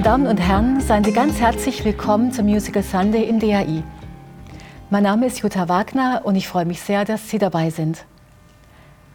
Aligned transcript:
Meine 0.00 0.12
Damen 0.12 0.26
und 0.28 0.38
Herren, 0.38 0.80
seien 0.80 1.04
Sie 1.04 1.12
ganz 1.12 1.42
herzlich 1.42 1.84
willkommen 1.84 2.32
zum 2.32 2.46
Musical 2.46 2.82
Sunday 2.82 3.24
im 3.24 3.38
DAI. 3.38 3.82
Mein 4.88 5.02
Name 5.02 5.26
ist 5.26 5.40
Jutta 5.40 5.68
Wagner 5.68 6.22
und 6.24 6.36
ich 6.36 6.48
freue 6.48 6.64
mich 6.64 6.80
sehr, 6.80 7.04
dass 7.04 7.28
Sie 7.28 7.36
dabei 7.36 7.68
sind. 7.68 8.06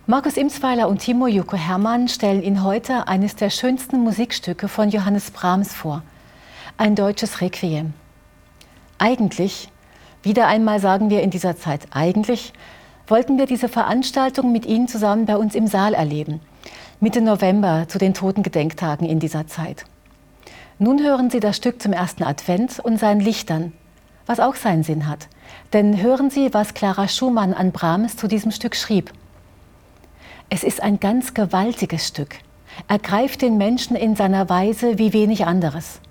Markus 0.06 0.38
Imsweiler 0.38 0.88
und 0.88 1.00
Timo 1.00 1.26
Juko 1.26 1.58
Hermann 1.58 2.08
stellen 2.08 2.44
Ihnen 2.44 2.64
heute 2.64 3.08
eines 3.08 3.36
der 3.36 3.50
schönsten 3.50 4.02
Musikstücke 4.02 4.68
von 4.68 4.90
Johannes 4.90 5.32
Brahms 5.32 5.74
vor, 5.74 6.04
ein 6.78 6.94
deutsches 6.94 7.42
Requiem. 7.42 7.94
Eigentlich, 9.00 9.72
wieder 10.22 10.46
einmal 10.46 10.80
sagen 10.80 11.10
wir 11.10 11.24
in 11.24 11.32
dieser 11.32 11.58
Zeit 11.58 11.88
eigentlich, 11.90 12.54
wollten 13.08 13.40
wir 13.40 13.48
diese 13.48 13.70
Veranstaltung 13.70 14.52
mit 14.52 14.68
Ihnen 14.68 14.88
zusammen 14.88 15.26
bei 15.26 15.36
uns 15.36 15.56
im 15.56 15.66
Saal 15.66 15.96
erleben, 15.96 16.42
Mitte 17.00 17.22
November 17.22 17.86
zu 17.88 17.98
den 17.98 18.14
Totengedenktagen 18.14 19.08
in 19.08 19.20
dieser 19.20 19.48
Zeit. 19.48 19.88
Nun 20.78 21.02
hören 21.02 21.30
Sie 21.30 21.40
das 21.40 21.56
Stück 21.56 21.82
zum 21.82 21.94
ersten 21.94 22.24
Advent 22.24 22.80
und 22.80 23.00
seinen 23.00 23.22
Lichtern, 23.22 23.72
was 24.26 24.42
auch 24.42 24.56
seinen 24.56 24.84
Sinn 24.84 25.08
hat. 25.08 25.30
Denn 25.72 26.02
hören 26.02 26.30
Sie, 26.30 26.54
was 26.54 26.74
Clara 26.74 27.08
Schumann 27.08 27.54
an 27.54 27.72
Brahms 27.72 28.18
zu 28.18 28.28
diesem 28.28 28.52
Stück 28.52 28.76
schrieb. 28.76 29.14
Es 30.50 30.66
ist 30.66 30.84
ein 30.84 31.00
ganz 31.00 31.34
gewaltiges 31.34 32.08
Stück. 32.08 32.36
Er 32.90 33.00
greift 33.00 33.42
den 33.42 33.58
Menschen 33.58 33.96
in 33.96 34.18
seiner 34.18 34.50
Weise 34.50 34.98
wie 34.98 35.14
wenig 35.14 35.46
anderes. 35.46 36.02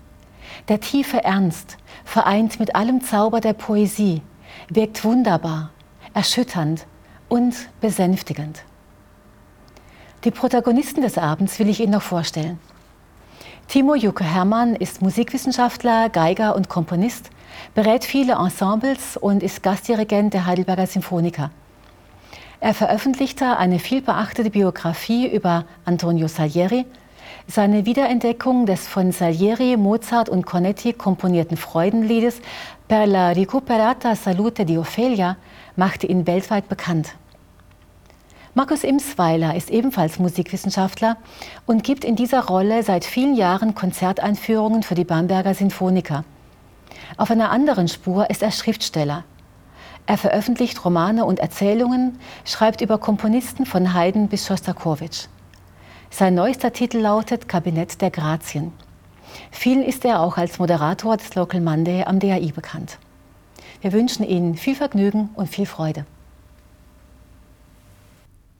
Der 0.68 0.80
tiefe 0.80 1.22
Ernst, 1.22 1.76
vereint 2.06 2.58
mit 2.58 2.74
allem 2.74 3.02
Zauber 3.02 3.42
der 3.42 3.52
Poesie, 3.52 4.22
wirkt 4.70 5.04
wunderbar, 5.04 5.72
erschütternd 6.14 6.86
und 7.28 7.54
besänftigend. 7.82 8.64
Die 10.24 10.30
Protagonisten 10.30 11.02
des 11.02 11.18
Abends 11.18 11.58
will 11.58 11.68
ich 11.68 11.80
Ihnen 11.80 11.92
noch 11.92 12.02
vorstellen. 12.02 12.58
Timo 13.68 13.94
Juke 13.96 14.24
Hermann 14.24 14.76
ist 14.76 15.02
Musikwissenschaftler, 15.02 16.08
Geiger 16.08 16.54
und 16.54 16.68
Komponist, 16.68 17.30
berät 17.74 18.04
viele 18.04 18.34
Ensembles 18.34 19.16
und 19.16 19.42
ist 19.42 19.62
Gastdirigent 19.62 20.32
der 20.32 20.46
Heidelberger 20.46 20.86
Symphoniker. 20.86 21.50
Er 22.60 22.74
veröffentlichte 22.74 23.56
eine 23.56 23.78
vielbeachtete 23.78 24.50
Biografie 24.50 25.26
über 25.26 25.64
Antonio 25.84 26.28
Salieri, 26.28 26.86
seine 27.46 27.84
Wiederentdeckung 27.84 28.64
des 28.64 28.86
von 28.86 29.12
Salieri, 29.12 29.76
Mozart 29.76 30.28
und 30.28 30.46
Cornetti 30.46 30.92
komponierten 30.92 31.56
Freudenliedes 31.56 32.40
Per 32.86 33.06
la 33.06 33.30
recuperata 33.30 34.14
salute 34.14 34.64
di 34.64 34.76
Ophelia 34.76 35.36
machte 35.74 36.06
ihn 36.06 36.26
weltweit 36.26 36.68
bekannt. 36.68 37.14
Markus 38.56 38.84
Imsweiler 38.84 39.56
ist 39.56 39.68
ebenfalls 39.68 40.20
Musikwissenschaftler 40.20 41.16
und 41.66 41.82
gibt 41.82 42.04
in 42.04 42.14
dieser 42.14 42.44
Rolle 42.44 42.84
seit 42.84 43.04
vielen 43.04 43.34
Jahren 43.34 43.74
Konzerteinführungen 43.74 44.84
für 44.84 44.94
die 44.94 45.02
Bamberger 45.02 45.54
Sinfoniker. 45.54 46.24
Auf 47.16 47.32
einer 47.32 47.50
anderen 47.50 47.88
Spur 47.88 48.30
ist 48.30 48.44
er 48.44 48.52
Schriftsteller. 48.52 49.24
Er 50.06 50.18
veröffentlicht 50.18 50.84
Romane 50.84 51.24
und 51.24 51.40
Erzählungen, 51.40 52.20
schreibt 52.44 52.80
über 52.80 52.98
Komponisten 52.98 53.66
von 53.66 53.92
Haydn 53.92 54.28
bis 54.28 54.46
Schostakowitsch. 54.46 55.26
Sein 56.10 56.36
neuester 56.36 56.72
Titel 56.72 56.98
lautet 56.98 57.48
Kabinett 57.48 58.00
der 58.00 58.12
Grazien. 58.12 58.72
Vielen 59.50 59.82
ist 59.82 60.04
er 60.04 60.20
auch 60.20 60.36
als 60.36 60.60
Moderator 60.60 61.16
des 61.16 61.34
Local 61.34 61.60
Monday 61.60 62.04
am 62.04 62.20
DAI 62.20 62.52
bekannt. 62.54 62.98
Wir 63.80 63.92
wünschen 63.92 64.24
Ihnen 64.24 64.54
viel 64.54 64.76
Vergnügen 64.76 65.30
und 65.34 65.48
viel 65.48 65.66
Freude. 65.66 66.06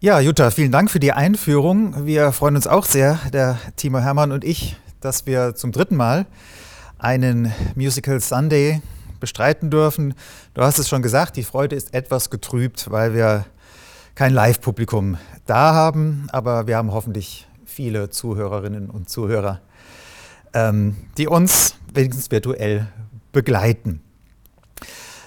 Ja, 0.05 0.21
Jutta, 0.21 0.51
vielen 0.51 0.71
Dank 0.71 0.91
für 0.91 1.01
die 1.01 1.15
Einführung. 1.15 2.05
Wir 2.05 2.31
freuen 2.33 2.57
uns 2.57 2.67
auch 2.67 2.85
sehr, 2.85 3.19
der 3.33 3.59
Timo 3.77 4.01
Hermann 4.01 4.33
und 4.33 4.45
ich, 4.45 4.77
dass 5.01 5.25
wir 5.25 5.55
zum 5.55 5.73
dritten 5.73 5.97
Mal 5.97 6.27
einen 6.99 7.55
Musical 7.75 8.21
Sunday 8.21 8.83
bestreiten 9.19 9.71
dürfen. 9.71 10.13
Du 10.53 10.61
hast 10.61 10.79
es 10.79 10.91
schon 10.91 11.01
gesagt, 11.01 11.39
die 11.39 11.43
Freude 11.43 11.75
ist 11.75 11.95
etwas 11.95 12.29
getrübt, 12.29 12.91
weil 12.91 13.15
wir 13.15 13.47
kein 14.15 14.35
Live-Publikum 14.35 15.17
da 15.47 15.73
haben, 15.73 16.27
aber 16.33 16.67
wir 16.67 16.77
haben 16.77 16.93
hoffentlich 16.93 17.49
viele 17.65 18.11
Zuhörerinnen 18.11 18.91
und 18.91 19.09
Zuhörer, 19.09 19.63
ähm, 20.53 20.97
die 21.17 21.29
uns 21.29 21.77
wenigstens 21.95 22.31
virtuell 22.31 22.89
begleiten. 23.33 24.03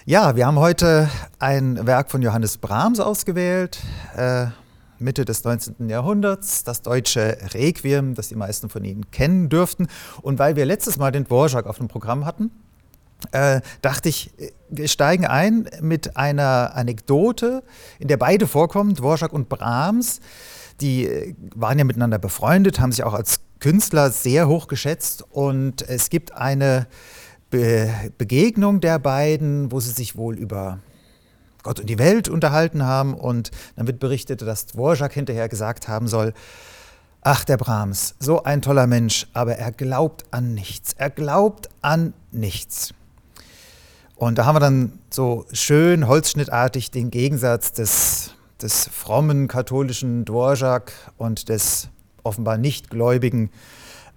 Ja, 0.05 0.35
wir 0.35 0.45
haben 0.45 0.59
heute 0.59 1.09
ein 1.39 1.87
Werk 1.87 2.11
von 2.11 2.21
Johannes 2.21 2.59
Brahms 2.59 2.99
ausgewählt. 2.99 3.79
Äh, 4.15 4.49
Mitte 4.99 5.25
des 5.25 5.43
19. 5.43 5.89
Jahrhunderts, 5.89 6.63
das 6.63 6.81
deutsche 6.81 7.37
Requiem, 7.53 8.15
das 8.15 8.29
die 8.29 8.35
meisten 8.35 8.69
von 8.69 8.83
Ihnen 8.83 9.09
kennen 9.11 9.49
dürften. 9.49 9.87
Und 10.21 10.39
weil 10.39 10.55
wir 10.55 10.65
letztes 10.65 10.97
Mal 10.97 11.11
den 11.11 11.25
Dvorak 11.25 11.65
auf 11.65 11.77
dem 11.77 11.87
Programm 11.87 12.25
hatten, 12.25 12.51
äh, 13.31 13.61
dachte 13.81 14.09
ich, 14.09 14.31
wir 14.69 14.87
steigen 14.87 15.25
ein 15.25 15.69
mit 15.81 16.17
einer 16.17 16.75
Anekdote, 16.75 17.63
in 17.99 18.07
der 18.07 18.17
beide 18.17 18.47
vorkommen, 18.47 18.93
Dvorak 18.93 19.33
und 19.33 19.49
Brahms. 19.49 20.19
Die 20.81 21.07
äh, 21.07 21.33
waren 21.55 21.79
ja 21.79 21.83
miteinander 21.83 22.19
befreundet, 22.19 22.79
haben 22.79 22.91
sich 22.91 23.03
auch 23.03 23.13
als 23.13 23.41
Künstler 23.59 24.11
sehr 24.11 24.47
hoch 24.47 24.67
geschätzt 24.67 25.23
und 25.31 25.81
es 25.81 26.09
gibt 26.09 26.33
eine 26.33 26.87
Be 27.49 27.89
Begegnung 28.17 28.81
der 28.81 28.99
beiden, 28.99 29.71
wo 29.71 29.79
sie 29.79 29.91
sich 29.91 30.15
wohl 30.15 30.37
über 30.37 30.79
Gott 31.67 31.81
und 31.81 31.89
die 31.89 31.99
Welt 31.99 32.29
unterhalten 32.29 32.83
haben. 32.83 33.13
Und 33.13 33.51
dann 33.75 33.87
wird 33.87 33.99
berichtet, 33.99 34.41
dass 34.41 34.67
Dvorak 34.67 35.11
hinterher 35.11 35.49
gesagt 35.49 35.89
haben 35.89 36.07
soll, 36.07 36.33
ach 37.21 37.43
der 37.43 37.57
Brahms, 37.57 38.15
so 38.19 38.43
ein 38.43 38.61
toller 38.61 38.87
Mensch, 38.87 39.27
aber 39.33 39.57
er 39.57 39.73
glaubt 39.73 40.23
an 40.31 40.53
nichts. 40.53 40.93
Er 40.93 41.09
glaubt 41.09 41.67
an 41.81 42.13
nichts. 42.31 42.93
Und 44.15 44.37
da 44.37 44.45
haben 44.45 44.55
wir 44.55 44.61
dann 44.61 44.99
so 45.09 45.45
schön 45.51 46.07
holzschnittartig 46.07 46.89
den 46.89 47.11
Gegensatz 47.11 47.73
des, 47.73 48.31
des 48.61 48.87
frommen 48.87 49.49
katholischen 49.49 50.23
Dvorak 50.23 50.93
und 51.17 51.49
des 51.49 51.89
offenbar 52.23 52.57
nicht 52.57 52.89
gläubigen 52.89 53.51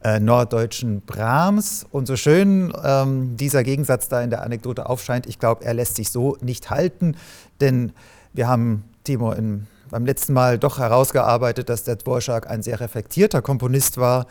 äh, 0.03 0.21
norddeutschen 0.21 1.03
Brahms. 1.03 1.87
Und 1.91 2.07
so 2.07 2.17
schön 2.17 2.73
ähm, 2.83 3.37
dieser 3.37 3.63
Gegensatz 3.65 4.09
da 4.09 4.23
in 4.23 4.31
der 4.31 4.43
Anekdote 4.43 4.89
aufscheint, 4.89 5.27
ich 5.27 5.39
glaube, 5.39 5.65
er 5.65 5.75
lässt 5.75 5.97
sich 5.97 6.11
so 6.11 6.37
nicht 6.41 6.71
halten, 6.71 7.17
denn 7.61 7.93
wir 8.33 8.49
haben 8.49 8.85
Timo 9.05 9.33
in, 9.33 9.67
beim 9.91 10.07
letzten 10.07 10.33
Mal 10.33 10.59
doch 10.59 10.79
herausgearbeitet, 10.79 11.69
dass 11.69 11.85
der 11.85 11.97
Dvorak 11.97 12.49
ein 12.49 12.63
sehr 12.63 12.81
reflektierter 12.81 13.43
Komponist 13.43 13.99
war. 13.99 14.27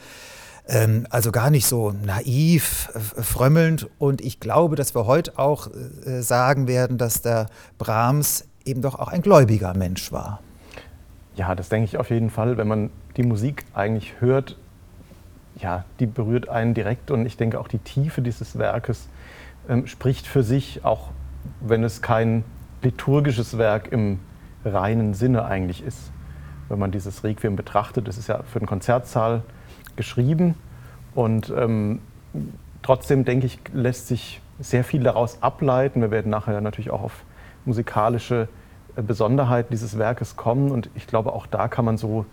Ähm, 0.68 1.07
also 1.09 1.31
gar 1.31 1.50
nicht 1.50 1.66
so 1.66 1.91
naiv, 1.91 2.90
frömmelnd. 2.96 3.90
Und 3.97 4.22
ich 4.22 4.40
glaube, 4.40 4.75
dass 4.75 4.96
wir 4.96 5.06
heute 5.06 5.38
auch 5.38 5.68
äh, 5.68 6.22
sagen 6.22 6.68
werden, 6.68 6.97
dass 6.97 7.22
der 7.22 7.47
Brahms 7.78 8.46
eben 8.66 8.81
doch 8.81 8.97
auch 9.00 9.07
ein 9.07 9.22
gläubiger 9.22 9.74
Mensch 9.74 10.12
war. 10.12 10.41
Ja, 11.36 11.56
das 11.56 11.69
denke 11.69 11.86
ich 11.86 11.97
auf 11.97 12.09
jeden 12.09 12.30
Fall. 12.30 12.57
Wenn 12.57 12.68
man 12.68 12.90
die 13.18 13.24
Musik 13.24 13.66
eigentlich 13.74 14.16
hört, 14.19 14.57
ja, 15.62 15.86
die 16.00 16.06
berührt 16.06 16.50
einen 16.50 16.74
direkt 16.74 17.12
und 17.12 17.25
ich 17.25 17.38
denke 17.38 17.59
auch 17.59 17.68
die 17.68 17.80
Tiefe 17.80 18.22
dieses 18.22 18.58
Werkes 18.58 19.09
ähm, 19.68 19.88
spricht 19.88 20.28
für 20.28 20.44
sich, 20.44 20.86
auch 20.86 21.09
wenn 21.62 21.84
es 21.84 22.02
kein 22.02 22.44
liturgisches 22.81 23.58
Werk 23.58 23.92
im 23.92 24.19
reinen 24.64 25.14
Sinne 25.14 25.46
eigentlich 25.46 25.84
ist. 25.84 26.12
Wenn 26.69 26.80
man 26.80 26.92
dieses 26.92 27.24
Requiem 27.24 27.56
betrachtet, 27.56 28.08
es 28.08 28.18
ist 28.18 28.28
ja 28.28 28.44
für 28.44 28.59
den 28.59 28.68
Konzertsaal 28.68 29.42
geschrieben 29.96 30.56
und 31.16 31.53
ähm, 31.56 32.00
trotzdem 32.81 33.25
denke 33.25 33.48
ich, 33.48 33.59
lässt 33.74 34.08
sich 34.08 34.42
sehr 34.59 34.84
viel 34.84 35.03
daraus 35.03 35.42
ableiten. 35.42 36.02
Wir 36.02 36.12
werden 36.12 36.30
nachher 36.30 36.62
natürlich 36.62 36.92
auch 36.92 37.02
auf 37.02 37.24
musikalische 37.66 38.48
äh, 38.96 39.02
Besonderheiten 39.02 39.69
dieses 39.72 39.98
Werkes 39.98 40.36
kommen 40.36 40.72
und 40.72 40.89
ich 40.95 41.07
glaube, 41.07 41.34
auch 41.34 41.48
da 41.48 41.68
kann 41.68 41.86
man 41.86 41.98
so 41.98 42.25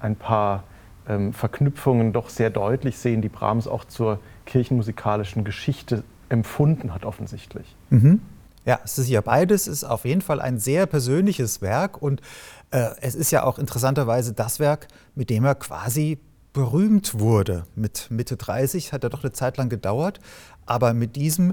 ein 0.00 0.16
paar 0.16 0.64
ähm, 1.08 1.32
Verknüpfungen 1.32 2.12
doch 2.12 2.28
sehr 2.28 2.50
deutlich 2.50 2.98
sehen, 2.98 3.22
die 3.22 3.28
Brahms 3.28 3.68
auch 3.68 3.84
zur 3.84 4.20
kirchenmusikalischen 4.46 5.44
Geschichte 5.44 6.04
empfunden 6.28 6.92
hat, 6.94 7.04
offensichtlich. 7.04 7.76
Mhm. 7.90 8.20
Ja, 8.64 8.80
es 8.82 8.98
ist 8.98 9.08
ja 9.08 9.20
beides, 9.20 9.66
es 9.66 9.82
ist 9.82 9.84
auf 9.84 10.04
jeden 10.04 10.22
Fall 10.22 10.40
ein 10.40 10.58
sehr 10.58 10.86
persönliches 10.86 11.60
Werk 11.60 12.00
und 12.00 12.22
äh, 12.70 12.90
es 13.02 13.14
ist 13.14 13.30
ja 13.30 13.44
auch 13.44 13.58
interessanterweise 13.58 14.32
das 14.32 14.58
Werk, 14.58 14.88
mit 15.14 15.28
dem 15.28 15.44
er 15.44 15.54
quasi 15.54 16.18
berühmt 16.54 17.18
wurde. 17.18 17.64
Mit 17.74 18.10
Mitte 18.10 18.36
30 18.36 18.92
hat 18.92 19.04
er 19.04 19.10
doch 19.10 19.22
eine 19.22 19.32
Zeit 19.32 19.58
lang 19.58 19.68
gedauert, 19.68 20.18
aber 20.64 20.94
mit 20.94 21.16
diesem 21.16 21.52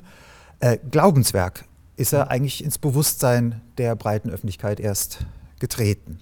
äh, 0.61 0.77
Glaubenswerk 0.89 1.65
ist 1.97 2.13
er 2.13 2.31
eigentlich 2.31 2.63
ins 2.63 2.77
Bewusstsein 2.77 3.61
der 3.77 3.95
breiten 3.95 4.29
Öffentlichkeit 4.29 4.79
erst 4.79 5.25
getreten. 5.59 6.19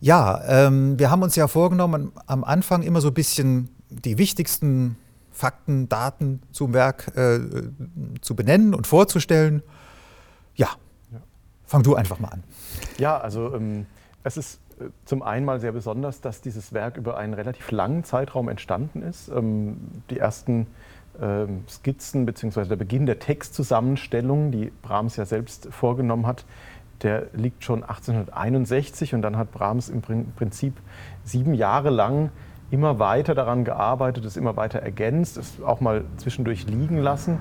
Ja, 0.00 0.40
ähm, 0.46 0.98
wir 0.98 1.10
haben 1.10 1.22
uns 1.22 1.34
ja 1.36 1.48
vorgenommen, 1.48 2.12
am 2.26 2.44
Anfang 2.44 2.82
immer 2.82 3.00
so 3.00 3.08
ein 3.08 3.14
bisschen 3.14 3.68
die 3.90 4.18
wichtigsten 4.18 4.96
Fakten, 5.32 5.88
Daten 5.88 6.42
zum 6.52 6.72
Werk 6.74 7.16
äh, 7.16 7.40
zu 8.20 8.34
benennen 8.36 8.74
und 8.74 8.86
vorzustellen. 8.86 9.62
Ja, 10.54 10.68
ja, 11.12 11.20
fang 11.64 11.82
du 11.82 11.94
einfach 11.94 12.18
mal 12.18 12.28
an. 12.28 12.44
Ja, 12.98 13.18
also 13.18 13.54
ähm, 13.54 13.86
es 14.24 14.36
ist 14.36 14.60
zum 15.04 15.22
einen 15.22 15.44
mal 15.44 15.60
sehr 15.60 15.72
besonders, 15.72 16.20
dass 16.20 16.40
dieses 16.40 16.72
Werk 16.72 16.96
über 16.96 17.16
einen 17.16 17.34
relativ 17.34 17.70
langen 17.70 18.04
Zeitraum 18.04 18.48
entstanden 18.48 19.02
ist. 19.02 19.28
Ähm, 19.28 19.76
die 20.10 20.18
ersten 20.18 20.66
ähm, 21.20 21.64
Skizzen 21.68 22.26
bzw. 22.26 22.64
der 22.64 22.76
Beginn 22.76 23.06
der 23.06 23.18
Textzusammenstellung, 23.18 24.52
die 24.52 24.70
Brahms 24.82 25.16
ja 25.16 25.24
selbst 25.24 25.68
vorgenommen 25.70 26.26
hat, 26.26 26.44
der 27.02 27.26
liegt 27.32 27.64
schon 27.64 27.82
1861 27.82 29.14
und 29.14 29.22
dann 29.22 29.36
hat 29.36 29.52
Brahms 29.52 29.88
im 29.88 30.02
Prinzip 30.02 30.74
sieben 31.24 31.54
Jahre 31.54 31.90
lang 31.90 32.30
immer 32.70 32.98
weiter 32.98 33.34
daran 33.34 33.64
gearbeitet, 33.64 34.24
es 34.24 34.36
immer 34.36 34.56
weiter 34.56 34.80
ergänzt, 34.80 35.36
es 35.36 35.62
auch 35.62 35.80
mal 35.80 36.04
zwischendurch 36.18 36.66
liegen 36.66 36.98
lassen. 36.98 37.38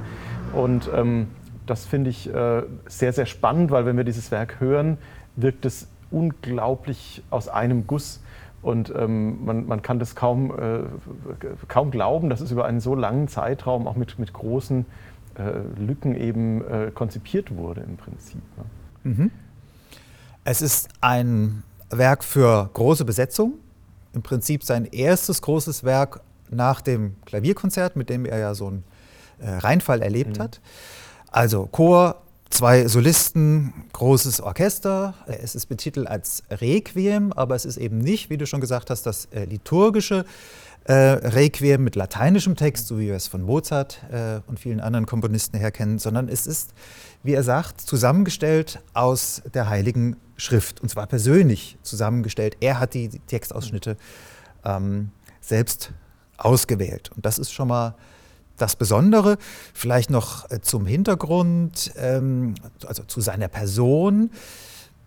Und 0.53 0.89
ähm, 0.95 1.27
das 1.65 1.85
finde 1.85 2.09
ich 2.09 2.33
äh, 2.33 2.63
sehr, 2.87 3.13
sehr 3.13 3.25
spannend, 3.25 3.71
weil 3.71 3.85
wenn 3.85 3.97
wir 3.97 4.03
dieses 4.03 4.31
Werk 4.31 4.59
hören, 4.59 4.97
wirkt 5.35 5.65
es 5.65 5.89
unglaublich 6.11 7.23
aus 7.29 7.49
einem 7.49 7.87
Guss. 7.87 8.23
Und 8.61 8.93
ähm, 8.97 9.45
man, 9.45 9.67
man, 9.67 9.81
kann 9.81 9.99
das 9.99 10.15
kaum, 10.15 10.51
äh, 10.51 10.79
kaum 11.67 11.91
glauben, 11.91 12.29
dass 12.29 12.41
es 12.41 12.51
über 12.51 12.65
einen 12.65 12.79
so 12.79 12.95
langen 12.95 13.27
Zeitraum 13.27 13.87
auch 13.87 13.95
mit, 13.95 14.17
mit 14.17 14.33
großen 14.33 14.85
äh, 15.37 15.79
Lücken 15.79 16.15
eben 16.15 16.65
äh, 16.67 16.91
konzipiert 16.93 17.55
wurde 17.55 17.81
im 17.81 17.97
Prinzip. 17.97 18.41
Ne? 18.57 19.11
Mhm. 19.11 19.31
Es 20.49 20.61
ist 20.61 20.87
ein 21.01 21.63
Werk 21.89 22.23
für 22.23 22.69
große 22.73 23.03
Besetzung. 23.03 23.55
Im 24.13 24.21
Prinzip 24.21 24.63
sein 24.63 24.85
erstes 24.85 25.41
großes 25.41 25.83
Werk 25.83 26.21
nach 26.49 26.79
dem 26.79 27.17
Klavierkonzert, 27.25 27.97
mit 27.97 28.09
dem 28.09 28.23
er 28.23 28.37
ja 28.37 28.55
so 28.55 28.67
einen 28.67 28.85
äh, 29.39 29.49
Reinfall 29.49 30.01
erlebt 30.01 30.37
mhm. 30.37 30.43
hat. 30.43 30.61
Also 31.31 31.65
Chor, 31.65 32.21
zwei 32.49 32.87
Solisten, 32.87 33.73
großes 33.91 34.39
Orchester. 34.39 35.15
Es 35.27 35.53
ist 35.53 35.65
betitelt 35.65 36.07
als 36.07 36.43
Requiem, 36.49 37.33
aber 37.33 37.55
es 37.55 37.65
ist 37.65 37.75
eben 37.75 37.97
nicht, 37.97 38.29
wie 38.29 38.37
du 38.37 38.45
schon 38.45 38.61
gesagt 38.61 38.89
hast, 38.89 39.05
das 39.05 39.25
äh, 39.33 39.43
liturgische 39.43 40.23
äh, 40.85 40.93
Requiem 40.93 41.83
mit 41.83 41.97
lateinischem 41.97 42.55
Text, 42.55 42.87
so 42.87 42.97
wie 42.99 43.07
wir 43.07 43.15
es 43.15 43.27
von 43.27 43.41
Mozart 43.41 43.99
äh, 44.09 44.39
und 44.47 44.61
vielen 44.61 44.79
anderen 44.79 45.05
Komponisten 45.05 45.59
her 45.59 45.71
kennen, 45.71 45.99
sondern 45.99 46.29
es 46.29 46.47
ist, 46.47 46.73
wie 47.23 47.33
er 47.33 47.43
sagt, 47.43 47.81
zusammengestellt 47.81 48.79
aus 48.93 49.41
der 49.53 49.69
Heiligen 49.69 50.17
Schrift 50.37 50.81
und 50.81 50.89
zwar 50.89 51.07
persönlich 51.07 51.77
zusammengestellt. 51.81 52.57
Er 52.59 52.79
hat 52.79 52.93
die 52.93 53.09
Textausschnitte 53.09 53.97
ähm, 54.63 55.09
selbst 55.41 55.91
ausgewählt 56.37 57.11
und 57.15 57.25
das 57.25 57.39
ist 57.39 57.51
schon 57.51 57.67
mal 57.67 57.95
das 58.57 58.75
Besondere, 58.75 59.37
vielleicht 59.73 60.09
noch 60.09 60.49
äh, 60.49 60.61
zum 60.61 60.85
Hintergrund, 60.85 61.91
ähm, 61.97 62.55
also 62.85 63.03
zu 63.03 63.21
seiner 63.21 63.47
Person. 63.47 64.31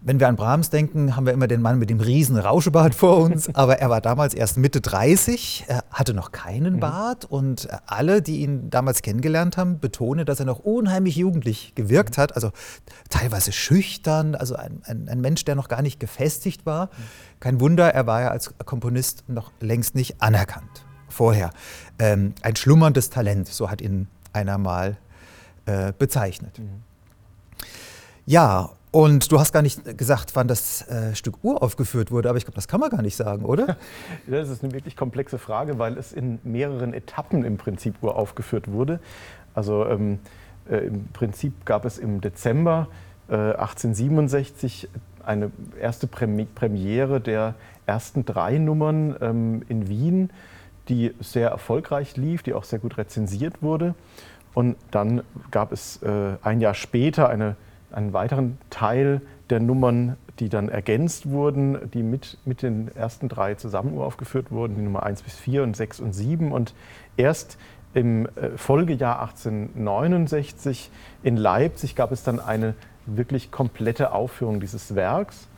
Wenn 0.03 0.19
wir 0.19 0.29
an 0.29 0.37
Brahms 0.37 0.71
denken, 0.71 1.15
haben 1.15 1.27
wir 1.27 1.35
immer 1.35 1.47
den 1.47 1.61
Mann 1.61 1.79
mit 1.79 1.91
dem 1.91 2.01
riesen 2.01 2.39
Rauschebart 2.39 2.95
vor 2.95 3.19
uns, 3.19 3.49
aber 3.55 3.81
er 3.81 3.91
war 3.91 4.01
damals 4.01 4.33
erst 4.33 4.57
Mitte 4.57 4.81
30, 4.81 5.65
er 5.69 5.85
hatte 5.91 6.15
noch 6.15 6.33
keinen 6.33 6.77
mhm. 6.77 6.81
Bart 6.81 7.27
und 7.27 7.69
alle, 7.87 8.23
die 8.23 8.41
ihn 8.41 8.71
damals 8.71 9.03
kennengelernt 9.03 9.59
haben, 9.59 9.79
betonen, 9.79 10.25
dass 10.25 10.41
er 10.41 10.47
noch 10.47 10.61
unheimlich 10.61 11.17
jugendlich 11.17 11.75
gewirkt 11.75 12.17
hat, 12.17 12.35
also 12.35 12.51
teilweise 13.11 13.53
schüchtern, 13.53 14.35
also 14.35 14.57
ein, 14.57 14.81
ein, 14.85 15.07
ein 15.09 15.21
Mensch, 15.21 15.45
der 15.45 15.55
noch 15.55 15.69
gar 15.69 15.83
nicht 15.83 16.01
gefestigt 16.01 16.65
war. 16.65 16.87
Mhm. 16.87 16.91
Kein 17.41 17.61
Wunder, 17.61 17.93
er 17.93 18.07
war 18.07 18.23
ja 18.23 18.29
als 18.29 18.55
Komponist 18.65 19.25
noch 19.29 19.53
längst 19.61 19.95
nicht 19.95 20.23
anerkannt 20.23 20.85
vorher. 21.09 21.51
Ähm, 21.99 22.35
ein 22.41 22.57
schlummerndes 22.57 23.11
Talent, 23.11 23.49
so 23.49 23.71
hat 23.71 23.83
ihn 23.83 24.09
einer 24.33 24.57
mal 24.57 24.97
äh, 25.67 25.93
bezeichnet. 25.99 26.59
Mhm. 26.59 26.83
Ja, 28.25 28.71
und 28.91 29.31
du 29.31 29.39
hast 29.39 29.53
gar 29.53 29.63
nicht 29.63 29.99
gesagt, 29.99 30.35
wann 30.35 30.49
das 30.49 30.89
äh, 30.89 31.15
Stück 31.15 31.37
uraufgeführt 31.43 32.11
wurde, 32.11 32.29
aber 32.29 32.39
ich 32.39 32.45
glaube, 32.45 32.57
das 32.57 32.69
kann 32.69 32.81
man 32.81 32.91
gar 32.91 33.03
nicht 33.03 33.17
sagen, 33.17 33.45
oder? 33.45 33.77
das 34.27 34.49
ist 34.49 34.65
eine 34.65 34.73
wirklich 34.73 34.97
komplexe 34.97 35.39
Frage, 35.39 35.79
weil 35.79 35.97
es 35.97 36.13
in 36.13 36.39
mehreren 36.45 36.95
Etappen 36.95 37.45
im 37.45 37.57
Prinzip 37.57 37.97
uraufgeführt 38.03 38.71
wurde. 38.71 39.01
Also 39.55 39.87
ähm, 39.87 40.19
äh, 40.69 40.79
im 40.79 41.09
Prinzip 41.09 41.65
gab 41.65 41.85
es 41.85 41.99
im 41.99 42.21
Dezember 42.21 42.89
äh, 43.29 43.35
1867 43.35 44.89
eine 45.25 45.51
erste 45.81 46.07
Premiere 46.07 47.21
der 47.21 47.55
ersten 47.87 48.25
drei 48.25 48.59
Nummern 48.59 49.17
ähm, 49.21 49.63
in 49.69 49.89
Wien 49.89 50.31
die 50.91 51.15
sehr 51.21 51.49
erfolgreich 51.49 52.17
lief, 52.17 52.43
die 52.43 52.53
auch 52.53 52.65
sehr 52.65 52.81
gut 52.81 52.99
rezensiert 52.99 53.63
wurde. 53.63 53.95
Und 54.53 54.77
dann 54.91 55.23
gab 55.51 55.73
es 55.73 56.03
äh, 56.03 56.37
ein 56.43 56.61
Jahr 56.61 56.75
später 56.75 57.29
eine, 57.29 57.57
einen 57.93 58.13
weiteren 58.13 58.59
Teil 58.71 59.21
der 59.51 59.61
Nummern, 59.61 60.17
die 60.39 60.49
dann 60.49 60.69
ergänzt 60.69 61.29
wurden, 61.29 61.91
die 61.93 62.03
mit, 62.03 62.39
mit 62.45 62.63
den 62.63 62.89
ersten 62.95 63.29
drei 63.29 63.55
zusammen 63.55 63.99
aufgeführt 63.99 64.51
wurden, 64.51 64.77
die 64.77 64.83
Nummer 64.83 65.03
1 65.03 65.23
bis 65.23 65.37
4 65.37 65.63
und 65.63 65.77
6 65.77 66.01
und 66.01 66.13
7. 66.13 66.53
Und 66.53 66.75
erst 67.17 67.59
im 67.93 68.27
äh, 68.27 68.57
Folgejahr 68.57 69.21
1869 69.21 70.91
in 71.23 71.37
Leipzig 71.37 71.97
gab 71.97 72.13
es 72.13 72.23
dann 72.23 72.41
eine 72.41 72.75
wirklich 73.07 73.51
komplette 73.51 74.13
Aufführung 74.13 74.61
dieses 74.61 74.95
Werks. 74.95 75.49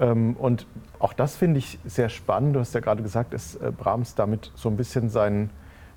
Ähm, 0.00 0.34
und 0.36 0.66
auch 0.98 1.12
das 1.12 1.36
finde 1.36 1.58
ich 1.58 1.78
sehr 1.84 2.08
spannend. 2.08 2.56
Du 2.56 2.60
hast 2.60 2.74
ja 2.74 2.80
gerade 2.80 3.02
gesagt, 3.02 3.34
dass 3.34 3.56
äh, 3.56 3.72
Brahms 3.76 4.14
damit 4.14 4.52
so 4.54 4.68
ein 4.68 4.76
bisschen 4.76 5.08
seinen, 5.08 5.50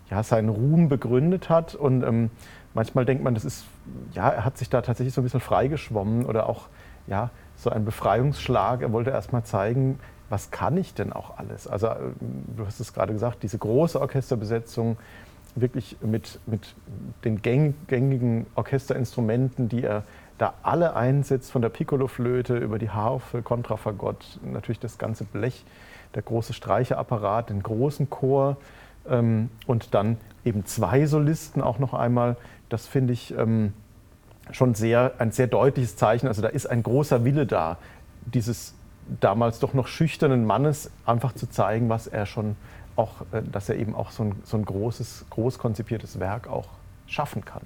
ja, 0.09 0.23
seinen 0.23 0.49
Ruhm 0.49 0.89
begründet 0.89 1.49
hat. 1.49 1.75
Und 1.75 2.03
ähm, 2.03 2.29
manchmal 2.73 3.05
denkt 3.05 3.23
man, 3.23 3.33
das 3.33 3.45
ist, 3.45 3.65
ja, 4.13 4.29
er 4.29 4.45
hat 4.45 4.57
sich 4.57 4.69
da 4.69 4.81
tatsächlich 4.81 5.13
so 5.13 5.21
ein 5.21 5.23
bisschen 5.23 5.39
freigeschwommen 5.39 6.25
oder 6.25 6.47
auch 6.47 6.67
ja, 7.07 7.29
so 7.55 7.69
ein 7.69 7.85
Befreiungsschlag. 7.85 8.81
Er 8.81 8.91
wollte 8.91 9.11
erst 9.11 9.33
mal 9.33 9.43
zeigen, 9.43 9.99
was 10.29 10.51
kann 10.51 10.77
ich 10.77 10.93
denn 10.93 11.13
auch 11.13 11.37
alles? 11.37 11.67
Also, 11.67 11.87
äh, 11.87 11.97
du 12.55 12.65
hast 12.65 12.79
es 12.79 12.93
gerade 12.93 13.13
gesagt, 13.13 13.43
diese 13.43 13.57
große 13.57 13.99
Orchesterbesetzung, 13.99 14.97
wirklich 15.55 15.97
mit, 16.01 16.39
mit 16.45 16.75
den 17.23 17.41
gängigen 17.41 18.45
Orchesterinstrumenten, 18.55 19.69
die 19.69 19.83
er 19.83 20.03
da 20.37 20.53
alle 20.61 20.95
einsetzt, 20.95 21.51
von 21.51 21.63
der 21.63 21.69
Piccolo-Flöte 21.69 22.57
über 22.57 22.77
die 22.77 22.91
Harfe, 22.91 23.41
Kontrafagott, 23.41 24.39
natürlich 24.43 24.79
das 24.79 24.99
ganze 24.99 25.23
Blech, 25.23 25.65
der 26.13 26.21
große 26.21 26.53
Streicherapparat, 26.53 27.49
den 27.49 27.63
großen 27.63 28.09
Chor 28.09 28.57
ähm, 29.09 29.49
und 29.65 29.93
dann 29.95 30.17
eben 30.45 30.65
zwei 30.65 31.05
Solisten 31.05 31.61
auch 31.61 31.79
noch 31.79 31.93
einmal. 31.93 32.37
Das 32.69 32.87
finde 32.87 33.13
ich 33.13 33.33
ähm, 33.37 33.73
schon 34.51 34.75
sehr, 34.75 35.13
ein 35.19 35.31
sehr 35.31 35.47
deutliches 35.47 35.95
Zeichen. 35.95 36.27
Also 36.27 36.41
da 36.41 36.49
ist 36.49 36.67
ein 36.67 36.83
großer 36.83 37.23
Wille 37.23 37.45
da, 37.45 37.77
dieses 38.25 38.73
damals 39.21 39.59
doch 39.59 39.73
noch 39.73 39.87
schüchternen 39.87 40.45
Mannes 40.45 40.91
einfach 41.05 41.33
zu 41.33 41.49
zeigen, 41.49 41.89
was 41.89 42.07
er 42.07 42.25
schon 42.25 42.55
auch, 42.95 43.21
äh, 43.31 43.41
dass 43.51 43.69
er 43.69 43.75
eben 43.75 43.95
auch 43.95 44.11
so 44.11 44.23
ein, 44.23 44.35
so 44.43 44.57
ein 44.57 44.65
großes, 44.65 45.25
groß 45.29 45.59
konzipiertes 45.59 46.19
Werk 46.19 46.47
auch 46.47 46.67
schaffen 47.07 47.45
kann. 47.45 47.61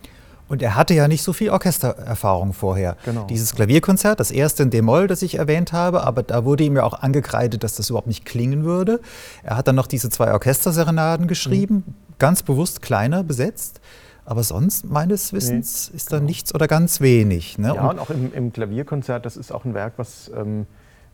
Und 0.48 0.62
er 0.62 0.76
hatte 0.76 0.94
ja 0.94 1.08
nicht 1.08 1.24
so 1.24 1.32
viel 1.32 1.50
Orchestererfahrung 1.50 2.52
vorher. 2.52 2.98
Genau. 3.06 3.26
Dieses 3.28 3.56
Klavierkonzert, 3.56 4.20
das 4.20 4.32
erste 4.32 4.64
in 4.64 4.70
D-Moll, 4.70 5.08
das 5.08 5.22
ich 5.22 5.36
erwähnt 5.36 5.72
habe, 5.72 6.04
aber 6.04 6.24
da 6.24 6.44
wurde 6.44 6.66
ihm 6.66 6.76
ja 6.76 6.84
auch 6.84 6.94
angekreidet, 6.94 7.64
dass 7.64 7.76
das 7.76 7.90
überhaupt 7.90 8.08
nicht 8.08 8.26
klingen 8.26 8.66
würde. 8.66 9.00
Er 9.44 9.56
hat 9.56 9.70
dann 9.70 9.76
noch 9.76 9.88
diese 9.88 10.10
zwei 10.10 10.34
Orchesterserenaden 10.34 11.28
geschrieben, 11.28 11.84
mhm. 11.88 11.94
ganz 12.20 12.44
bewusst 12.44 12.82
kleiner 12.82 13.24
besetzt. 13.24 13.80
Aber 14.26 14.44
sonst, 14.44 14.90
meines 14.90 15.34
Wissens, 15.34 15.90
nee, 15.90 15.98
ist 15.98 16.12
da 16.12 16.18
genau. 16.18 16.28
nichts 16.28 16.54
oder 16.54 16.68
ganz 16.68 17.02
wenig. 17.02 17.58
Ne? 17.58 17.74
Ja, 17.76 17.82
und, 17.82 17.90
und 17.90 18.00
auch 18.00 18.10
im, 18.10 18.34
im, 18.34 18.54
Klavierkonzert, 18.54 19.26
das 19.26 19.38
ist 19.38 19.52
auch 19.52 19.66
ein 19.66 19.74
Werk, 19.74 19.94
was, 19.98 20.32
ähm, 20.36 20.68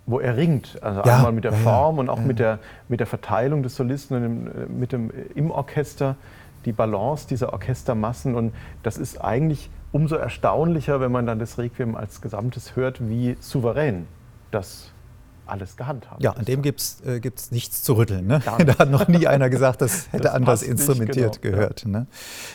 wo 0.05 0.19
er 0.19 0.37
ringt. 0.37 0.81
Also 0.81 1.01
ja, 1.01 1.17
einmal 1.17 1.31
mit 1.31 1.43
der 1.43 1.53
Form 1.53 1.95
ja, 1.95 2.01
und 2.01 2.09
auch 2.09 2.19
mit, 2.19 2.39
der, 2.39 2.59
mit 2.87 2.99
der 2.99 3.07
Verteilung 3.07 3.63
des 3.63 3.75
Solisten 3.75 4.17
und 4.17 4.23
im, 4.23 4.47
äh, 4.47 4.65
mit 4.67 4.91
dem, 4.91 5.11
im 5.35 5.51
Orchester 5.51 6.15
die 6.65 6.73
Balance 6.73 7.27
dieser 7.27 7.53
Orchestermassen. 7.53 8.35
Und 8.35 8.53
das 8.83 8.97
ist 8.97 9.23
eigentlich 9.23 9.69
umso 9.91 10.15
erstaunlicher, 10.15 10.99
wenn 10.99 11.11
man 11.11 11.25
dann 11.25 11.39
das 11.39 11.57
Requiem 11.57 11.95
als 11.95 12.21
Gesamtes 12.21 12.75
hört, 12.75 13.07
wie 13.07 13.37
souverän 13.39 14.07
das 14.51 14.91
alles 15.47 15.77
gehandhabt 15.77 16.21
Ja, 16.21 16.31
an 16.31 16.45
dem 16.45 16.61
gibt 16.61 16.79
es 16.79 17.01
äh, 17.01 17.21
nichts 17.51 17.83
zu 17.83 17.93
rütteln. 17.93 18.27
Ne? 18.27 18.41
Da 18.57 18.77
hat 18.79 18.89
noch 18.89 19.07
nie 19.07 19.27
einer 19.27 19.49
gesagt, 19.49 19.81
das 19.81 20.07
hätte 20.11 20.23
das 20.23 20.33
anders 20.33 20.63
instrumentiert 20.63 21.41
genau, 21.41 21.55
gehört. 21.55 21.83
Ja. 21.83 21.89
Ne? 21.89 22.07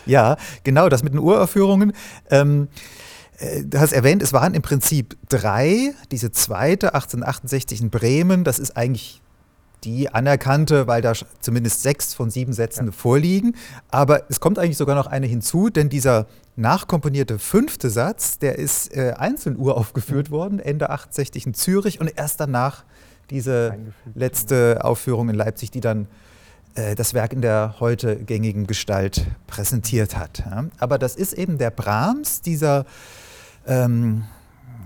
ja. 0.06 0.36
genau, 0.64 0.88
das 0.88 1.02
mit 1.02 1.12
den 1.12 1.20
Uraufführungen. 1.20 1.92
Ähm, 2.30 2.68
äh, 3.38 3.62
Du 3.64 3.80
hast 3.80 3.92
erwähnt, 3.92 4.22
es 4.22 4.32
waren 4.32 4.54
im 4.54 4.62
Prinzip 4.62 5.16
drei. 5.28 5.94
Diese 6.10 6.32
zweite, 6.32 6.94
1868 6.94 7.80
in 7.80 7.90
Bremen, 7.90 8.44
das 8.44 8.58
ist 8.58 8.76
eigentlich 8.76 9.22
die 9.84 10.08
anerkannte, 10.10 10.86
weil 10.86 11.02
da 11.02 11.12
zumindest 11.40 11.82
sechs 11.82 12.14
von 12.14 12.30
sieben 12.30 12.52
Sätzen 12.52 12.86
ja. 12.86 12.92
vorliegen. 12.92 13.56
Aber 13.90 14.30
es 14.30 14.40
kommt 14.40 14.58
eigentlich 14.58 14.76
sogar 14.76 14.94
noch 14.94 15.06
eine 15.06 15.26
hinzu, 15.26 15.70
denn 15.70 15.88
dieser 15.88 16.26
nachkomponierte 16.56 17.38
fünfte 17.38 17.90
Satz, 17.90 18.38
der 18.38 18.58
ist 18.58 18.94
äh, 18.94 19.14
einzeln 19.16 19.56
uraufgeführt 19.56 20.30
worden, 20.30 20.58
Ende 20.58 20.90
68 20.90 21.46
in 21.46 21.54
Zürich 21.54 22.00
und 22.00 22.12
erst 22.16 22.40
danach 22.40 22.84
diese 23.30 23.78
letzte 24.14 24.84
Aufführung 24.84 25.30
in 25.30 25.34
Leipzig, 25.34 25.70
die 25.70 25.80
dann 25.80 26.06
äh, 26.74 26.94
das 26.94 27.14
Werk 27.14 27.32
in 27.32 27.40
der 27.40 27.76
heute 27.80 28.16
gängigen 28.16 28.66
Gestalt 28.66 29.26
präsentiert 29.46 30.16
hat. 30.16 30.40
Ja. 30.40 30.66
Aber 30.78 30.98
das 30.98 31.16
ist 31.16 31.32
eben 31.32 31.58
der 31.58 31.70
Brahms 31.70 32.42
dieser 32.42 32.84
ähm, 33.66 34.24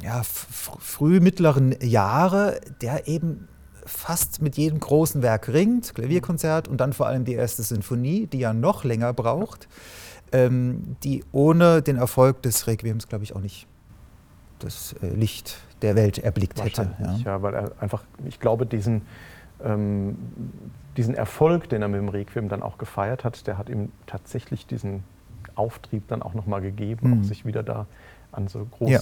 ja, 0.03 0.23
früh 0.23 1.21
mittleren 1.21 1.75
Jahre, 1.81 2.61
der 2.81 3.09
eben 3.09 3.49
fast 3.85 4.43
mit 4.43 4.57
jedem 4.57 4.81
großen 4.81 5.23
Werk 5.23 5.49
ringt, 5.49 5.95
Klavierkonzert 5.95 6.69
und 6.69 6.81
dann 6.81 6.93
vor 6.93 7.07
allem 7.07 7.25
die 7.25 7.35
erste 7.35 7.63
Sinfonie, 7.63 8.27
die 8.27 8.39
ja 8.39 8.53
noch 8.53 8.85
länger 8.85 9.13
braucht, 9.13 9.69
ähm, 10.33 10.97
die 11.03 11.25
ohne 11.33 11.83
den 11.83 11.97
Erfolg 11.97 12.43
des 12.43 12.67
Requiems, 12.67 13.09
glaube 13.09 13.25
ich, 13.25 13.35
auch 13.35 13.41
nicht 13.41 13.67
das 14.59 14.95
äh, 15.03 15.09
Licht 15.09 15.59
der 15.83 15.97
Welt 15.97 16.19
erblickt 16.19 16.63
hätte. 16.63 16.91
Ja. 16.99 17.17
ja. 17.17 17.43
weil 17.43 17.55
er 17.55 17.73
einfach, 17.81 18.05
ich 18.25 18.41
glaube, 18.41 18.67
diesen, 18.67 19.03
ähm, 19.63 20.17
diesen 20.97 21.15
Erfolg, 21.15 21.69
den 21.69 21.83
er 21.83 21.89
mit 21.89 22.01
dem 22.01 22.09
Requiem 22.09 22.49
dann 22.49 22.63
auch 22.63 22.79
gefeiert 22.79 23.25
hat, 23.25 23.47
der 23.47 23.59
hat 23.59 23.69
ihm 23.69 23.93
tatsächlich 24.07 24.67
diesen 24.67 25.05
Auftrieb 25.55 26.09
dann 26.09 26.23
auch 26.23 26.35
nochmal 26.35 26.61
gegeben, 26.61 27.11
mhm. 27.11 27.21
auch 27.21 27.25
sich 27.25 27.45
wieder 27.45 27.63
da 27.63 27.87
an 28.33 28.49
so 28.49 28.67
groß 28.67 28.91
ja. 28.91 29.01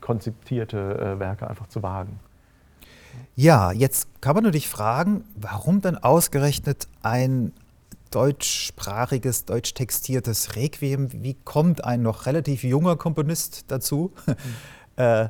konziptierte 0.00 1.16
äh, 1.16 1.18
Werke 1.18 1.48
einfach 1.48 1.66
zu 1.66 1.82
wagen. 1.82 2.18
Ja, 3.36 3.72
jetzt 3.72 4.08
kann 4.20 4.34
man 4.34 4.44
nur 4.44 4.52
dich 4.52 4.68
fragen, 4.68 5.24
warum 5.36 5.80
denn 5.80 5.96
ausgerechnet 5.96 6.88
ein 7.02 7.52
deutschsprachiges, 8.10 9.44
deutsch 9.44 9.74
textiertes 9.74 10.56
Requiem? 10.56 11.08
Wie 11.12 11.34
kommt 11.44 11.84
ein 11.84 12.02
noch 12.02 12.26
relativ 12.26 12.62
junger 12.64 12.96
Komponist 12.96 13.64
dazu, 13.68 14.12
mhm. 14.26 14.34
äh, 14.96 15.28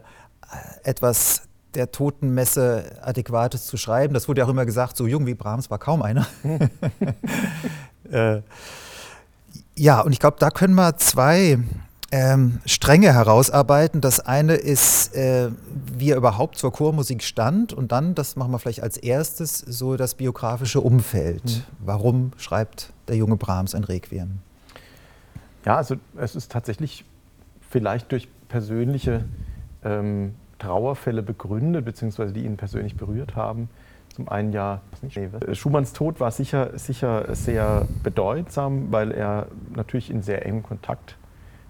etwas 0.83 1.43
der 1.75 1.90
Totenmesse 1.90 2.99
Adäquates 3.02 3.66
zu 3.66 3.76
schreiben? 3.76 4.14
Das 4.14 4.28
wurde 4.28 4.40
ja 4.40 4.47
auch 4.47 4.50
immer 4.50 4.66
gesagt, 4.66 4.97
so 4.97 5.07
jung 5.07 5.26
wie 5.26 5.35
Brahms 5.35 5.71
war 5.71 5.78
kaum 5.78 6.02
einer. 6.02 6.26
Äh, 8.11 8.43
ja, 9.76 10.02
und 10.02 10.12
ich 10.12 10.21
glaube, 10.21 10.37
da 10.38 10.50
können 10.50 10.75
wir 10.75 10.97
zwei 10.99 11.59
ähm, 12.12 12.61
Stränge 12.66 13.12
herausarbeiten. 13.12 14.00
Das 14.00 14.20
eine 14.20 14.54
ist, 14.54 15.14
äh, 15.14 15.50
wie 15.92 16.11
er 16.11 16.16
überhaupt 16.16 16.58
zur 16.58 16.73
Chormusik 16.73 17.23
stand 17.23 17.73
und 17.73 17.92
dann, 17.92 18.14
das 18.14 18.37
machen 18.37 18.52
wir 18.52 18.58
vielleicht 18.58 18.82
als 18.82 18.96
erstes, 18.96 19.58
so 19.58 19.96
das 19.96 20.14
biografische 20.14 20.80
Umfeld. 20.80 21.44
Mhm. 21.44 21.62
Warum 21.84 22.32
schreibt 22.37 22.92
der 23.08 23.16
junge 23.16 23.37
Brahms 23.37 23.75
ein 23.75 23.84
Requiem? 23.84 24.38
Ja, 25.64 25.76
also 25.76 25.96
es 26.16 26.37
ist 26.37 26.52
tatsächlich 26.52 27.04
vielleicht 27.70 28.12
durch 28.12 28.28
persönliche 28.49 29.25
ähm, 29.82 30.34
Trauerfälle 30.58 31.23
begründet, 31.23 31.84
beziehungsweise 31.84 32.32
die 32.32 32.44
ihn 32.44 32.56
persönlich 32.56 32.96
berührt 32.96 33.34
haben. 33.34 33.68
Zum 34.14 34.28
einen 34.28 34.52
ja, 34.52 34.80
nee, 35.02 35.54
Schumanns 35.54 35.92
Tod 35.92 36.20
war 36.20 36.30
sicher, 36.30 36.78
sicher 36.78 37.34
sehr 37.34 37.88
bedeutsam, 38.04 38.92
weil 38.92 39.11
er 39.11 39.49
natürlich 39.75 40.11
in 40.11 40.23
sehr 40.23 40.46
engem 40.46 40.62
Kontakt 40.62 41.16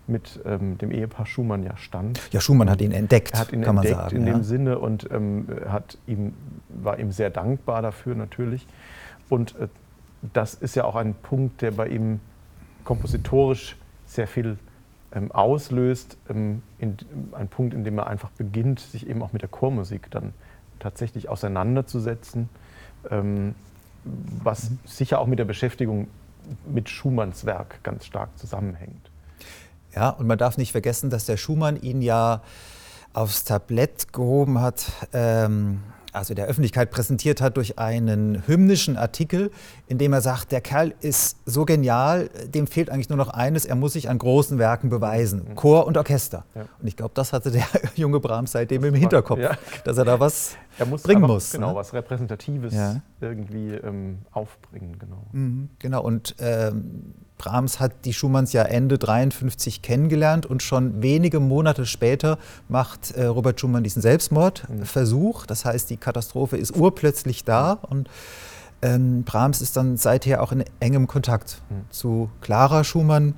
mit 0.06 0.40
ähm, 0.44 0.78
dem 0.78 0.90
Ehepaar 0.90 1.26
Schumann 1.26 1.62
ja 1.62 1.76
stand. 1.76 2.20
Ja, 2.32 2.40
Schumann 2.40 2.68
hat 2.70 2.80
ihn 2.80 2.92
entdeckt, 2.92 3.32
er 3.32 3.40
hat 3.40 3.52
ihn 3.52 3.62
kann 3.62 3.76
entdeckt 3.76 3.96
man 3.96 4.04
sagen. 4.10 4.16
In 4.16 4.26
ja. 4.26 4.32
dem 4.34 4.42
Sinne 4.42 4.78
und 4.78 5.08
ähm, 5.10 5.46
hat 5.68 5.98
ihm, 6.06 6.34
war 6.68 6.98
ihm 6.98 7.10
sehr 7.10 7.30
dankbar 7.30 7.82
dafür 7.82 8.14
natürlich. 8.14 8.66
Und 9.28 9.56
äh, 9.58 9.68
das 10.32 10.54
ist 10.54 10.74
ja 10.74 10.84
auch 10.84 10.96
ein 10.96 11.14
Punkt, 11.14 11.62
der 11.62 11.70
bei 11.70 11.88
ihm 11.88 12.20
kompositorisch 12.84 13.76
sehr 14.06 14.26
viel 14.26 14.58
ähm, 15.14 15.32
auslöst. 15.32 16.16
Ähm, 16.28 16.62
in, 16.78 16.96
ein 17.32 17.48
Punkt, 17.48 17.74
in 17.74 17.84
dem 17.84 17.98
er 17.98 18.06
einfach 18.06 18.30
beginnt, 18.30 18.80
sich 18.80 19.08
eben 19.08 19.22
auch 19.22 19.32
mit 19.32 19.42
der 19.42 19.48
Chormusik 19.48 20.10
dann 20.10 20.32
tatsächlich 20.78 21.28
auseinanderzusetzen, 21.28 22.48
ähm, 23.10 23.54
was 24.04 24.70
mhm. 24.70 24.78
sicher 24.84 25.20
auch 25.20 25.26
mit 25.26 25.38
der 25.38 25.44
Beschäftigung 25.44 26.08
mit 26.66 26.90
Schumanns 26.90 27.46
Werk 27.46 27.82
ganz 27.82 28.04
stark 28.04 28.36
zusammenhängt. 28.38 29.10
Ja, 29.94 30.10
und 30.10 30.26
man 30.26 30.38
darf 30.38 30.56
nicht 30.56 30.72
vergessen, 30.72 31.10
dass 31.10 31.26
der 31.26 31.36
Schumann 31.36 31.76
ihn 31.80 32.02
ja 32.02 32.42
aufs 33.12 33.44
Tablett 33.44 34.12
gehoben 34.12 34.60
hat, 34.60 34.86
ähm, 35.12 35.80
also 36.14 36.32
der 36.32 36.46
Öffentlichkeit 36.46 36.90
präsentiert 36.90 37.40
hat 37.40 37.56
durch 37.56 37.78
einen 37.78 38.46
hymnischen 38.46 38.96
Artikel, 38.96 39.50
in 39.88 39.98
dem 39.98 40.12
er 40.12 40.20
sagt, 40.20 40.52
der 40.52 40.60
Kerl 40.60 40.94
ist 41.00 41.38
so 41.44 41.64
genial, 41.64 42.30
dem 42.46 42.66
fehlt 42.66 42.88
eigentlich 42.88 43.08
nur 43.08 43.18
noch 43.18 43.28
eines, 43.28 43.64
er 43.64 43.74
muss 43.74 43.94
sich 43.94 44.08
an 44.08 44.18
großen 44.18 44.58
Werken 44.58 44.90
beweisen, 44.90 45.44
mhm. 45.48 45.54
Chor 45.56 45.86
und 45.86 45.96
Orchester. 45.96 46.44
Ja. 46.54 46.66
Und 46.80 46.86
ich 46.86 46.96
glaube, 46.96 47.12
das 47.14 47.32
hatte 47.32 47.50
der 47.50 47.66
junge 47.96 48.20
Brahms 48.20 48.52
seitdem 48.52 48.84
im 48.84 48.94
Hinterkopf, 48.94 49.40
ja. 49.40 49.56
dass 49.84 49.98
er 49.98 50.04
da 50.04 50.20
was 50.20 50.56
er 50.78 50.86
muss 50.86 51.02
bringen 51.02 51.22
muss. 51.22 51.52
Genau, 51.52 51.70
ne? 51.70 51.74
was 51.74 51.92
Repräsentatives 51.92 52.72
ja. 52.74 53.00
irgendwie 53.20 53.74
ähm, 53.74 54.18
aufbringen. 54.30 54.98
Genau, 54.98 55.26
mhm, 55.32 55.70
genau. 55.78 56.02
und 56.02 56.36
ähm, 56.38 57.14
Brahms 57.44 57.78
hat 57.78 58.06
die 58.06 58.14
Schumanns 58.14 58.54
ja 58.54 58.62
Ende 58.62 58.96
53 58.96 59.82
kennengelernt 59.82 60.46
und 60.46 60.62
schon 60.62 61.02
wenige 61.02 61.40
Monate 61.40 61.84
später 61.84 62.38
macht 62.68 63.10
äh, 63.12 63.26
Robert 63.26 63.60
Schumann 63.60 63.84
diesen 63.84 64.00
Selbstmordversuch. 64.00 65.42
Mhm. 65.42 65.46
Das 65.46 65.66
heißt, 65.66 65.90
die 65.90 65.98
Katastrophe 65.98 66.56
ist 66.56 66.74
urplötzlich 66.74 67.44
da 67.44 67.72
und 67.72 68.08
ähm, 68.80 69.24
Brahms 69.24 69.60
ist 69.60 69.76
dann 69.76 69.98
seither 69.98 70.42
auch 70.42 70.52
in 70.52 70.64
engem 70.80 71.06
Kontakt 71.06 71.60
mhm. 71.68 71.84
zu 71.90 72.30
Clara 72.40 72.82
Schumann 72.82 73.34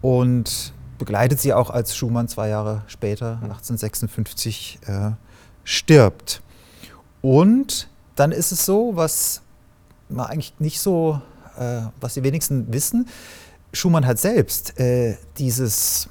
und 0.00 0.72
begleitet 0.98 1.40
sie 1.40 1.52
auch, 1.52 1.70
als 1.70 1.96
Schumann 1.96 2.28
zwei 2.28 2.48
Jahre 2.48 2.82
später, 2.86 3.36
mhm. 3.36 3.50
1856, 3.50 4.78
äh, 4.86 5.10
stirbt. 5.64 6.40
Und 7.20 7.88
dann 8.14 8.30
ist 8.30 8.52
es 8.52 8.64
so, 8.64 8.92
was 8.94 9.42
man 10.08 10.26
eigentlich 10.26 10.54
nicht 10.60 10.80
so 10.80 11.20
äh, 11.58 11.82
was 12.00 12.14
die 12.14 12.22
wenigsten 12.22 12.72
wissen, 12.72 13.08
Schumann 13.72 14.06
hat 14.06 14.18
selbst 14.18 14.78
äh, 14.78 15.16
dieses 15.38 16.08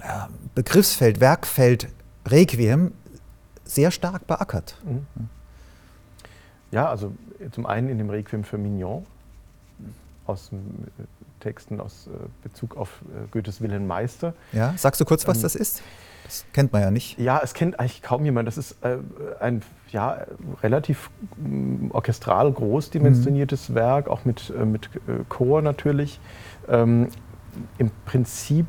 ja, 0.00 0.28
Begriffsfeld, 0.54 1.20
Werkfeld 1.20 1.88
Requiem 2.26 2.92
sehr 3.64 3.90
stark 3.90 4.26
beackert. 4.26 4.76
Mhm. 4.84 5.06
Ja, 6.70 6.88
also 6.88 7.12
zum 7.52 7.66
einen 7.66 7.88
in 7.88 7.98
dem 7.98 8.10
Requiem 8.10 8.44
für 8.44 8.58
Mignon 8.58 9.04
aus 10.26 10.50
Texten 11.40 11.80
aus 11.80 12.06
äh, 12.06 12.10
Bezug 12.42 12.76
auf 12.76 13.00
äh, 13.08 13.26
Goethes 13.30 13.60
Wilhelm 13.60 13.86
Meister. 13.86 14.34
Ja, 14.52 14.74
sagst 14.76 15.00
du 15.00 15.04
kurz, 15.04 15.26
was 15.26 15.38
ähm, 15.38 15.42
das 15.42 15.54
ist? 15.54 15.82
Das 16.30 16.44
kennt 16.52 16.72
man 16.72 16.80
ja 16.80 16.92
nicht. 16.92 17.18
Ja, 17.18 17.40
es 17.42 17.54
kennt 17.54 17.80
eigentlich 17.80 18.02
kaum 18.02 18.24
jemand. 18.24 18.46
Das 18.46 18.56
ist 18.56 18.76
äh, 18.84 18.98
ein 19.40 19.62
ja, 19.90 20.18
relativ 20.62 21.10
äh, 21.36 21.90
orchestral 21.90 22.52
großdimensioniertes 22.52 23.70
mhm. 23.70 23.74
Werk, 23.74 24.06
auch 24.08 24.24
mit, 24.24 24.52
äh, 24.56 24.64
mit 24.64 24.90
äh, 25.08 25.24
Chor 25.28 25.60
natürlich. 25.60 26.20
Ähm, 26.68 27.08
Im 27.78 27.90
Prinzip 28.04 28.66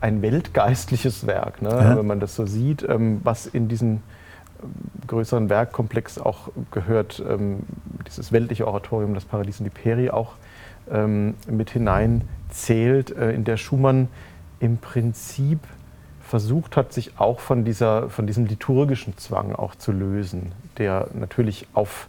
ein 0.00 0.22
weltgeistliches 0.22 1.26
Werk, 1.26 1.62
ne? 1.62 1.70
ja. 1.70 1.98
wenn 1.98 2.06
man 2.06 2.20
das 2.20 2.36
so 2.36 2.46
sieht, 2.46 2.88
ähm, 2.88 3.22
was 3.24 3.46
in 3.46 3.66
diesen 3.66 4.04
ähm, 4.62 4.70
größeren 5.08 5.50
Werkkomplex 5.50 6.20
auch 6.20 6.50
gehört, 6.70 7.20
ähm, 7.28 7.64
dieses 8.06 8.30
weltliche 8.30 8.68
Oratorium, 8.68 9.14
das 9.14 9.24
Paradies 9.24 9.58
und 9.58 9.64
die 9.64 9.70
Peri 9.70 10.10
auch 10.10 10.34
ähm, 10.88 11.34
mit 11.50 11.70
hineinzählt, 11.70 13.10
äh, 13.16 13.32
in 13.32 13.42
der 13.42 13.56
Schumann 13.56 14.06
im 14.60 14.78
Prinzip 14.78 15.58
versucht 16.28 16.76
hat, 16.76 16.92
sich 16.92 17.18
auch 17.18 17.40
von, 17.40 17.64
dieser, 17.64 18.10
von 18.10 18.26
diesem 18.26 18.44
liturgischen 18.44 19.16
Zwang 19.16 19.54
auch 19.54 19.74
zu 19.74 19.92
lösen, 19.92 20.52
der 20.76 21.08
natürlich 21.14 21.66
auf 21.72 22.08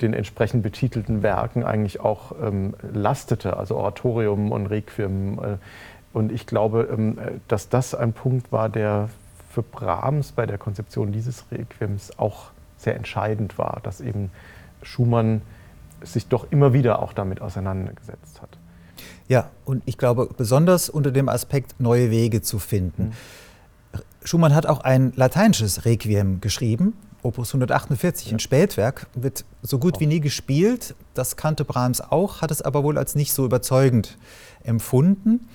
den 0.00 0.14
entsprechend 0.14 0.62
betitelten 0.62 1.22
Werken 1.22 1.62
eigentlich 1.62 2.00
auch 2.00 2.32
ähm, 2.42 2.74
lastete, 2.92 3.56
also 3.56 3.76
Oratorium 3.76 4.50
und 4.50 4.66
Requiem. 4.66 5.38
Äh, 5.38 5.56
und 6.12 6.32
ich 6.32 6.46
glaube, 6.46 6.88
ähm, 6.90 7.18
dass 7.48 7.68
das 7.68 7.94
ein 7.94 8.12
Punkt 8.12 8.50
war, 8.50 8.68
der 8.68 9.10
für 9.50 9.62
Brahms 9.62 10.32
bei 10.32 10.46
der 10.46 10.56
Konzeption 10.56 11.12
dieses 11.12 11.44
Requiems 11.50 12.18
auch 12.18 12.50
sehr 12.76 12.96
entscheidend 12.96 13.58
war, 13.58 13.80
dass 13.82 14.00
eben 14.00 14.30
Schumann 14.82 15.42
sich 16.02 16.28
doch 16.28 16.46
immer 16.50 16.72
wieder 16.72 17.02
auch 17.02 17.12
damit 17.12 17.42
auseinandergesetzt 17.42 18.40
hat. 18.40 18.57
Ja, 19.28 19.50
und 19.64 19.82
ich 19.86 19.98
glaube, 19.98 20.28
besonders 20.36 20.88
unter 20.88 21.10
dem 21.10 21.28
Aspekt, 21.28 21.78
neue 21.78 22.10
Wege 22.10 22.42
zu 22.42 22.58
finden. 22.58 23.04
Mhm. 23.04 24.00
Schumann 24.24 24.54
hat 24.54 24.66
auch 24.66 24.80
ein 24.80 25.12
lateinisches 25.16 25.84
Requiem 25.84 26.40
geschrieben, 26.40 26.94
Opus 27.22 27.48
148, 27.50 28.28
ja. 28.28 28.36
ein 28.36 28.40
Spätwerk, 28.40 29.06
wird 29.14 29.44
so 29.62 29.78
gut 29.78 30.00
wie 30.00 30.06
nie 30.06 30.20
gespielt. 30.20 30.94
Das 31.14 31.36
kannte 31.36 31.64
Brahms 31.64 32.00
auch, 32.00 32.42
hat 32.42 32.50
es 32.50 32.62
aber 32.62 32.84
wohl 32.84 32.96
als 32.96 33.14
nicht 33.14 33.32
so 33.32 33.44
überzeugend 33.44 34.16
empfunden. 34.62 35.48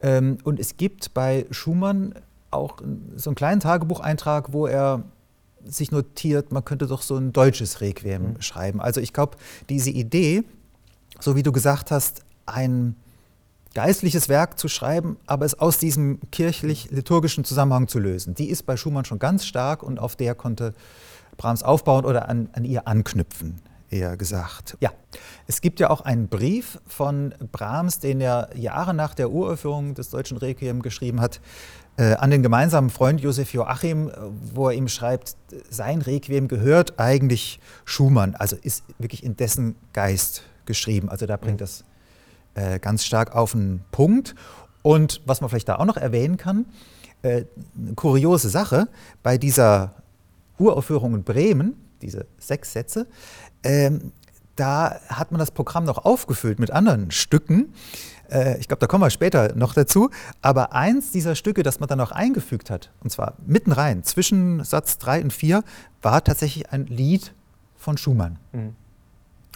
Ähm, 0.00 0.38
und 0.44 0.60
es 0.60 0.76
gibt 0.76 1.12
bei 1.14 1.46
Schumann 1.50 2.14
auch 2.50 2.78
so 3.16 3.30
einen 3.30 3.34
kleinen 3.34 3.60
Tagebucheintrag, 3.60 4.52
wo 4.52 4.66
er 4.66 5.02
sich 5.64 5.90
notiert, 5.90 6.52
man 6.52 6.64
könnte 6.64 6.86
doch 6.86 7.02
so 7.02 7.16
ein 7.16 7.32
deutsches 7.32 7.80
Requiem 7.80 8.22
mhm. 8.22 8.42
schreiben. 8.42 8.80
Also 8.80 9.00
ich 9.00 9.12
glaube, 9.12 9.36
diese 9.68 9.90
Idee, 9.90 10.44
so 11.20 11.36
wie 11.36 11.42
du 11.42 11.52
gesagt 11.52 11.90
hast, 11.90 12.22
ein 12.46 12.96
geistliches 13.74 14.28
Werk 14.28 14.58
zu 14.58 14.68
schreiben, 14.68 15.16
aber 15.26 15.44
es 15.44 15.58
aus 15.58 15.78
diesem 15.78 16.20
kirchlich-liturgischen 16.30 17.44
Zusammenhang 17.44 17.88
zu 17.88 17.98
lösen. 17.98 18.34
Die 18.34 18.50
ist 18.50 18.64
bei 18.64 18.76
Schumann 18.76 19.04
schon 19.04 19.18
ganz 19.18 19.44
stark 19.44 19.82
und 19.82 19.98
auf 19.98 20.16
der 20.16 20.34
konnte 20.34 20.74
Brahms 21.36 21.62
aufbauen 21.62 22.04
oder 22.04 22.28
an, 22.28 22.50
an 22.52 22.64
ihr 22.64 22.86
anknüpfen 22.86 23.60
eher 23.92 24.16
gesagt. 24.16 24.76
Ja, 24.80 24.90
es 25.46 25.60
gibt 25.60 25.78
ja 25.78 25.90
auch 25.90 26.00
einen 26.00 26.28
Brief 26.28 26.80
von 26.86 27.34
Brahms, 27.52 27.98
den 27.98 28.20
er 28.20 28.48
Jahre 28.56 28.94
nach 28.94 29.14
der 29.14 29.30
Uraufführung 29.30 29.94
des 29.94 30.10
deutschen 30.10 30.38
Requiem 30.38 30.82
geschrieben 30.82 31.20
hat, 31.20 31.40
äh, 31.98 32.14
an 32.14 32.30
den 32.30 32.42
gemeinsamen 32.42 32.88
Freund 32.88 33.20
Josef 33.20 33.52
Joachim, 33.52 34.10
wo 34.54 34.68
er 34.68 34.74
ihm 34.74 34.88
schreibt, 34.88 35.36
sein 35.68 36.00
Requiem 36.00 36.48
gehört 36.48 36.98
eigentlich 36.98 37.60
Schumann, 37.84 38.34
also 38.34 38.56
ist 38.56 38.84
wirklich 38.98 39.22
in 39.22 39.36
dessen 39.36 39.76
Geist 39.92 40.42
geschrieben. 40.64 41.10
Also 41.10 41.26
da 41.26 41.36
bringt 41.36 41.60
das 41.60 41.84
äh, 42.54 42.78
ganz 42.78 43.04
stark 43.04 43.34
auf 43.34 43.52
den 43.52 43.82
Punkt. 43.90 44.34
Und 44.82 45.22
was 45.26 45.40
man 45.40 45.50
vielleicht 45.50 45.68
da 45.68 45.76
auch 45.76 45.84
noch 45.84 45.96
erwähnen 45.96 46.36
kann, 46.36 46.66
äh, 47.22 47.44
eine 47.76 47.94
kuriose 47.94 48.48
Sache, 48.48 48.88
bei 49.22 49.38
dieser 49.38 49.94
Uraufführung 50.58 51.14
in 51.14 51.24
Bremen, 51.24 51.76
diese 52.02 52.26
sechs 52.38 52.72
Sätze, 52.72 53.06
ähm, 53.62 54.12
da 54.56 55.00
hat 55.08 55.30
man 55.32 55.38
das 55.38 55.50
Programm 55.50 55.84
noch 55.84 56.04
aufgefüllt 56.04 56.58
mit 56.58 56.70
anderen 56.70 57.10
Stücken. 57.10 57.72
Äh, 58.30 58.58
ich 58.58 58.68
glaube, 58.68 58.80
da 58.80 58.86
kommen 58.86 59.02
wir 59.02 59.10
später 59.10 59.54
noch 59.54 59.74
dazu. 59.74 60.10
Aber 60.42 60.72
eins 60.72 61.10
dieser 61.10 61.34
Stücke, 61.34 61.62
das 61.62 61.80
man 61.80 61.88
dann 61.88 61.98
noch 61.98 62.12
eingefügt 62.12 62.70
hat, 62.70 62.90
und 63.00 63.10
zwar 63.10 63.34
mitten 63.46 63.72
rein, 63.72 64.04
zwischen 64.04 64.62
Satz 64.64 64.98
3 64.98 65.22
und 65.22 65.32
4, 65.32 65.62
war 66.02 66.22
tatsächlich 66.24 66.70
ein 66.70 66.86
Lied 66.86 67.34
von 67.76 67.96
Schumann. 67.96 68.38
Mhm. 68.52 68.74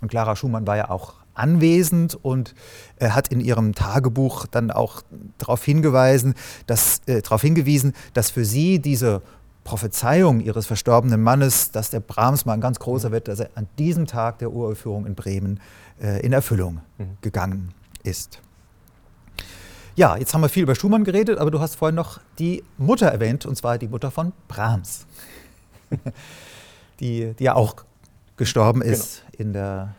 Und 0.03 0.09
Clara 0.09 0.37
Schumann 0.37 0.67
war 0.67 0.77
ja 0.77 0.91
auch 0.91 1.15
anwesend 1.37 2.15
und 2.15 2.55
äh, 2.99 3.11
hat 3.11 3.29
in 3.29 3.41
ihrem 3.41 3.75
Tagebuch 3.75 4.47
dann 4.47 4.71
auch 4.71 5.03
darauf 5.39 5.65
hingewiesen, 5.65 6.35
dass, 6.67 7.01
äh, 7.07 7.23
darauf 7.23 7.43
hingewiesen, 7.43 7.93
dass 8.15 8.31
für 8.31 8.45
sie 8.45 8.79
diese 8.81 9.23
Prophezeiung 9.65 10.41
ihres 10.41 10.67
verstorbenen 10.67 11.21
Mannes, 11.21 11.73
dass 11.73 11.91
der 11.91 12.01
Brahms 12.01 12.47
mal 12.47 12.55
ein 12.55 12.61
ganz 12.61 12.79
großer 12.79 13.11
wird, 13.11 13.27
dass 13.29 13.41
er 13.41 13.51
an 13.57 13.67
diesem 13.79 14.07
Tag 14.07 14.39
der 14.39 14.53
Uraufführung 14.53 15.07
in 15.07 15.15
Bremen 15.15 15.61
äh, 16.01 16.25
in 16.25 16.33
Erfüllung 16.33 16.81
mhm. 16.99 17.19
gegangen 17.21 17.75
ist. 18.05 18.41
Ja, 19.97 20.17
jetzt 20.17 20.35
haben 20.35 20.43
wir 20.43 20.49
viel 20.49 20.63
über 20.63 20.75
Schumann 20.75 21.05
geredet, 21.05 21.39
aber 21.39 21.51
du 21.51 21.59
hast 21.59 21.75
vorhin 21.75 21.97
noch 21.97 22.21
die 22.39 22.63
Mutter 22.77 23.07
erwähnt, 23.07 23.47
und 23.47 23.57
zwar 23.57 23.79
die 23.79 23.89
Mutter 23.89 24.11
von 24.11 24.33
Brahms, 24.47 25.07
die, 27.01 27.33
die 27.39 27.45
ja 27.45 27.55
auch 27.55 27.77
gestorben 28.37 28.83
ist 28.83 29.23
genau. 29.33 29.43
in 29.43 29.53
der 29.55 29.95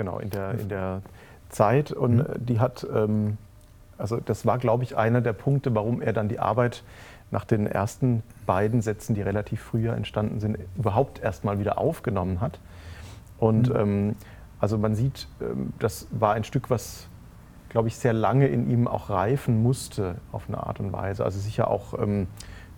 Genau, 0.00 0.18
in 0.18 0.30
der, 0.30 0.52
in 0.52 0.70
der 0.70 1.02
Zeit. 1.50 1.92
Und 1.92 2.16
mhm. 2.16 2.46
die 2.46 2.58
hat, 2.58 2.86
ähm, 2.90 3.36
also 3.98 4.16
das 4.16 4.46
war, 4.46 4.56
glaube 4.56 4.82
ich, 4.82 4.96
einer 4.96 5.20
der 5.20 5.34
Punkte, 5.34 5.74
warum 5.74 6.00
er 6.00 6.14
dann 6.14 6.30
die 6.30 6.38
Arbeit 6.38 6.84
nach 7.30 7.44
den 7.44 7.66
ersten 7.66 8.22
beiden 8.46 8.80
Sätzen, 8.80 9.14
die 9.14 9.20
relativ 9.20 9.60
früher 9.60 9.92
entstanden 9.92 10.40
sind, 10.40 10.56
überhaupt 10.74 11.22
erstmal 11.22 11.58
wieder 11.58 11.76
aufgenommen 11.76 12.40
hat. 12.40 12.60
Und 13.36 13.68
mhm. 13.68 13.76
ähm, 13.76 14.16
also 14.58 14.78
man 14.78 14.94
sieht, 14.94 15.28
ähm, 15.42 15.74
das 15.78 16.06
war 16.12 16.32
ein 16.32 16.44
Stück, 16.44 16.70
was, 16.70 17.06
glaube 17.68 17.88
ich, 17.88 17.96
sehr 17.96 18.14
lange 18.14 18.48
in 18.48 18.70
ihm 18.70 18.88
auch 18.88 19.10
reifen 19.10 19.62
musste 19.62 20.14
auf 20.32 20.44
eine 20.48 20.66
Art 20.66 20.80
und 20.80 20.94
Weise. 20.94 21.26
Also 21.26 21.38
sicher 21.38 21.68
auch 21.68 21.92
ähm, 22.00 22.26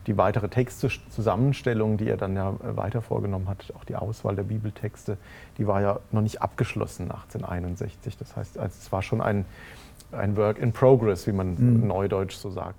die 0.06 0.16
weitere 0.16 0.48
Textzusammenstellung, 0.48 1.96
die 1.96 2.08
er 2.08 2.16
dann 2.16 2.36
ja 2.36 2.50
äh, 2.50 2.76
weiter 2.76 3.02
vorgenommen 3.02 3.48
hat, 3.48 3.72
auch 3.76 3.84
die 3.84 3.96
Auswahl 3.96 4.36
der 4.36 4.44
Bibeltexte, 4.44 5.16
die 5.58 5.66
war 5.66 5.80
ja 5.80 6.00
noch 6.10 6.22
nicht 6.22 6.42
abgeschlossen 6.42 7.10
1861. 7.10 8.16
Das 8.16 8.36
heißt, 8.36 8.58
also 8.58 8.76
es 8.80 8.92
war 8.92 9.02
schon 9.02 9.20
ein, 9.20 9.44
ein 10.12 10.36
Work 10.36 10.58
in 10.58 10.72
Progress, 10.72 11.26
wie 11.26 11.32
man 11.32 11.54
mhm. 11.54 11.86
neudeutsch 11.86 12.36
so 12.36 12.50
sagt. 12.50 12.78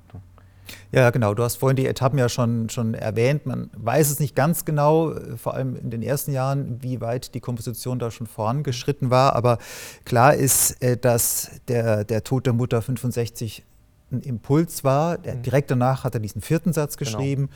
Ja, 0.91 1.09
genau. 1.09 1.33
Du 1.33 1.43
hast 1.43 1.57
vorhin 1.57 1.75
die 1.75 1.87
Etappen 1.87 2.19
ja 2.19 2.29
schon, 2.29 2.69
schon 2.69 2.93
erwähnt. 2.93 3.45
Man 3.45 3.69
weiß 3.75 4.11
es 4.11 4.19
nicht 4.19 4.35
ganz 4.35 4.65
genau, 4.65 5.11
äh, 5.11 5.37
vor 5.37 5.55
allem 5.55 5.75
in 5.75 5.89
den 5.89 6.01
ersten 6.01 6.31
Jahren, 6.31 6.81
wie 6.81 7.01
weit 7.01 7.33
die 7.33 7.39
Komposition 7.39 7.99
da 7.99 8.11
schon 8.11 8.27
vorangeschritten 8.27 9.09
war. 9.09 9.35
Aber 9.35 9.57
klar 10.05 10.35
ist, 10.35 10.81
äh, 10.83 10.97
dass 10.97 11.51
der, 11.67 12.03
der 12.03 12.23
Tod 12.23 12.45
der 12.45 12.53
Mutter 12.53 12.81
65 12.81 13.65
ein 14.13 14.21
Impuls 14.21 14.83
war. 14.83 15.17
Mhm. 15.17 15.41
Direkt 15.41 15.71
danach 15.71 16.03
hat 16.03 16.13
er 16.13 16.19
diesen 16.19 16.41
vierten 16.41 16.73
Satz 16.73 16.97
genau. 16.97 17.11
geschrieben. 17.11 17.49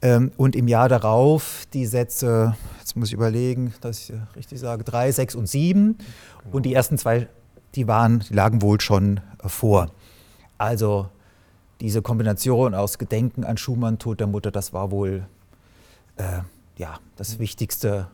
Genau. 0.00 0.16
Ähm, 0.16 0.32
und 0.36 0.56
im 0.56 0.66
Jahr 0.68 0.88
darauf 0.88 1.66
die 1.72 1.84
Sätze, 1.84 2.56
jetzt 2.78 2.96
muss 2.96 3.08
ich 3.08 3.14
überlegen, 3.14 3.74
dass 3.80 4.08
ich 4.08 4.12
richtig 4.34 4.58
sage, 4.58 4.82
drei, 4.84 5.12
sechs 5.12 5.34
und 5.34 5.46
sieben. 5.46 5.98
Genau. 6.44 6.56
Und 6.56 6.62
die 6.64 6.72
ersten 6.72 6.96
zwei, 6.96 7.28
die 7.74 7.86
waren, 7.86 8.20
die 8.20 8.34
lagen 8.34 8.62
wohl 8.62 8.80
schon 8.80 9.20
vor. 9.44 9.90
Also 10.56 11.08
diese 11.80 12.02
Kombination 12.02 12.74
aus 12.74 12.98
Gedenken 12.98 13.44
an 13.44 13.56
Schumann, 13.56 13.98
Tod 13.98 14.20
der 14.20 14.26
Mutter, 14.26 14.50
das 14.50 14.72
war 14.72 14.90
wohl 14.90 15.26
äh, 16.16 16.40
ja, 16.76 16.98
das 17.16 17.38
wichtigste 17.38 18.08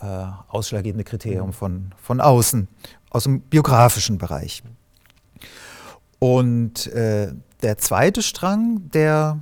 äh, 0.00 0.26
ausschlaggebende 0.48 1.04
Kriterium 1.04 1.48
mhm. 1.48 1.52
von, 1.52 1.92
von 2.02 2.20
außen, 2.20 2.68
aus 3.10 3.24
dem 3.24 3.40
biografischen 3.40 4.18
Bereich. 4.18 4.62
Und 6.22 6.86
äh, 6.86 7.34
der 7.62 7.78
zweite 7.78 8.22
Strang, 8.22 8.88
der 8.90 9.40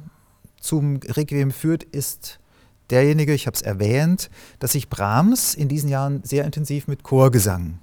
zum 0.59 0.97
Requiem 0.97 1.51
führt, 1.51 1.83
ist 1.83 2.41
derjenige, 2.89 3.35
ich 3.35 3.47
habe 3.47 3.55
es 3.55 3.61
erwähnt, 3.61 4.31
dass 4.61 4.73
sich 4.73 4.89
Brahms 4.89 5.55
in 5.55 5.69
diesen 5.69 5.91
Jahren 5.91 6.23
sehr 6.23 6.47
intensiv 6.47 6.89
mit 6.89 7.03
Chorgesang 7.03 7.79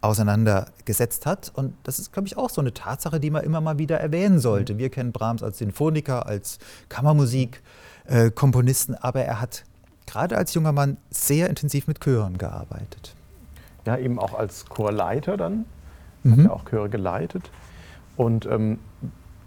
auseinandergesetzt 0.00 1.26
hat. 1.26 1.52
Und 1.54 1.74
das 1.82 1.98
ist, 1.98 2.10
glaube 2.10 2.26
ich, 2.26 2.38
auch 2.38 2.48
so 2.48 2.62
eine 2.62 2.72
Tatsache, 2.72 3.20
die 3.20 3.28
man 3.28 3.44
immer 3.44 3.60
mal 3.60 3.76
wieder 3.76 4.00
erwähnen 4.00 4.38
sollte. 4.38 4.72
Mhm. 4.72 4.78
Wir 4.78 4.88
kennen 4.88 5.12
Brahms 5.12 5.42
als 5.42 5.58
Sinfoniker, 5.58 6.24
als 6.24 6.58
Kammermusikkomponisten, 6.88 8.94
äh, 8.94 8.98
aber 9.02 9.24
er 9.24 9.42
hat 9.42 9.64
gerade 10.06 10.38
als 10.38 10.54
junger 10.54 10.72
Mann 10.72 10.96
sehr 11.10 11.50
intensiv 11.50 11.86
mit 11.86 12.00
Chören 12.00 12.38
gearbeitet. 12.38 13.14
Ja, 13.84 13.98
eben 13.98 14.18
auch 14.18 14.32
als 14.32 14.64
Chorleiter 14.70 15.36
dann. 15.36 15.66
Mhm. 16.22 16.32
Hat 16.32 16.38
er 16.46 16.52
auch 16.54 16.64
Chöre 16.64 16.88
geleitet. 16.88 17.50
Und 18.18 18.46
ähm, 18.46 18.80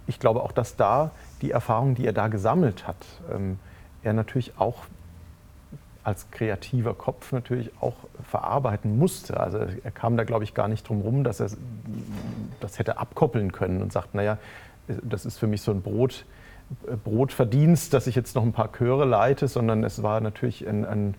ich 0.07 0.17
glaube 0.17 0.41
auch, 0.41 0.53
dass 0.53 0.77
da 0.77 1.11
die 1.41 1.51
Erfahrung, 1.51 1.93
die 1.93 2.05
er 2.05 2.13
da 2.13 2.29
gesammelt 2.29 2.87
hat, 2.87 3.05
ähm, 3.31 3.59
er 4.01 4.13
natürlich 4.13 4.53
auch 4.57 4.85
als 6.03 6.31
kreativer 6.31 6.95
Kopf 6.95 7.31
natürlich 7.31 7.69
auch 7.79 7.95
verarbeiten 8.23 8.97
musste. 8.97 9.39
Also 9.39 9.59
er 9.59 9.91
kam 9.91 10.17
da, 10.17 10.23
glaube 10.23 10.45
ich, 10.45 10.55
gar 10.55 10.67
nicht 10.67 10.87
drum 10.87 11.01
rum, 11.01 11.23
dass 11.23 11.39
er 11.39 11.49
das 12.59 12.79
hätte 12.79 12.97
abkoppeln 12.97 13.51
können 13.51 13.81
und 13.83 13.91
sagt, 13.91 14.15
naja, 14.15 14.39
das 14.87 15.25
ist 15.25 15.37
für 15.37 15.47
mich 15.47 15.61
so 15.61 15.71
ein 15.71 15.81
Brot, 15.81 16.25
Brotverdienst, 17.03 17.93
dass 17.93 18.07
ich 18.07 18.15
jetzt 18.15 18.35
noch 18.35 18.43
ein 18.43 18.53
paar 18.53 18.71
Chöre 18.71 19.03
leite, 19.03 19.49
sondern 19.49 19.83
es 19.83 20.01
war 20.01 20.21
natürlich 20.21 20.67
ein, 20.67 20.85
ein 20.85 21.15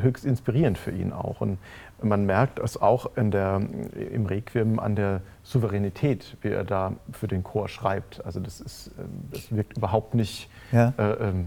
höchst 0.00 0.24
inspirierend 0.24 0.78
für 0.78 0.90
ihn 0.90 1.12
auch. 1.12 1.40
Und 1.40 1.58
man 2.02 2.26
merkt 2.26 2.58
es 2.58 2.80
auch 2.80 3.16
in 3.16 3.30
der, 3.30 3.60
im 4.12 4.26
Requiem 4.26 4.78
an 4.78 4.96
der 4.96 5.20
Souveränität, 5.42 6.36
wie 6.42 6.48
er 6.48 6.64
da 6.64 6.94
für 7.12 7.28
den 7.28 7.42
Chor 7.42 7.68
schreibt. 7.68 8.24
Also 8.24 8.40
das, 8.40 8.60
ist, 8.60 8.90
ähm, 8.98 9.28
das 9.30 9.54
wirkt 9.54 9.76
überhaupt 9.76 10.14
nicht 10.14 10.50
ja. 10.72 10.92
äh, 10.98 11.28
ähm, 11.28 11.46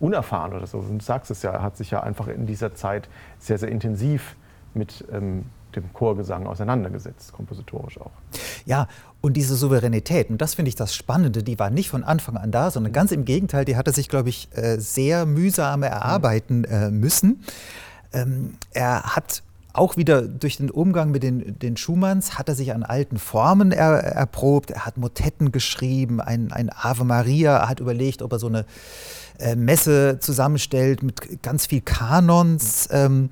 unerfahren 0.00 0.52
oder 0.52 0.66
so. 0.66 0.80
Du 0.80 1.00
sagst 1.00 1.30
es 1.30 1.42
ja, 1.42 1.50
er 1.50 1.62
hat 1.62 1.76
sich 1.76 1.90
ja 1.90 2.02
einfach 2.02 2.28
in 2.28 2.46
dieser 2.46 2.74
Zeit 2.74 3.08
sehr, 3.38 3.58
sehr 3.58 3.70
intensiv 3.70 4.36
mit 4.74 5.04
ähm, 5.12 5.46
dem 5.74 5.92
Chorgesang 5.92 6.46
auseinandergesetzt, 6.46 7.32
kompositorisch 7.32 8.00
auch. 8.00 8.10
Ja, 8.64 8.88
und 9.26 9.32
diese 9.32 9.56
Souveränität, 9.56 10.30
und 10.30 10.40
das 10.40 10.54
finde 10.54 10.68
ich 10.68 10.76
das 10.76 10.94
Spannende, 10.94 11.42
die 11.42 11.58
war 11.58 11.68
nicht 11.68 11.90
von 11.90 12.04
Anfang 12.04 12.36
an 12.36 12.52
da, 12.52 12.70
sondern 12.70 12.92
ganz 12.92 13.10
im 13.10 13.24
Gegenteil, 13.24 13.64
die 13.64 13.74
hat 13.74 13.88
er 13.88 13.92
sich, 13.92 14.08
glaube 14.08 14.28
ich, 14.28 14.48
äh, 14.54 14.78
sehr 14.78 15.26
mühsam 15.26 15.82
erarbeiten 15.82 16.62
äh, 16.62 16.92
müssen. 16.92 17.42
Ähm, 18.12 18.54
er 18.70 19.02
hat 19.16 19.42
auch 19.72 19.96
wieder 19.96 20.22
durch 20.22 20.58
den 20.58 20.70
Umgang 20.70 21.10
mit 21.10 21.24
den, 21.24 21.58
den 21.58 21.76
Schumanns 21.76 22.38
hat 22.38 22.48
er 22.48 22.54
sich 22.54 22.72
an 22.72 22.84
alten 22.84 23.18
Formen 23.18 23.72
er, 23.72 23.94
erprobt. 23.98 24.70
Er 24.70 24.86
hat 24.86 24.96
Motetten 24.96 25.50
geschrieben, 25.50 26.20
ein, 26.20 26.52
ein 26.52 26.70
Ave 26.70 27.02
Maria. 27.02 27.56
Er 27.56 27.68
hat 27.68 27.80
überlegt, 27.80 28.22
ob 28.22 28.30
er 28.30 28.38
so 28.38 28.46
eine 28.46 28.64
äh, 29.40 29.56
Messe 29.56 30.18
zusammenstellt 30.20 31.02
mit 31.02 31.42
ganz 31.42 31.66
viel 31.66 31.80
Kanons. 31.80 32.88
Ähm, 32.92 33.30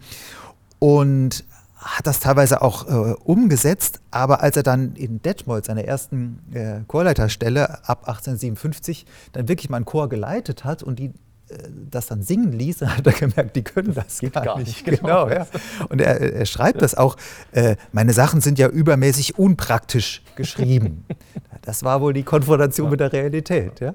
und 0.81 1.45
hat 1.85 2.07
das 2.07 2.19
teilweise 2.19 2.63
auch 2.63 2.89
äh, 2.89 3.15
umgesetzt, 3.25 4.01
aber 4.11 4.41
als 4.43 4.57
er 4.57 4.63
dann 4.63 4.97
in 4.97 5.21
Detmold, 5.21 5.67
seiner 5.67 5.85
ersten 5.85 6.41
äh, 6.53 6.81
Chorleiterstelle 6.89 7.87
ab 7.87 8.09
1857, 8.09 9.05
dann 9.33 9.49
wirklich 9.49 9.69
mal 9.69 9.77
einen 9.77 9.85
Chor 9.85 10.09
geleitet 10.09 10.65
hat 10.65 10.83
und 10.83 10.99
die 10.99 11.13
äh, 11.49 11.59
das 11.91 12.07
dann 12.07 12.23
singen 12.23 12.53
ließ, 12.53 12.79
dann 12.81 12.97
hat 12.97 13.07
er 13.07 13.13
gemerkt, 13.13 13.55
die 13.55 13.63
können 13.63 13.95
das, 13.95 14.07
das 14.07 14.19
geht 14.21 14.33
gar, 14.33 14.45
gar 14.45 14.59
nicht. 14.59 14.87
nicht. 14.87 15.01
Genau, 15.01 15.29
ja. 15.29 15.47
Und 15.91 16.01
er, 16.01 16.21
er 16.21 16.47
schreibt 16.47 16.81
das 16.81 16.95
auch, 16.95 17.17
äh, 17.53 17.77
meine 17.93 18.15
Sachen 18.15 18.41
sind 18.41 18.59
ja 18.59 18.69
übermäßig 18.69 19.39
unpraktisch 19.39 20.23
geschrieben. 20.37 21.05
das 21.63 21.83
war 21.83 22.01
wohl 22.01 22.15
die 22.15 22.23
Konfrontation 22.23 22.87
ja. 22.87 22.91
mit 22.93 23.01
der 23.01 23.13
Realität. 23.13 23.81
Ja? 23.81 23.95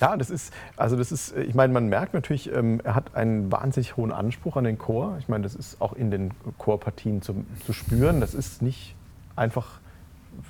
Ja, 0.00 0.16
das 0.16 0.30
ist, 0.30 0.52
also 0.76 0.96
das 0.96 1.12
ist, 1.12 1.36
ich 1.36 1.54
meine, 1.54 1.72
man 1.72 1.88
merkt 1.88 2.14
natürlich, 2.14 2.52
ähm, 2.52 2.80
er 2.84 2.94
hat 2.94 3.14
einen 3.14 3.50
wahnsinnig 3.50 3.96
hohen 3.96 4.12
Anspruch 4.12 4.56
an 4.56 4.64
den 4.64 4.78
Chor. 4.78 5.16
Ich 5.18 5.28
meine, 5.28 5.44
das 5.44 5.54
ist 5.54 5.80
auch 5.80 5.92
in 5.94 6.10
den 6.10 6.32
Chorpartien 6.58 7.22
zu, 7.22 7.44
zu 7.64 7.72
spüren. 7.72 8.20
Das 8.20 8.34
ist 8.34 8.62
nicht 8.62 8.94
einfach 9.36 9.80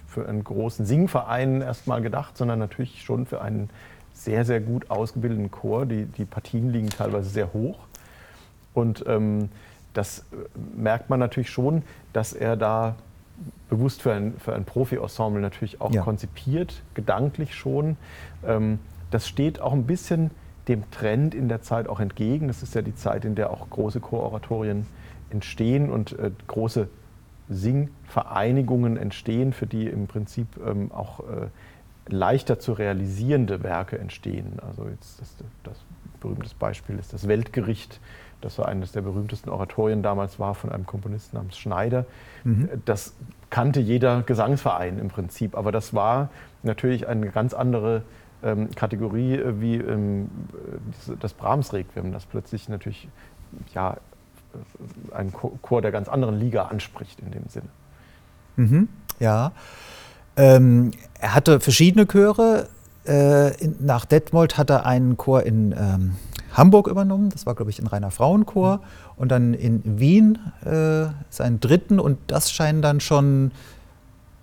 für 0.09 0.29
einen 0.29 0.43
großen 0.43 0.85
Singverein 0.85 1.63
erstmal 1.63 2.03
gedacht, 2.03 2.37
sondern 2.37 2.59
natürlich 2.59 3.03
schon 3.03 3.27
für 3.27 3.41
einen 3.41 3.71
sehr, 4.13 4.45
sehr 4.45 4.61
gut 4.61 4.91
ausgebildeten 4.91 5.51
Chor. 5.51 5.87
Die, 5.87 6.07
die 6.07 6.25
Partien 6.25 6.73
liegen 6.73 6.89
teilweise 6.89 7.29
sehr 7.29 7.53
hoch. 7.53 7.79
Und 8.75 9.05
ähm, 9.07 9.49
das 9.95 10.21
äh, 10.21 10.23
merkt 10.77 11.09
man 11.09 11.21
natürlich 11.21 11.51
schon, 11.51 11.83
dass 12.13 12.33
er 12.33 12.57
da 12.57 12.97
bewusst 13.69 14.03
für 14.03 14.13
ein, 14.13 14.35
für 14.39 14.55
ein 14.55 14.65
Profi-Ensemble 14.65 15.41
natürlich 15.41 15.81
auch 15.81 15.93
ja. 15.93 16.03
konzipiert, 16.03 16.83
gedanklich 16.95 17.55
schon. 17.55 17.97
Ähm, 18.47 18.79
das 19.11 19.29
steht 19.29 19.61
auch 19.61 19.73
ein 19.73 19.85
bisschen 19.85 20.31
dem 20.69 20.91
Trend 20.91 21.35
in 21.35 21.49
der 21.49 21.63
Zeit 21.63 21.89
auch 21.89 22.01
entgegen. 22.01 22.49
Das 22.49 22.63
ist 22.63 22.75
ja 22.75 22.83
die 22.83 22.95
Zeit, 22.95 23.25
in 23.25 23.35
der 23.35 23.51
auch 23.51 23.71
große 23.71 24.01
Chororatorien 24.01 24.87
entstehen 25.31 25.91
und 25.91 26.19
äh, 26.19 26.31
große 26.47 26.89
Singvereinigungen 27.49 28.97
entstehen, 28.97 29.53
für 29.53 29.67
die 29.67 29.87
im 29.87 30.07
Prinzip 30.09 30.49
ähm, 30.67 30.91
auch 30.93 31.21
äh, 31.21 31.49
leichter 32.09 32.59
zu 32.59 32.73
realisierende 32.73 33.63
Werke 33.63 33.99
entstehen. 33.99 34.59
Also 34.67 34.89
jetzt 34.89 35.21
das, 35.21 35.35
das 35.63 35.77
berühmtes 36.21 36.55
Beispiel 36.55 36.99
ist 36.99 37.13
das 37.13 37.29
Weltgericht, 37.29 38.01
das 38.41 38.59
war 38.59 38.69
eines 38.69 38.93
der 38.93 39.01
berühmtesten 39.01 39.49
Oratorien 39.49 40.03
damals 40.03 40.39
war 40.39 40.55
von 40.55 40.71
einem 40.71 40.87
Komponisten 40.87 41.37
namens 41.37 41.57
Schneider. 41.57 42.05
Mhm. 42.45 42.69
Das 42.85 43.15
kannte 43.51 43.81
jeder 43.81 44.23
Gesangsverein 44.23 44.99
im 44.99 45.09
Prinzip, 45.09 45.57
aber 45.57 45.73
das 45.73 45.95
war 45.95 46.29
natürlich 46.63 47.09
eine 47.09 47.31
ganz 47.31 47.55
andere 47.55 48.03
ähm, 48.43 48.71
Kategorie 48.75 49.35
äh, 49.35 49.61
wie 49.61 49.77
ähm, 49.77 50.31
das 51.21 51.33
Brahms-Requiem, 51.35 52.13
das 52.13 52.27
plötzlich 52.27 52.69
natürlich 52.69 53.09
ja, 53.75 53.97
einen 55.13 55.33
Chor 55.33 55.83
der 55.83 55.93
ganz 55.93 56.09
anderen 56.09 56.39
Liga 56.39 56.65
anspricht 56.65 57.21
in 57.21 57.31
dem 57.31 57.49
Sinne. 57.49 57.69
Mhm, 58.57 58.89
ja. 59.21 59.53
Ähm, 60.37 60.91
er 61.19 61.35
hatte 61.35 61.61
verschiedene 61.61 62.07
Chöre. 62.07 62.69
Äh, 63.07 63.57
in, 63.63 63.77
nach 63.81 64.05
Detmold 64.05 64.59
hat 64.59 64.71
er 64.71 64.87
einen 64.87 65.17
Chor 65.17 65.43
in 65.45 65.73
ähm, 65.73 66.17
Hamburg 66.53 66.89
übernommen. 66.89 67.31
Das 67.31 67.47
war, 67.47 67.55
glaube 67.55 67.71
ich, 67.71 67.79
ein 67.79 67.87
reiner 67.87 68.11
Frauenchor. 68.11 68.79
Mhm. 68.79 68.83
Und 69.17 69.29
dann 69.31 69.55
in 69.55 69.99
Wien 69.99 70.39
äh, 70.65 71.07
seinen 71.31 71.61
dritten. 71.61 72.01
Und 72.01 72.19
das 72.27 72.51
scheinen 72.51 72.83
dann 72.83 73.01
schon 73.01 73.53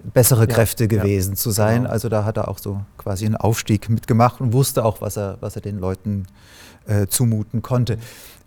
bessere 0.03 0.47
Kräfte 0.47 0.87
gewesen 0.87 1.31
ja, 1.31 1.37
zu 1.37 1.51
sein. 1.51 1.83
Genau. 1.83 1.93
Also 1.93 2.09
da 2.09 2.25
hat 2.25 2.37
er 2.37 2.47
auch 2.47 2.57
so 2.57 2.81
quasi 2.97 3.25
einen 3.25 3.35
Aufstieg 3.35 3.89
mitgemacht 3.89 4.41
und 4.41 4.53
wusste 4.53 4.83
auch, 4.83 5.01
was 5.01 5.17
er, 5.17 5.37
was 5.39 5.55
er 5.55 5.61
den 5.61 5.79
Leuten 5.79 6.27
äh, 6.85 7.07
zumuten 7.07 7.61
konnte. 7.61 7.97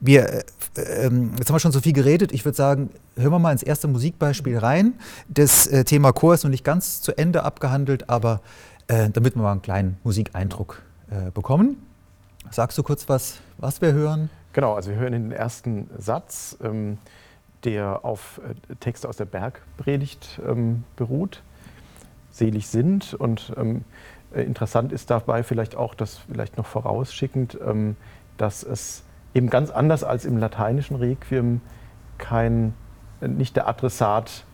Wir, 0.00 0.28
äh, 0.28 0.44
ähm, 0.76 1.32
jetzt 1.38 1.48
haben 1.48 1.54
wir 1.54 1.60
schon 1.60 1.72
so 1.72 1.80
viel 1.80 1.92
geredet. 1.92 2.32
Ich 2.32 2.44
würde 2.44 2.56
sagen, 2.56 2.90
hören 3.16 3.32
wir 3.32 3.38
mal 3.38 3.52
ins 3.52 3.62
erste 3.62 3.88
Musikbeispiel 3.88 4.58
rein. 4.58 4.94
Das 5.28 5.66
äh, 5.66 5.84
Thema 5.84 6.12
Chor 6.12 6.34
ist 6.34 6.44
noch 6.44 6.50
nicht 6.50 6.64
ganz 6.64 7.00
zu 7.00 7.16
Ende 7.16 7.44
abgehandelt, 7.44 8.10
aber 8.10 8.40
äh, 8.88 9.10
damit 9.10 9.36
wir 9.36 9.42
mal 9.42 9.52
einen 9.52 9.62
kleinen 9.62 9.98
Musikeindruck 10.04 10.82
äh, 11.10 11.30
bekommen. 11.30 11.82
Sagst 12.50 12.76
du 12.78 12.82
kurz 12.82 13.08
was, 13.08 13.38
was 13.58 13.80
wir 13.80 13.92
hören? 13.92 14.30
Genau, 14.52 14.74
also 14.74 14.90
wir 14.90 14.96
hören 14.96 15.12
den 15.12 15.32
ersten 15.32 15.90
Satz, 15.98 16.56
ähm, 16.62 16.98
der 17.64 18.04
auf 18.04 18.40
äh, 18.44 18.74
Texte 18.76 19.08
aus 19.08 19.16
der 19.16 19.24
Bergpredigt 19.24 20.40
ähm, 20.46 20.84
beruht. 20.96 21.42
Selig 22.36 22.68
sind 22.68 23.14
und 23.14 23.52
ähm, 23.56 23.84
äh, 24.34 24.42
interessant 24.42 24.92
ist 24.92 25.10
dabei 25.10 25.42
vielleicht 25.42 25.76
auch, 25.76 25.94
das 25.94 26.18
vielleicht 26.18 26.56
noch 26.56 26.66
vorausschickend, 26.66 27.58
ähm, 27.66 27.96
dass 28.36 28.62
es 28.62 29.04
eben 29.34 29.50
ganz 29.50 29.70
anders 29.70 30.04
als 30.04 30.24
im 30.24 30.36
lateinischen 30.38 30.96
Requiem 30.96 31.60
kein, 32.18 32.74
nicht 33.20 33.56
der 33.56 33.68
Adressat 33.68 34.44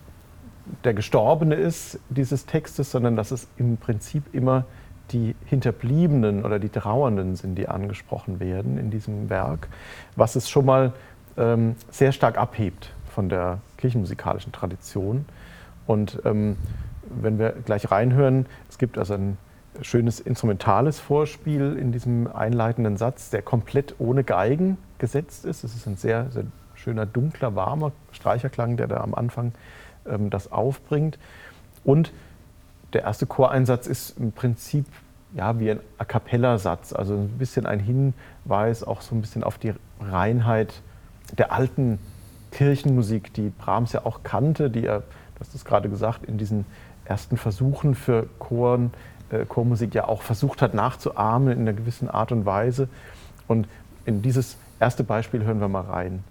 der 0.84 0.94
Gestorbene 0.94 1.56
ist 1.56 1.98
dieses 2.08 2.46
Textes, 2.46 2.92
sondern 2.92 3.16
dass 3.16 3.32
es 3.32 3.48
im 3.56 3.76
Prinzip 3.76 4.32
immer 4.32 4.64
die 5.10 5.34
Hinterbliebenen 5.46 6.44
oder 6.44 6.58
die 6.58 6.68
Trauernden 6.68 7.36
sind, 7.36 7.56
die 7.56 7.68
angesprochen 7.68 8.38
werden 8.40 8.78
in 8.78 8.90
diesem 8.90 9.28
Werk, 9.28 9.68
was 10.14 10.36
es 10.36 10.48
schon 10.48 10.64
mal 10.64 10.92
ähm, 11.36 11.74
sehr 11.90 12.12
stark 12.12 12.38
abhebt 12.38 12.92
von 13.10 13.28
der 13.28 13.58
kirchenmusikalischen 13.76 14.52
Tradition. 14.52 15.26
Und 15.86 16.20
ähm, 16.24 16.56
wenn 17.20 17.38
wir 17.38 17.50
gleich 17.64 17.90
reinhören, 17.90 18.46
es 18.68 18.78
gibt 18.78 18.98
also 18.98 19.14
ein 19.14 19.38
schönes 19.80 20.20
instrumentales 20.20 21.00
Vorspiel 21.00 21.76
in 21.76 21.92
diesem 21.92 22.26
einleitenden 22.26 22.96
Satz, 22.96 23.30
der 23.30 23.42
komplett 23.42 23.94
ohne 23.98 24.22
Geigen 24.22 24.76
gesetzt 24.98 25.44
ist. 25.44 25.64
Es 25.64 25.74
ist 25.74 25.86
ein 25.86 25.96
sehr, 25.96 26.30
sehr 26.30 26.44
schöner, 26.74 27.06
dunkler, 27.06 27.54
warmer 27.54 27.92
Streicherklang, 28.12 28.76
der 28.76 28.86
da 28.86 28.98
am 28.98 29.14
Anfang 29.14 29.52
ähm, 30.06 30.30
das 30.30 30.52
aufbringt. 30.52 31.18
Und 31.84 32.12
der 32.92 33.02
erste 33.02 33.26
Choreinsatz 33.26 33.86
ist 33.86 34.18
im 34.18 34.32
Prinzip 34.32 34.86
ja, 35.34 35.58
wie 35.58 35.70
ein 35.70 35.80
A 35.98 36.04
cappella-Satz, 36.04 36.92
also 36.92 37.14
ein 37.14 37.38
bisschen 37.38 37.66
ein 37.66 37.80
Hinweis 37.80 38.84
auch 38.84 39.00
so 39.00 39.14
ein 39.14 39.20
bisschen 39.20 39.44
auf 39.44 39.58
die 39.58 39.72
Reinheit 40.00 40.82
der 41.38 41.52
alten 41.52 41.98
Kirchenmusik, 42.50 43.32
die 43.32 43.48
Brahms 43.48 43.92
ja 43.92 44.04
auch 44.04 44.22
kannte, 44.22 44.68
die 44.68 44.84
er, 44.84 45.00
du 45.00 45.40
hast 45.40 45.54
es 45.54 45.64
gerade 45.64 45.88
gesagt, 45.88 46.26
in 46.26 46.36
diesen 46.36 46.66
ersten 47.04 47.36
Versuchen 47.36 47.94
für 47.94 48.26
Choren 48.38 48.92
äh, 49.32 49.46
Chormusik 49.46 49.94
ja 49.94 50.06
auch 50.06 50.22
versucht 50.22 50.62
hat 50.62 50.74
nachzuahmen 50.74 51.52
in 51.52 51.60
einer 51.60 51.72
gewissen 51.72 52.08
Art 52.08 52.32
und 52.32 52.46
Weise. 52.46 52.88
Und 53.48 53.66
in 54.04 54.22
dieses 54.22 54.56
erste 54.78 55.04
Beispiel 55.04 55.44
hören 55.44 55.60
wir 55.60 55.68
mal 55.68 55.82
rein. 55.82 56.22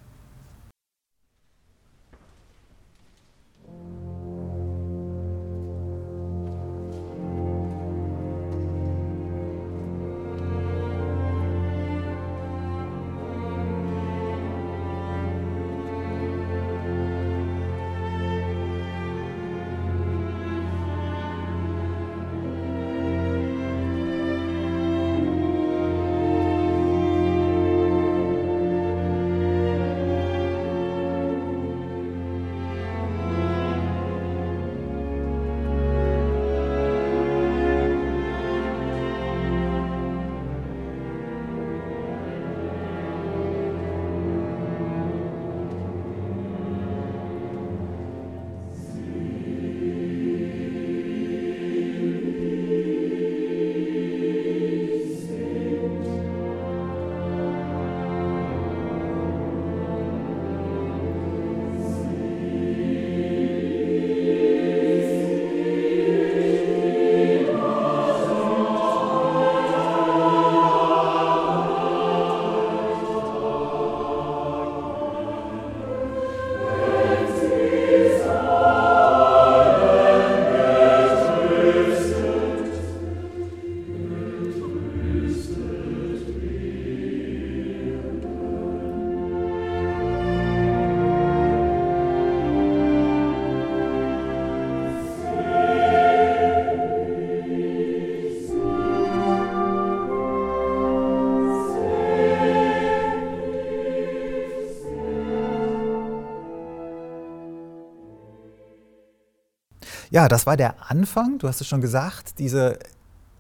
Ja, 110.12 110.28
das 110.28 110.46
war 110.46 110.58
der 110.58 110.92
Anfang. 110.92 111.40
Du 111.40 111.48
hast 111.48 111.62
es 111.62 111.68
schon 111.68 111.80
gesagt, 111.80 112.38
diese 112.38 112.78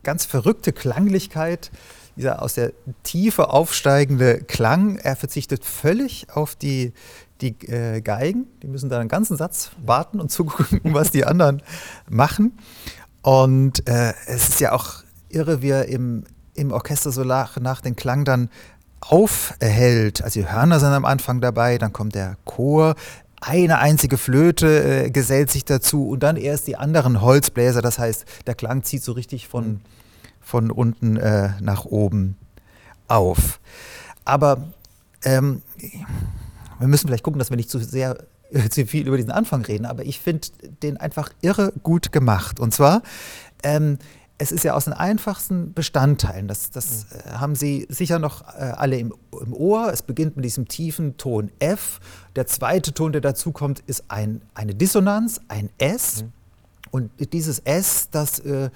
ganz 0.03 0.23
verrückte 0.23 0.71
Klanglichkeit, 0.71 1.69
dieser 2.15 2.41
aus 2.41 2.53
der 2.53 2.71
Tiefe 3.03 3.49
aufsteigende 3.49 4.39
Klang. 4.41 4.95
Er 4.95 5.17
verzichtet 5.17 5.65
völlig 5.65 6.27
auf 6.33 6.55
die, 6.55 6.93
die 7.41 7.59
äh, 7.67 7.99
Geigen. 7.99 8.47
Die 8.63 8.67
müssen 8.67 8.89
da 8.89 8.99
einen 8.99 9.09
ganzen 9.09 9.35
Satz 9.35 9.71
warten 9.85 10.21
und 10.21 10.31
zugucken, 10.31 10.93
was 10.93 11.11
die 11.11 11.25
anderen 11.25 11.61
machen. 12.09 12.57
Und 13.21 13.87
äh, 13.89 14.13
es 14.25 14.49
ist 14.49 14.61
ja 14.61 14.71
auch 14.71 15.03
irre, 15.27 15.61
wie 15.61 15.69
er 15.69 15.89
im, 15.89 16.23
im 16.55 16.71
Orchester 16.71 17.11
so 17.11 17.25
nach, 17.25 17.57
nach 17.57 17.81
den 17.81 17.97
Klang 17.97 18.23
dann 18.23 18.49
aufhält. 19.01 20.23
Also 20.23 20.39
die 20.39 20.49
Hörner 20.49 20.79
sind 20.79 20.93
am 20.93 21.05
Anfang 21.05 21.41
dabei, 21.41 21.77
dann 21.77 21.91
kommt 21.91 22.15
der 22.15 22.37
Chor, 22.45 22.95
eine 23.41 23.79
einzige 23.79 24.17
Flöte 24.17 25.05
äh, 25.05 25.09
gesellt 25.09 25.51
sich 25.51 25.65
dazu 25.65 26.07
und 26.07 26.21
dann 26.21 26.37
erst 26.37 26.67
die 26.67 26.77
anderen 26.77 27.21
Holzbläser. 27.21 27.81
Das 27.81 27.99
heißt, 27.99 28.25
der 28.47 28.55
Klang 28.55 28.83
zieht 28.83 29.03
so 29.03 29.11
richtig 29.11 29.47
von, 29.47 29.81
von 30.39 30.71
unten 30.71 31.17
äh, 31.17 31.49
nach 31.59 31.85
oben 31.85 32.37
auf. 33.07 33.59
Aber 34.23 34.71
ähm, 35.25 35.61
wir 36.79 36.87
müssen 36.87 37.07
vielleicht 37.07 37.23
gucken, 37.23 37.39
dass 37.39 37.49
wir 37.49 37.57
nicht 37.57 37.69
zu 37.69 37.79
sehr 37.79 38.17
zu 38.69 38.85
viel 38.85 39.07
über 39.07 39.17
diesen 39.17 39.31
Anfang 39.31 39.63
reden, 39.63 39.85
aber 39.85 40.03
ich 40.03 40.19
finde 40.19 40.47
den 40.83 40.97
einfach 40.97 41.29
irre 41.41 41.73
gut 41.83 42.11
gemacht. 42.11 42.59
Und 42.59 42.73
zwar, 42.73 43.01
ähm, 43.63 43.97
es 44.41 44.51
ist 44.51 44.63
ja 44.63 44.73
aus 44.73 44.85
den 44.85 44.93
einfachsten 44.93 45.71
Bestandteilen. 45.73 46.47
Das, 46.47 46.71
das 46.71 47.05
äh, 47.11 47.33
haben 47.33 47.53
Sie 47.53 47.85
sicher 47.89 48.17
noch 48.17 48.41
äh, 48.55 48.61
alle 48.61 48.97
im, 48.97 49.13
im, 49.39 49.53
Ohr. 49.53 49.93
Es 49.93 50.01
beginnt 50.01 50.35
mit 50.35 50.43
diesem 50.43 50.67
tiefen 50.67 51.15
Ton 51.17 51.51
F. 51.59 51.99
Der 52.35 52.47
zweite 52.47 52.91
Ton, 52.93 53.11
der 53.11 53.21
dazu 53.21 53.51
kommt, 53.51 53.81
ist 53.81 54.05
ein, 54.07 54.41
eine 54.55 54.73
Dissonanz, 54.73 55.41
ein 55.47 55.69
S. 55.77 56.23
Mhm. 56.23 56.31
Und 56.89 57.11
dieses 57.33 57.59
S, 57.59 58.09
das 58.09 58.39
äh, 58.39 58.71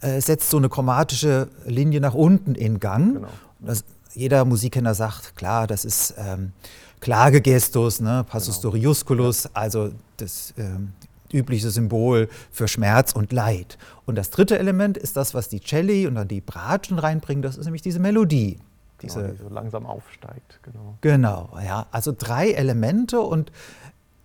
äh, 0.00 0.20
setzt 0.20 0.48
so 0.48 0.56
eine 0.56 0.70
chromatische 0.70 1.48
Linie 1.66 2.00
nach 2.00 2.14
unten 2.14 2.54
in 2.54 2.80
Gang. 2.80 3.16
Genau. 3.16 3.28
Das, 3.60 3.84
jeder 4.14 4.46
Musikkenner 4.46 4.94
sagt, 4.94 5.36
klar, 5.36 5.66
das 5.66 5.84
ist 5.84 6.14
ähm, 6.16 6.52
Klagegestus, 7.00 8.00
ne, 8.00 8.24
Passus 8.26 8.62
genau. 8.62 8.72
Doriusculus, 8.72 9.46
also 9.52 9.90
das 10.16 10.54
ähm, 10.56 10.92
übliche 11.32 11.70
Symbol 11.70 12.28
für 12.50 12.68
Schmerz 12.68 13.12
und 13.12 13.32
Leid. 13.32 13.78
Und 14.06 14.16
das 14.16 14.30
dritte 14.30 14.58
Element 14.58 14.96
ist 14.96 15.16
das, 15.16 15.34
was 15.34 15.48
die 15.48 15.60
Celli 15.60 16.06
und 16.06 16.14
dann 16.14 16.28
die 16.28 16.40
Bratschen 16.40 16.98
reinbringen, 16.98 17.42
das 17.42 17.56
ist 17.56 17.64
nämlich 17.64 17.82
diese 17.82 18.00
Melodie. 18.00 18.58
Diese, 19.00 19.20
genau, 19.20 19.32
die 19.32 19.38
so 19.38 19.48
langsam 19.48 19.86
aufsteigt, 19.86 20.60
genau. 20.62 20.96
Genau, 21.00 21.58
ja. 21.64 21.86
Also 21.90 22.12
drei 22.16 22.52
Elemente 22.52 23.20
und 23.20 23.50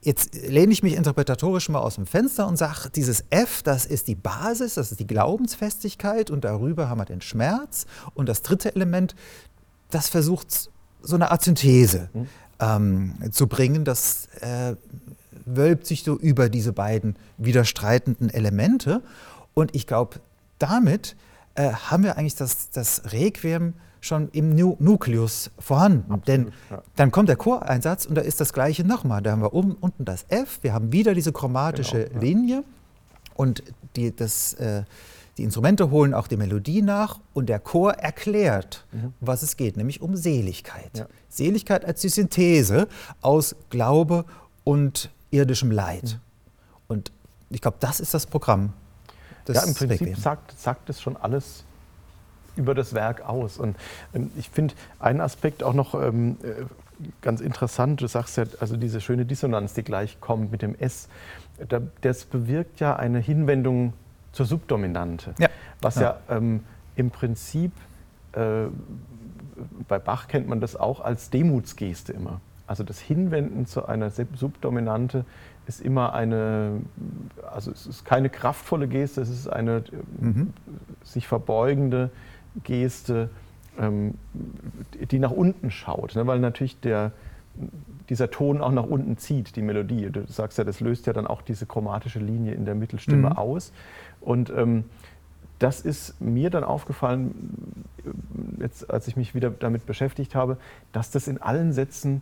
jetzt 0.02 0.36
lehne 0.36 0.72
ich 0.72 0.84
mich 0.84 0.96
interpretatorisch 0.96 1.68
mal 1.70 1.80
aus 1.80 1.96
dem 1.96 2.06
Fenster 2.06 2.48
und 2.48 2.58
sage, 2.58 2.90
dieses 2.96 3.26
F, 3.30 3.64
das 3.64 3.86
ist 3.86 4.08
die 4.08 4.16
Basis, 4.16 4.76
das 4.76 4.92
ist 4.92 5.00
die 5.00 5.08
Glaubensfestigkeit 5.08 6.32
und 6.32 6.46
darüber 6.46 6.90
haben 6.90 7.00
wir 7.00 7.06
den 7.06 7.22
Schmerz. 7.22 7.86
Und 8.14 8.30
das 8.30 8.42
dritte 8.42 8.74
Element, 8.76 9.16
das 9.90 10.08
versucht 10.08 10.70
so 11.02 11.16
eine 11.16 11.32
Art 11.32 11.44
Synthese 11.44 12.10
mhm. 12.14 12.28
ähm, 12.60 13.14
zu 13.32 13.48
bringen, 13.48 13.84
das 13.84 14.28
äh, 14.42 14.76
wölbt 15.48 15.88
sich 15.88 16.04
so 16.04 16.18
über 16.18 16.50
diese 16.50 16.74
beiden 16.74 17.16
widerstreitenden 17.38 18.30
Elemente. 18.30 19.02
Und 19.54 19.76
ich 19.76 19.88
glaube, 19.88 20.20
damit 20.60 21.16
äh, 21.56 21.72
haben 21.72 22.04
wir 22.04 22.18
eigentlich 22.18 22.36
das, 22.36 22.70
das 22.70 23.12
Requiem 23.12 23.74
schon 24.02 24.30
im 24.30 24.56
nu 24.56 24.78
Nukleus 24.80 25.52
vorhanden. 25.60 26.12
Absolut, 26.12 26.28
Denn 26.28 26.52
ja. 26.70 26.84
dann 26.96 27.12
kommt 27.12 27.30
der 27.30 27.36
Choreinsatz 27.36 28.06
und 28.06 28.16
da 28.16 28.22
ist 28.22 28.40
das 28.40 28.54
Gleiche 28.54 28.84
nochmal. 28.84 29.22
Da 29.22 29.32
haben 29.32 29.42
wir 29.42 29.54
oben, 29.54 29.74
unten 29.80 30.06
das 30.06 30.26
F, 30.30 30.60
wir 30.62 30.74
haben 30.74 30.92
wieder 30.92 31.14
diese 31.14 31.32
chromatische 31.32 32.06
genau, 32.06 32.16
ja. 32.16 32.20
Linie 32.22 32.64
und 33.36 33.64
die, 33.96 34.16
das, 34.16 34.54
äh, 34.54 34.84
die 35.38 35.44
Instrumente 35.44 35.92
holen 35.92 36.14
auch 36.14 36.28
die 36.28 36.38
Melodie 36.38 36.82
nach 36.82 37.20
und 37.34 37.48
der 37.48 37.60
Chor 37.60 37.94
erklärt, 37.94 38.86
mhm. 38.92 39.14
was 39.20 39.44
es 39.44 39.58
geht, 39.58 39.78
nämlich 39.78 40.02
um 40.02 40.16
Seligkeit. 40.16 40.92
Ja. 40.98 41.08
Seligkeit 41.30 41.86
als 41.86 42.02
die 42.02 42.10
Synthese 42.10 42.88
aus 43.22 43.56
Glaube 43.70 44.26
und 44.64 45.10
irdischem 45.32 45.72
Leid. 45.72 46.20
Und 46.88 47.12
ich 47.50 47.62
glaube, 47.62 47.78
das 47.80 48.00
ist 48.00 48.14
das 48.14 48.26
Programm. 48.26 48.74
ja, 49.48 49.64
im 49.64 49.74
Prinzip 49.74 50.18
sagt, 50.18 50.60
sagt 50.60 50.90
es 50.90 51.02
schon 51.02 51.18
alles 51.18 51.64
über 52.56 52.74
das 52.74 52.94
Werk 52.94 53.22
aus. 53.22 53.58
Und 53.58 53.78
ähm, 54.14 54.32
ich 54.38 54.50
finde 54.50 54.74
einen 55.00 55.22
Aspekt 55.22 55.64
auch 55.64 55.74
noch 55.74 55.94
ähm, 55.94 56.38
äh, 56.44 56.66
ganz 57.22 57.42
interessant. 57.42 58.02
Du 58.02 58.08
sagst 58.08 58.38
ja, 58.38 58.46
also 58.60 58.76
diese 58.76 59.02
schöne 59.02 59.26
Dissonanz, 59.26 59.74
die 59.74 59.84
gleich 59.84 60.20
kommt 60.20 60.52
mit 60.52 60.62
dem 60.62 60.76
S, 60.76 61.08
da, 61.70 61.82
das 62.02 62.26
bewirkt 62.26 62.80
ja 62.80 62.96
eine 62.96 63.20
Hinwendung 63.20 63.94
zur 64.32 64.46
Subdominante. 64.46 65.34
Ja. 65.40 65.50
Was 65.82 65.96
ja, 65.96 66.02
ja 66.30 66.38
ähm, 66.38 66.64
im 66.96 67.12
Prinzip, 67.12 67.72
äh, 68.34 68.66
bei 69.88 70.00
Bach 70.00 70.28
kennt 70.28 70.48
man 70.48 70.60
das 70.60 70.76
auch 70.76 71.00
als 71.00 71.30
Demutsgeste 71.30 72.14
immer. 72.14 72.42
Also 72.68 72.84
das 72.84 73.00
Hinwenden 73.00 73.66
zu 73.66 73.86
einer 73.86 74.12
Subdominante 74.12 75.26
ist 75.68 75.82
immer 75.82 76.14
eine, 76.14 76.82
also 77.52 77.72
es 77.72 77.88
ist 77.88 78.06
keine 78.06 78.30
kraftvolle 78.30 78.88
Geste, 78.88 79.22
es 79.22 79.30
ist 79.30 79.48
eine 79.48 79.84
mhm. 80.20 80.54
sich 81.04 81.28
verbeugende 81.28 82.10
Geste, 82.64 83.30
ähm, 83.80 84.16
die 85.12 85.20
nach 85.20 85.32
unten 85.32 85.72
schaut, 85.72 86.16
ne? 86.16 86.28
weil 86.28 86.40
natürlich 86.40 86.80
der, 86.80 87.12
dieser 88.10 88.30
Ton 88.32 88.62
auch 88.62 88.72
nach 88.72 88.86
unten 88.86 89.18
zieht, 89.18 89.56
die 89.56 89.62
Melodie. 89.62 90.10
Du 90.10 90.26
sagst 90.28 90.58
ja, 90.58 90.64
das 90.64 90.80
löst 90.80 91.08
ja 91.08 91.14
dann 91.14 91.28
auch 91.28 91.42
diese 91.42 91.66
chromatische 91.66 92.20
Linie 92.20 92.54
in 92.54 92.66
der 92.66 92.76
Mittelstimme 92.76 93.32
mhm. 93.32 93.38
aus. 93.38 93.72
Und 94.22 94.50
ähm, 94.50 94.86
das 95.60 95.82
ist 95.82 96.22
mir 96.22 96.50
dann 96.50 96.64
aufgefallen, 96.64 97.86
jetzt, 98.60 98.90
als 98.92 99.08
ich 99.08 99.16
mich 99.16 99.34
wieder 99.34 99.50
damit 99.50 99.86
beschäftigt 99.86 100.36
habe, 100.36 100.58
dass 100.92 101.12
das 101.12 101.28
in 101.28 101.42
allen 101.42 101.74
Sätzen 101.74 102.22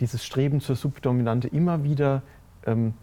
dieses 0.00 0.24
Streben 0.24 0.60
zur 0.60 0.76
Subdominante 0.76 1.48
immer 1.48 1.84
wieder 1.84 2.22
ähm, 2.64 2.94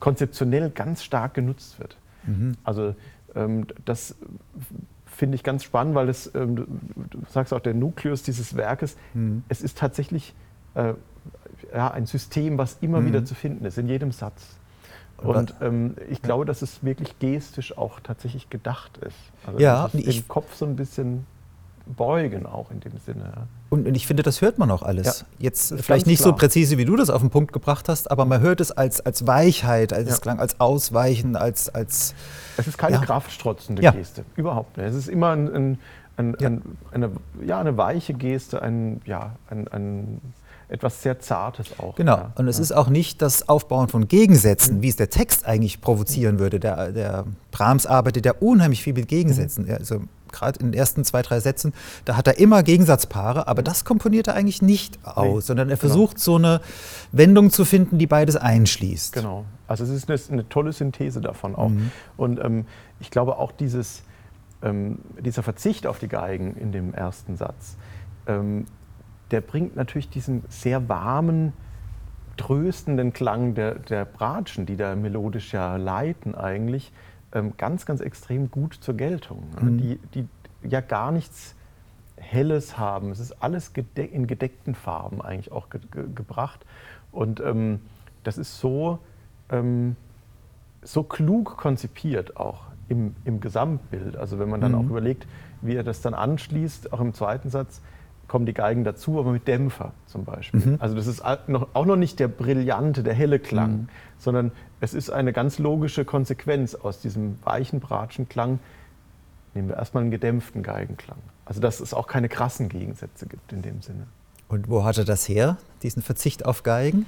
konzeptionell 0.00 0.70
ganz 0.70 1.02
stark 1.02 1.34
genutzt 1.34 1.78
wird. 1.80 1.96
Mhm. 2.24 2.56
Also 2.64 2.94
ähm, 3.34 3.66
das 3.84 4.16
finde 5.06 5.34
ich 5.34 5.42
ganz 5.42 5.64
spannend, 5.64 5.94
weil 5.94 6.08
es, 6.08 6.32
ähm, 6.34 6.56
du 6.56 7.18
sagst 7.28 7.52
auch, 7.52 7.60
der 7.60 7.74
Nukleus 7.74 8.22
dieses 8.22 8.56
Werkes, 8.56 8.96
mhm. 9.14 9.42
es 9.48 9.62
ist 9.62 9.78
tatsächlich 9.78 10.34
äh, 10.74 10.94
ja, 11.72 11.90
ein 11.90 12.06
System, 12.06 12.58
was 12.58 12.78
immer 12.80 13.00
mhm. 13.00 13.06
wieder 13.06 13.24
zu 13.24 13.34
finden 13.34 13.64
ist, 13.64 13.78
in 13.78 13.88
jedem 13.88 14.12
Satz. 14.12 14.58
Und 15.18 15.54
ähm, 15.60 15.96
ich 16.08 16.22
glaube, 16.22 16.44
dass 16.44 16.62
es 16.62 16.84
wirklich 16.84 17.18
gestisch 17.18 17.76
auch 17.76 17.98
tatsächlich 17.98 18.50
gedacht 18.50 18.98
ist. 18.98 19.16
Also 19.44 19.58
ja, 19.58 19.88
den 19.88 20.28
Kopf 20.28 20.54
so 20.54 20.64
ein 20.64 20.76
bisschen 20.76 21.26
beugen 21.86 22.46
auch 22.46 22.70
in 22.70 22.78
dem 22.78 22.96
Sinne. 22.98 23.48
Und, 23.70 23.86
und 23.86 23.94
ich 23.94 24.06
finde, 24.06 24.22
das 24.22 24.40
hört 24.40 24.58
man 24.58 24.70
auch 24.70 24.82
alles. 24.82 25.20
Ja, 25.20 25.26
Jetzt 25.38 25.74
vielleicht 25.80 26.06
nicht 26.06 26.22
klar. 26.22 26.32
so 26.32 26.36
präzise, 26.36 26.78
wie 26.78 26.86
du 26.86 26.96
das 26.96 27.10
auf 27.10 27.20
den 27.20 27.30
Punkt 27.30 27.52
gebracht 27.52 27.88
hast, 27.88 28.10
aber 28.10 28.24
man 28.24 28.40
hört 28.40 28.60
es 28.60 28.72
als, 28.72 29.00
als 29.00 29.26
Weichheit, 29.26 29.92
als 29.92 30.08
ja. 30.08 30.16
Klang, 30.16 30.40
als 30.40 30.58
Ausweichen, 30.58 31.36
als, 31.36 31.68
als 31.68 32.14
Es 32.56 32.66
ist 32.66 32.78
keine 32.78 32.96
ja. 32.96 33.02
kraftstrotzende 33.02 33.82
Geste, 33.82 34.24
überhaupt 34.36 34.78
nicht. 34.78 34.86
Es 34.86 34.94
ist 34.94 35.08
immer 35.08 35.30
ein, 35.30 35.48
ein, 35.54 35.78
ein, 36.16 36.62
eine, 36.92 37.10
ja, 37.44 37.60
eine 37.60 37.76
weiche 37.76 38.14
Geste, 38.14 38.62
ein, 38.62 39.02
ja, 39.04 39.32
ein 39.50 40.20
etwas 40.68 41.02
sehr 41.02 41.18
Zartes 41.18 41.78
auch. 41.78 41.94
Genau. 41.94 42.16
Ja. 42.16 42.32
Und 42.36 42.46
es 42.48 42.58
ja. 42.58 42.62
ist 42.62 42.72
auch 42.72 42.88
nicht 42.88 43.22
das 43.22 43.48
Aufbauen 43.48 43.88
von 43.88 44.06
Gegensätzen, 44.08 44.78
mhm. 44.78 44.82
wie 44.82 44.88
es 44.88 44.96
der 44.96 45.10
Text 45.10 45.46
eigentlich 45.46 45.80
provozieren 45.80 46.38
würde. 46.38 46.60
Der, 46.60 46.92
der 46.92 47.24
Brahms 47.50 47.86
arbeitet 47.86 48.26
ja 48.26 48.32
unheimlich 48.38 48.82
viel 48.82 48.92
mit 48.92 49.08
Gegensätzen. 49.08 49.64
Mhm. 49.64 49.74
Also 49.74 50.00
gerade 50.32 50.60
in 50.60 50.72
den 50.72 50.78
ersten 50.78 51.04
zwei, 51.04 51.22
drei 51.22 51.40
Sätzen, 51.40 51.72
da 52.04 52.16
hat 52.16 52.26
er 52.26 52.38
immer 52.38 52.62
Gegensatzpaare, 52.62 53.48
aber 53.48 53.62
das 53.62 53.84
komponiert 53.84 54.28
er 54.28 54.34
eigentlich 54.34 54.62
nicht 54.62 54.98
aus, 55.04 55.34
nee, 55.34 55.40
sondern 55.40 55.68
er 55.68 55.76
genau. 55.76 55.88
versucht 55.88 56.16
genau. 56.16 56.24
so 56.24 56.36
eine 56.36 56.60
Wendung 57.12 57.50
zu 57.50 57.64
finden, 57.64 57.98
die 57.98 58.06
beides 58.06 58.36
einschließt. 58.36 59.12
Genau. 59.12 59.44
Also 59.66 59.84
es 59.84 59.90
ist 59.90 60.08
eine, 60.08 60.18
eine 60.30 60.48
tolle 60.48 60.72
Synthese 60.72 61.20
davon 61.20 61.54
auch. 61.54 61.68
Mhm. 61.68 61.90
Und 62.16 62.42
ähm, 62.42 62.66
ich 63.00 63.10
glaube 63.10 63.38
auch 63.38 63.52
dieses, 63.52 64.02
ähm, 64.62 64.98
dieser 65.20 65.42
Verzicht 65.42 65.86
auf 65.86 65.98
die 65.98 66.08
Geigen 66.08 66.56
in 66.56 66.72
dem 66.72 66.94
ersten 66.94 67.36
Satz, 67.36 67.76
ähm, 68.26 68.66
der 69.30 69.40
bringt 69.40 69.76
natürlich 69.76 70.08
diesen 70.08 70.44
sehr 70.48 70.88
warmen, 70.88 71.52
tröstenden 72.36 73.12
Klang 73.12 73.54
der, 73.54 73.74
der 73.74 74.04
Bratschen, 74.04 74.64
die 74.64 74.76
da 74.76 74.94
melodisch 74.94 75.52
ja 75.52 75.76
leiten 75.76 76.34
eigentlich, 76.34 76.92
ganz, 77.56 77.86
ganz 77.86 78.00
extrem 78.00 78.50
gut 78.50 78.74
zur 78.74 78.94
Geltung. 78.94 79.44
Ne? 79.60 79.70
Mhm. 79.70 79.78
Die, 79.78 79.98
die 80.14 80.28
ja 80.68 80.80
gar 80.80 81.12
nichts 81.12 81.54
Helles 82.16 82.78
haben. 82.78 83.10
Es 83.10 83.20
ist 83.20 83.42
alles 83.42 83.72
in 83.94 84.26
gedeckten 84.26 84.74
Farben 84.74 85.22
eigentlich 85.22 85.52
auch 85.52 85.70
ge 85.70 85.80
ge 85.90 86.04
gebracht. 86.14 86.64
Und 87.12 87.40
ähm, 87.40 87.80
das 88.24 88.38
ist 88.38 88.58
so, 88.58 88.98
ähm, 89.50 89.96
so 90.82 91.02
klug 91.02 91.56
konzipiert 91.56 92.36
auch 92.36 92.64
im, 92.88 93.14
im 93.24 93.40
Gesamtbild. 93.40 94.16
Also 94.16 94.38
wenn 94.38 94.48
man 94.48 94.60
dann 94.60 94.72
mhm. 94.72 94.78
auch 94.78 94.84
überlegt, 94.84 95.26
wie 95.60 95.74
er 95.74 95.84
das 95.84 96.00
dann 96.00 96.14
anschließt, 96.14 96.92
auch 96.92 97.00
im 97.00 97.14
zweiten 97.14 97.50
Satz, 97.50 97.82
kommen 98.28 98.46
die 98.46 98.54
Geigen 98.54 98.84
dazu, 98.84 99.18
aber 99.18 99.32
mit 99.32 99.48
Dämpfer 99.48 99.92
zum 100.06 100.24
Beispiel. 100.24 100.60
Mhm. 100.60 100.76
Also 100.78 100.94
das 100.94 101.06
ist 101.06 101.24
auch 101.24 101.86
noch 101.86 101.96
nicht 101.96 102.20
der 102.20 102.28
brillante, 102.28 103.02
der 103.02 103.14
helle 103.14 103.38
Klang, 103.38 103.70
mhm. 103.70 103.88
sondern 104.18 104.52
es 104.80 104.94
ist 104.94 105.10
eine 105.10 105.32
ganz 105.32 105.58
logische 105.58 106.04
Konsequenz 106.04 106.74
aus 106.74 107.00
diesem 107.00 107.38
weichen 107.42 107.80
Bratschenklang. 107.80 108.60
Nehmen 109.54 109.68
wir 109.68 109.76
erstmal 109.76 110.02
einen 110.02 110.10
gedämpften 110.10 110.62
Geigenklang. 110.62 111.18
Also 111.46 111.60
dass 111.60 111.80
es 111.80 111.94
auch 111.94 112.06
keine 112.06 112.28
krassen 112.28 112.68
Gegensätze 112.68 113.26
gibt 113.26 113.52
in 113.52 113.62
dem 113.62 113.80
Sinne. 113.80 114.06
Und 114.48 114.68
wo 114.68 114.84
hat 114.84 114.98
er 114.98 115.04
das 115.04 115.28
her, 115.28 115.56
diesen 115.82 116.02
Verzicht 116.02 116.44
auf 116.44 116.62
Geigen? 116.62 117.06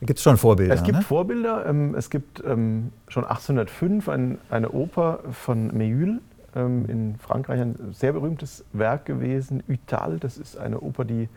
Gibt 0.00 0.18
es 0.18 0.24
schon 0.24 0.36
Vorbilder. 0.36 0.74
Es 0.74 0.82
gibt 0.82 0.98
ne? 0.98 1.04
Vorbilder. 1.04 1.64
Ähm, 1.66 1.94
es 1.94 2.10
gibt 2.10 2.42
ähm, 2.44 2.92
schon 3.06 3.24
1805 3.24 4.08
eine 4.08 4.70
Oper 4.70 5.20
von 5.30 5.70
Méhul, 5.70 6.18
ähm, 6.54 6.86
in 6.88 7.16
Frankreich 7.16 7.60
ein 7.60 7.92
sehr 7.92 8.12
berühmtes 8.12 8.64
Werk 8.72 9.04
gewesen. 9.04 9.62
Utal, 9.68 10.18
das 10.18 10.38
ist 10.38 10.56
eine 10.56 10.80
Oper, 10.80 11.04
die 11.04 11.28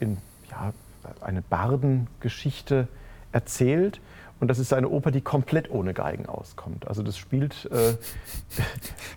in 0.00 0.18
ja, 0.50 0.72
eine 1.20 1.42
Bardengeschichte 1.42 2.88
erzählt. 3.32 4.00
Und 4.40 4.48
das 4.48 4.58
ist 4.58 4.72
eine 4.72 4.88
Oper, 4.88 5.10
die 5.10 5.20
komplett 5.20 5.70
ohne 5.70 5.94
Geigen 5.94 6.26
auskommt. 6.26 6.88
Also 6.88 7.02
das 7.02 7.16
spielt 7.16 7.68
äh, 7.70 7.94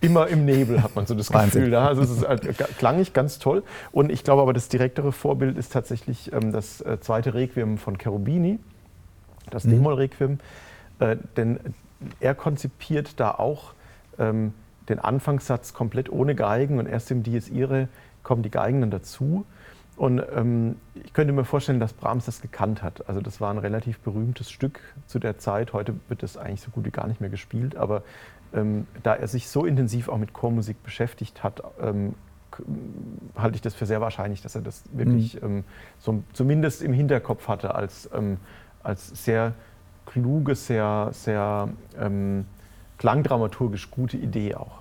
immer 0.00 0.28
im 0.28 0.44
Nebel, 0.44 0.82
hat 0.82 0.94
man 0.94 1.06
so 1.06 1.14
das 1.14 1.32
Wahnsinn. 1.32 1.62
Gefühl. 1.62 1.72
Da. 1.72 1.88
Also 1.88 2.02
es 2.02 2.10
ist 2.10 2.26
halt 2.26 2.56
klanglich 2.78 3.12
ganz 3.12 3.38
toll. 3.38 3.64
Und 3.90 4.10
ich 4.10 4.24
glaube 4.24 4.42
aber, 4.42 4.52
das 4.52 4.68
direktere 4.68 5.12
Vorbild 5.12 5.58
ist 5.58 5.72
tatsächlich 5.72 6.32
ähm, 6.32 6.52
das 6.52 6.80
äh, 6.80 6.98
zweite 7.00 7.34
Requiem 7.34 7.78
von 7.78 7.98
Cherubini, 7.98 8.58
das 9.50 9.64
mhm. 9.64 9.70
D-Moll-Requiem. 9.72 10.38
Äh, 11.00 11.16
denn 11.36 11.58
er 12.20 12.34
konzipiert 12.34 13.18
da 13.18 13.32
auch 13.32 13.74
ähm, 14.18 14.54
den 14.88 14.98
Anfangssatz 14.98 15.74
komplett 15.74 16.10
ohne 16.10 16.34
Geigen 16.34 16.78
und 16.78 16.86
erst 16.86 17.10
im 17.10 17.22
Dies 17.22 17.48
Irae 17.48 17.88
kommen 18.22 18.42
die 18.42 18.50
Geigen 18.50 18.80
dann 18.80 18.90
dazu. 18.90 19.44
Und 19.96 20.22
ähm, 20.32 20.76
ich 20.94 21.12
könnte 21.12 21.32
mir 21.32 21.44
vorstellen, 21.44 21.80
dass 21.80 21.92
Brahms 21.92 22.26
das 22.26 22.40
gekannt 22.40 22.82
hat. 22.82 23.08
Also 23.08 23.20
das 23.20 23.40
war 23.40 23.50
ein 23.50 23.58
relativ 23.58 23.98
berühmtes 23.98 24.50
Stück 24.50 24.80
zu 25.06 25.18
der 25.18 25.38
Zeit. 25.38 25.72
Heute 25.72 25.94
wird 26.08 26.22
es 26.22 26.36
eigentlich 26.36 26.60
so 26.60 26.70
gut 26.70 26.84
wie 26.84 26.90
gar 26.90 27.08
nicht 27.08 27.20
mehr 27.20 27.30
gespielt. 27.30 27.74
Aber 27.74 28.02
ähm, 28.54 28.86
da 29.02 29.14
er 29.14 29.26
sich 29.26 29.48
so 29.48 29.64
intensiv 29.64 30.08
auch 30.08 30.18
mit 30.18 30.32
Chormusik 30.32 30.82
beschäftigt 30.84 31.42
hat, 31.42 31.62
ähm, 31.80 32.14
halte 33.36 33.56
ich 33.56 33.60
das 33.60 33.74
für 33.74 33.86
sehr 33.86 34.00
wahrscheinlich, 34.00 34.40
dass 34.40 34.54
er 34.54 34.62
das 34.62 34.84
wirklich 34.92 35.40
mhm. 35.42 35.64
so, 35.98 36.22
zumindest 36.32 36.80
im 36.82 36.92
Hinterkopf 36.92 37.48
hatte 37.48 37.74
als, 37.74 38.08
ähm, 38.14 38.38
als 38.82 39.24
sehr 39.24 39.54
kluge, 40.06 40.54
sehr, 40.54 41.10
sehr 41.12 41.68
ähm, 41.98 42.46
klangdramaturgisch 42.98 43.90
gute 43.90 44.16
Idee 44.16 44.54
auch. 44.54 44.78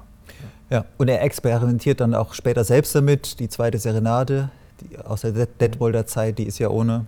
Ja, 0.69 0.85
und 0.97 1.07
er 1.07 1.21
experimentiert 1.21 2.01
dann 2.01 2.13
auch 2.13 2.33
später 2.33 2.63
selbst 2.63 2.93
damit. 2.93 3.39
Die 3.39 3.47
zweite 3.47 3.79
Serenade 3.79 4.49
die, 4.81 4.97
aus 4.99 5.21
der 5.21 5.31
Detmolder 5.31 6.05
Zeit, 6.05 6.37
die 6.37 6.43
ist 6.43 6.59
ja 6.59 6.69
ohne, 6.69 7.05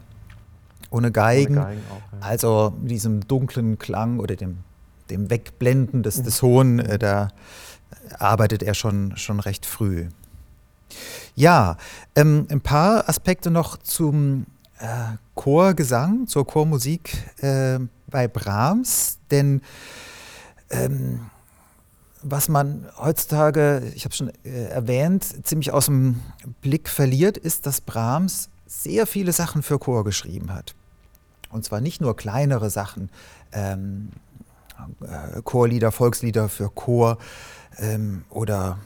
ohne 0.89 1.11
Geigen. 1.11 1.57
Ohne 1.57 1.65
Geigen 1.65 1.81
auch, 1.91 2.19
ja. 2.21 2.27
Also 2.27 2.73
diesem 2.81 3.27
dunklen 3.27 3.77
Klang 3.77 4.19
oder 4.19 4.35
dem, 4.35 4.59
dem 5.09 5.29
Wegblenden 5.29 6.03
des, 6.03 6.23
des 6.23 6.41
Hohen, 6.41 6.79
äh, 6.79 6.97
da 6.97 7.29
arbeitet 8.17 8.63
er 8.63 8.75
schon, 8.75 9.17
schon 9.17 9.39
recht 9.39 9.65
früh. 9.65 10.07
Ja, 11.35 11.77
ähm, 12.15 12.47
ein 12.49 12.61
paar 12.61 13.07
Aspekte 13.09 13.51
noch 13.51 13.77
zum 13.77 14.45
äh, 14.79 14.85
Chorgesang, 15.35 16.27
zur 16.27 16.47
Chormusik 16.47 17.11
äh, 17.41 17.79
bei 18.07 18.27
Brahms, 18.27 19.19
denn 19.31 19.61
ähm, 20.69 21.29
was 22.21 22.49
man 22.49 22.85
heutzutage, 22.97 23.91
ich 23.95 24.05
habe 24.05 24.13
schon 24.13 24.31
äh, 24.43 24.65
erwähnt, 24.65 25.45
ziemlich 25.45 25.71
aus 25.71 25.85
dem 25.85 26.19
Blick 26.61 26.89
verliert, 26.89 27.37
ist, 27.37 27.65
dass 27.65 27.81
Brahms 27.81 28.49
sehr 28.65 29.07
viele 29.07 29.31
Sachen 29.31 29.63
für 29.63 29.79
Chor 29.79 30.03
geschrieben 30.03 30.53
hat. 30.53 30.75
Und 31.49 31.65
zwar 31.65 31.81
nicht 31.81 32.01
nur 32.01 32.15
kleinere 32.15 32.69
Sachen, 32.69 33.09
ähm, 33.51 34.09
äh, 35.01 35.41
Chorlieder, 35.41 35.91
Volkslieder 35.91 36.49
für 36.49 36.69
Chor 36.69 37.17
ähm, 37.77 38.23
oder 38.29 38.77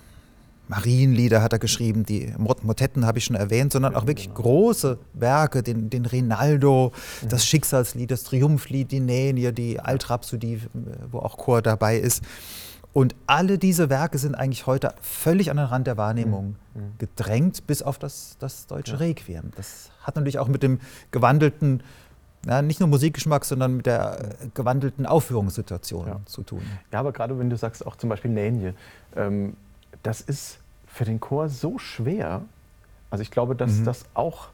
Marienlieder 0.74 1.44
hat 1.44 1.54
er 1.54 1.60
geschrieben, 1.60 2.04
die 2.04 2.34
Motetten 2.38 3.06
habe 3.06 3.20
ich 3.20 3.26
schon 3.26 3.36
erwähnt, 3.36 3.72
sondern 3.72 3.96
auch 3.96 4.08
wirklich 4.08 4.34
große 4.34 4.98
Werke, 5.14 5.62
den, 5.62 5.92
den 5.92 6.08
Rinaldo, 6.08 6.94
das 7.30 7.46
Schicksalslied, 7.46 8.10
das 8.10 8.24
Triumphlied, 8.24 8.92
die 8.92 9.00
Nänie, 9.00 9.52
die 9.52 9.80
Altrhapsodie, 9.80 10.62
wo 11.12 11.20
auch 11.20 11.38
Chor 11.38 11.62
dabei 11.62 11.98
ist. 11.98 12.24
Und 12.92 13.16
alle 13.28 13.60
diese 13.60 13.92
Werke 13.92 14.18
sind 14.18 14.34
eigentlich 14.34 14.66
heute 14.66 14.96
völlig 15.02 15.52
an 15.52 15.58
den 15.58 15.68
Rand 15.68 15.86
der 15.86 15.98
Wahrnehmung 15.98 16.56
mhm. 16.74 16.82
mhm. 16.82 16.92
gedrängt, 16.98 17.68
bis 17.68 17.84
auf 17.84 18.00
das, 18.00 18.38
das 18.40 18.66
deutsche 18.66 18.94
ja. 18.94 18.98
Requiem. 18.98 19.52
Das 19.56 19.92
hat 20.02 20.16
natürlich 20.16 20.40
auch 20.40 20.48
mit 20.48 20.64
dem 20.64 20.80
gewandelten, 21.12 21.84
ja, 22.48 22.64
nicht 22.64 22.80
nur 22.80 22.90
Musikgeschmack, 22.90 23.46
sondern 23.46 23.78
mit 23.78 23.86
der 23.86 24.38
äh, 24.42 24.48
gewandelten 24.56 25.06
Aufführungssituation 25.06 26.08
ja. 26.08 26.20
zu 26.26 26.42
tun. 26.42 26.64
Ja, 26.92 27.00
aber 27.00 27.12
gerade 27.12 27.38
wenn 27.38 27.52
du 27.52 27.58
sagst, 27.58 27.86
auch 27.86 27.96
zum 27.96 28.10
Beispiel 28.10 28.32
Nänje, 28.32 28.74
ähm, 29.16 29.56
das 30.02 30.22
ist 30.22 30.60
für 30.94 31.06
den 31.06 31.20
Chor 31.20 31.50
so 31.50 31.80
schwer. 31.80 32.44
Also 33.10 33.24
ich 33.24 33.32
glaube, 33.32 33.56
dass 33.56 33.80
mhm. 33.80 33.86
das 33.86 34.06
auch 34.14 34.50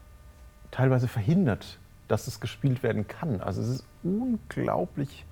teilweise 0.70 1.06
verhindert, 1.06 1.78
dass 2.08 2.26
es 2.26 2.40
gespielt 2.40 2.82
werden 2.82 3.06
kann. 3.06 3.42
Also 3.42 3.60
es 3.60 3.68
ist 3.68 3.84
unglaublich 4.02 5.26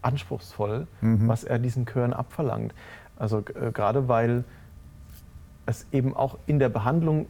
anspruchsvoll, 0.00 0.86
mhm. 1.02 1.28
was 1.28 1.44
er 1.44 1.58
diesen 1.58 1.84
Chören 1.84 2.14
abverlangt. 2.14 2.74
Also 3.18 3.44
äh, 3.54 3.70
gerade 3.70 4.08
weil 4.08 4.44
es 5.66 5.86
eben 5.92 6.16
auch 6.16 6.38
in 6.46 6.58
der 6.58 6.70
Behandlung 6.70 7.26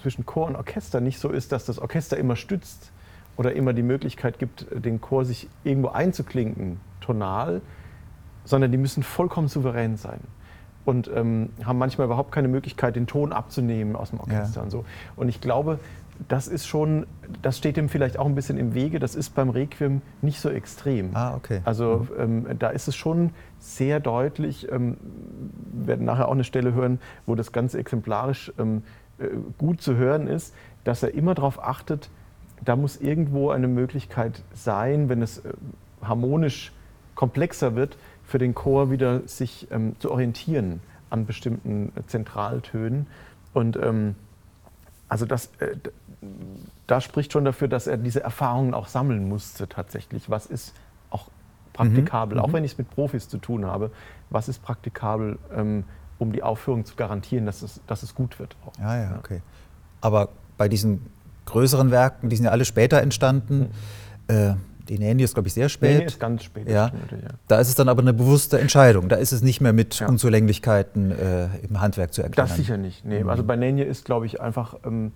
zwischen 0.00 0.24
Chor 0.24 0.46
und 0.46 0.56
Orchester 0.56 1.00
nicht 1.00 1.18
so 1.18 1.28
ist, 1.28 1.52
dass 1.52 1.66
das 1.66 1.78
Orchester 1.78 2.16
immer 2.16 2.36
stützt 2.36 2.92
oder 3.36 3.52
immer 3.54 3.74
die 3.74 3.82
Möglichkeit 3.82 4.38
gibt, 4.38 4.66
den 4.70 5.02
Chor 5.02 5.26
sich 5.26 5.50
irgendwo 5.64 5.88
einzuklinken, 5.88 6.80
tonal, 7.02 7.60
sondern 8.44 8.72
die 8.72 8.78
müssen 8.78 9.02
vollkommen 9.02 9.48
souverän 9.48 9.98
sein 9.98 10.20
und 10.84 11.10
ähm, 11.14 11.50
haben 11.64 11.78
manchmal 11.78 12.06
überhaupt 12.06 12.32
keine 12.32 12.48
Möglichkeit, 12.48 12.96
den 12.96 13.06
Ton 13.06 13.32
abzunehmen 13.32 13.96
aus 13.96 14.10
dem 14.10 14.20
Orchester 14.20 14.60
ja. 14.60 14.62
und 14.62 14.70
so. 14.70 14.84
Und 15.16 15.28
ich 15.28 15.40
glaube, 15.40 15.78
das 16.28 16.48
ist 16.48 16.66
schon, 16.66 17.06
das 17.42 17.58
steht 17.58 17.76
dem 17.76 17.88
vielleicht 17.88 18.18
auch 18.18 18.26
ein 18.26 18.34
bisschen 18.34 18.58
im 18.58 18.74
Wege. 18.74 18.98
Das 18.98 19.14
ist 19.14 19.34
beim 19.34 19.50
Requiem 19.50 20.02
nicht 20.22 20.40
so 20.40 20.50
extrem. 20.50 21.10
Ah, 21.14 21.34
okay. 21.34 21.60
Also 21.64 22.06
mhm. 22.16 22.46
ähm, 22.48 22.58
da 22.58 22.68
ist 22.68 22.88
es 22.88 22.96
schon 22.96 23.30
sehr 23.58 24.00
deutlich. 24.00 24.70
Ähm, 24.70 24.96
wir 25.72 25.88
werden 25.88 26.06
nachher 26.06 26.28
auch 26.28 26.32
eine 26.32 26.44
Stelle 26.44 26.74
hören, 26.74 27.00
wo 27.26 27.34
das 27.34 27.52
ganz 27.52 27.74
exemplarisch 27.74 28.52
ähm, 28.58 28.82
äh, 29.18 29.28
gut 29.58 29.80
zu 29.80 29.96
hören 29.96 30.26
ist, 30.26 30.54
dass 30.84 31.02
er 31.02 31.14
immer 31.14 31.34
darauf 31.34 31.62
achtet, 31.62 32.10
da 32.64 32.76
muss 32.76 33.00
irgendwo 33.00 33.50
eine 33.50 33.68
Möglichkeit 33.68 34.42
sein, 34.52 35.08
wenn 35.08 35.22
es 35.22 35.38
äh, 35.38 35.52
harmonisch 36.02 36.72
komplexer 37.14 37.76
wird, 37.76 37.96
für 38.30 38.38
den 38.38 38.54
Chor 38.54 38.92
wieder 38.92 39.26
sich 39.26 39.66
ähm, 39.72 39.96
zu 39.98 40.12
orientieren 40.12 40.80
an 41.10 41.26
bestimmten 41.26 41.92
Zentraltönen. 42.06 43.08
Und 43.52 43.76
ähm, 43.76 44.14
also 45.08 45.26
das, 45.26 45.46
äh, 45.58 45.74
da 46.86 47.00
spricht 47.00 47.32
schon 47.32 47.44
dafür, 47.44 47.66
dass 47.66 47.88
er 47.88 47.96
diese 47.96 48.22
Erfahrungen 48.22 48.72
auch 48.72 48.86
sammeln 48.86 49.28
musste 49.28 49.68
tatsächlich. 49.68 50.30
Was 50.30 50.46
ist 50.46 50.74
auch 51.10 51.28
praktikabel, 51.72 52.38
mhm. 52.38 52.44
auch 52.44 52.48
mhm. 52.48 52.52
wenn 52.52 52.64
ich 52.64 52.72
es 52.72 52.78
mit 52.78 52.88
Profis 52.90 53.28
zu 53.28 53.38
tun 53.38 53.66
habe, 53.66 53.90
was 54.30 54.48
ist 54.48 54.62
praktikabel, 54.62 55.36
ähm, 55.52 55.82
um 56.20 56.30
die 56.32 56.44
Aufführung 56.44 56.84
zu 56.84 56.94
garantieren, 56.94 57.46
dass 57.46 57.62
es, 57.62 57.80
dass 57.88 58.04
es 58.04 58.14
gut 58.14 58.38
wird. 58.38 58.54
Auch. 58.64 58.78
Ja, 58.78 58.96
ja, 58.96 59.18
okay. 59.18 59.42
Aber 60.00 60.28
bei 60.56 60.68
diesen 60.68 61.04
größeren 61.46 61.90
Werken, 61.90 62.28
die 62.28 62.36
sind 62.36 62.44
ja 62.44 62.52
alle 62.52 62.64
später 62.64 63.02
entstanden, 63.02 63.72
mhm. 64.28 64.34
äh, 64.34 64.54
die 64.88 64.98
Nähen 64.98 65.18
ist, 65.18 65.34
glaube 65.34 65.48
ich, 65.48 65.54
sehr 65.54 65.68
spät. 65.68 65.98
Nähen 65.98 66.06
ist 66.06 66.20
ganz 66.20 66.44
spät. 66.44 66.68
Ja. 66.68 66.88
Stunde, 66.88 67.24
ja. 67.24 67.30
Da 67.48 67.58
ist 67.58 67.68
es 67.68 67.74
dann 67.74 67.88
aber 67.88 68.02
eine 68.02 68.12
bewusste 68.12 68.60
Entscheidung. 68.60 69.08
Da 69.08 69.16
ist 69.16 69.32
es 69.32 69.42
nicht 69.42 69.60
mehr 69.60 69.72
mit 69.72 70.00
ja. 70.00 70.08
Unzulänglichkeiten 70.08 71.12
äh, 71.12 71.48
im 71.68 71.80
Handwerk 71.80 72.12
zu 72.12 72.22
erklären. 72.22 72.48
Das 72.48 72.56
sicher 72.56 72.76
nicht. 72.76 73.04
Nee. 73.04 73.22
Mhm. 73.22 73.30
Also 73.30 73.44
bei 73.44 73.56
Nänie 73.56 73.84
ist, 73.84 74.04
glaube 74.04 74.26
ich, 74.26 74.40
einfach, 74.40 74.76
ähm, 74.84 75.12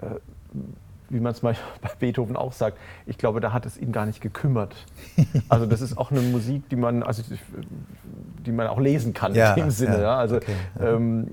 äh, 0.00 0.06
wie 1.08 1.20
man 1.20 1.32
es 1.32 1.42
mal 1.42 1.54
bei 1.82 1.90
Beethoven 1.98 2.36
auch 2.36 2.52
sagt, 2.52 2.78
ich 3.06 3.18
glaube, 3.18 3.40
da 3.40 3.52
hat 3.52 3.66
es 3.66 3.76
ihn 3.78 3.92
gar 3.92 4.06
nicht 4.06 4.20
gekümmert. 4.20 4.74
Also 5.48 5.66
das 5.66 5.80
ist 5.80 5.96
auch 5.96 6.10
eine 6.10 6.20
Musik, 6.20 6.68
die 6.68 6.76
man, 6.76 7.02
also, 7.02 7.22
die 8.44 8.52
man 8.52 8.66
auch 8.66 8.80
lesen 8.80 9.14
kann 9.14 9.34
ja, 9.34 9.54
in 9.54 9.64
dem 9.64 9.70
Sinne. 9.70 10.02
Ja. 10.02 10.16
Also 10.16 10.36
okay, 10.36 10.54
ähm, 10.80 11.28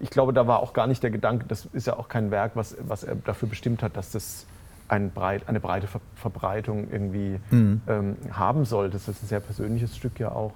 ich 0.00 0.10
glaube, 0.10 0.32
da 0.32 0.46
war 0.46 0.60
auch 0.60 0.72
gar 0.72 0.86
nicht 0.86 1.02
der 1.02 1.10
Gedanke, 1.10 1.46
das 1.46 1.68
ist 1.72 1.86
ja 1.86 1.96
auch 1.96 2.08
kein 2.08 2.30
Werk, 2.30 2.52
was, 2.54 2.76
was 2.80 3.04
er 3.04 3.14
dafür 3.14 3.48
bestimmt 3.48 3.82
hat, 3.82 3.96
dass 3.96 4.10
das 4.10 4.46
ein 4.88 5.10
breit, 5.10 5.48
eine 5.48 5.60
breite 5.60 5.86
Ver 5.86 6.00
Verbreitung 6.14 6.90
irgendwie 6.90 7.40
mhm. 7.50 7.80
ähm, 7.86 8.16
haben 8.30 8.64
soll. 8.64 8.90
Das 8.90 9.08
ist 9.08 9.22
ein 9.22 9.26
sehr 9.26 9.40
persönliches 9.40 9.96
Stück 9.96 10.18
ja 10.20 10.32
auch. 10.32 10.52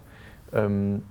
Ähm, 0.52 1.02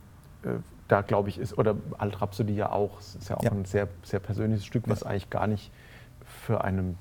äh, 0.43 0.49
da 0.87 1.01
glaube 1.01 1.29
ich 1.29 1.37
ist, 1.37 1.57
oder 1.57 1.75
Alt 1.97 2.19
Rhapsody 2.21 2.55
ja 2.55 2.71
auch, 2.71 2.99
ist 2.99 3.29
ja 3.29 3.37
auch 3.37 3.43
ja. 3.43 3.51
ein 3.51 3.65
sehr, 3.65 3.87
sehr 4.03 4.19
persönliches 4.19 4.65
Stück, 4.65 4.83
was 4.87 5.01
ja. 5.01 5.07
eigentlich 5.07 5.29
gar 5.29 5.47
nicht 5.47 5.71
für 6.25 6.63
eine 6.63 6.95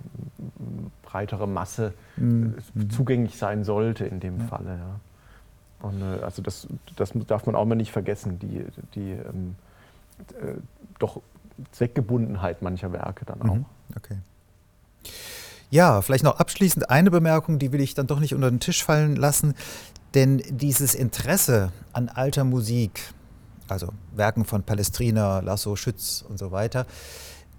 breitere 1.03 1.47
Masse 1.47 1.95
mhm. 2.17 2.57
Äh, 2.77 2.89
zugänglich 2.89 3.39
sein 3.39 3.65
sollte 3.65 4.05
in 4.05 4.21
dem 4.21 4.41
ja. 4.41 4.45
Falle. 4.47 4.79
Ja. 4.79 5.01
Und 5.87 6.03
äh, 6.03 6.23
also 6.23 6.43
das, 6.43 6.69
das 6.97 7.13
darf 7.27 7.47
man 7.47 7.55
auch 7.55 7.65
mal 7.65 7.75
nicht 7.75 7.93
vergessen, 7.93 8.39
die, 8.39 8.65
die 8.95 9.13
ähm, 9.13 9.57
äh, 10.41 10.55
doch 10.99 11.23
Zweckgebundenheit 11.73 12.63
mancher 12.63 12.93
Werke 12.93 13.25
dann 13.25 13.43
auch. 13.43 13.55
Mhm. 13.55 13.65
Okay. 13.97 14.19
Ja, 15.71 16.01
vielleicht 16.01 16.25
noch 16.25 16.39
abschließend 16.39 16.89
eine 16.89 17.11
Bemerkung, 17.11 17.59
die 17.59 17.73
will 17.73 17.81
ich 17.81 17.95
dann 17.95 18.07
doch 18.07 18.21
nicht 18.21 18.35
unter 18.35 18.51
den 18.51 18.61
Tisch 18.61 18.83
fallen 18.85 19.17
lassen. 19.17 19.55
Denn 20.15 20.43
dieses 20.49 20.95
Interesse 20.95 21.73
an 21.93 22.09
alter 22.09 22.45
Musik, 22.45 23.13
also 23.69 23.89
Werken 24.15 24.45
von 24.45 24.63
Palestrina, 24.63 25.41
Lasso, 25.41 25.77
Schütz 25.77 26.25
und 26.27 26.39
so 26.39 26.51
weiter, 26.51 26.87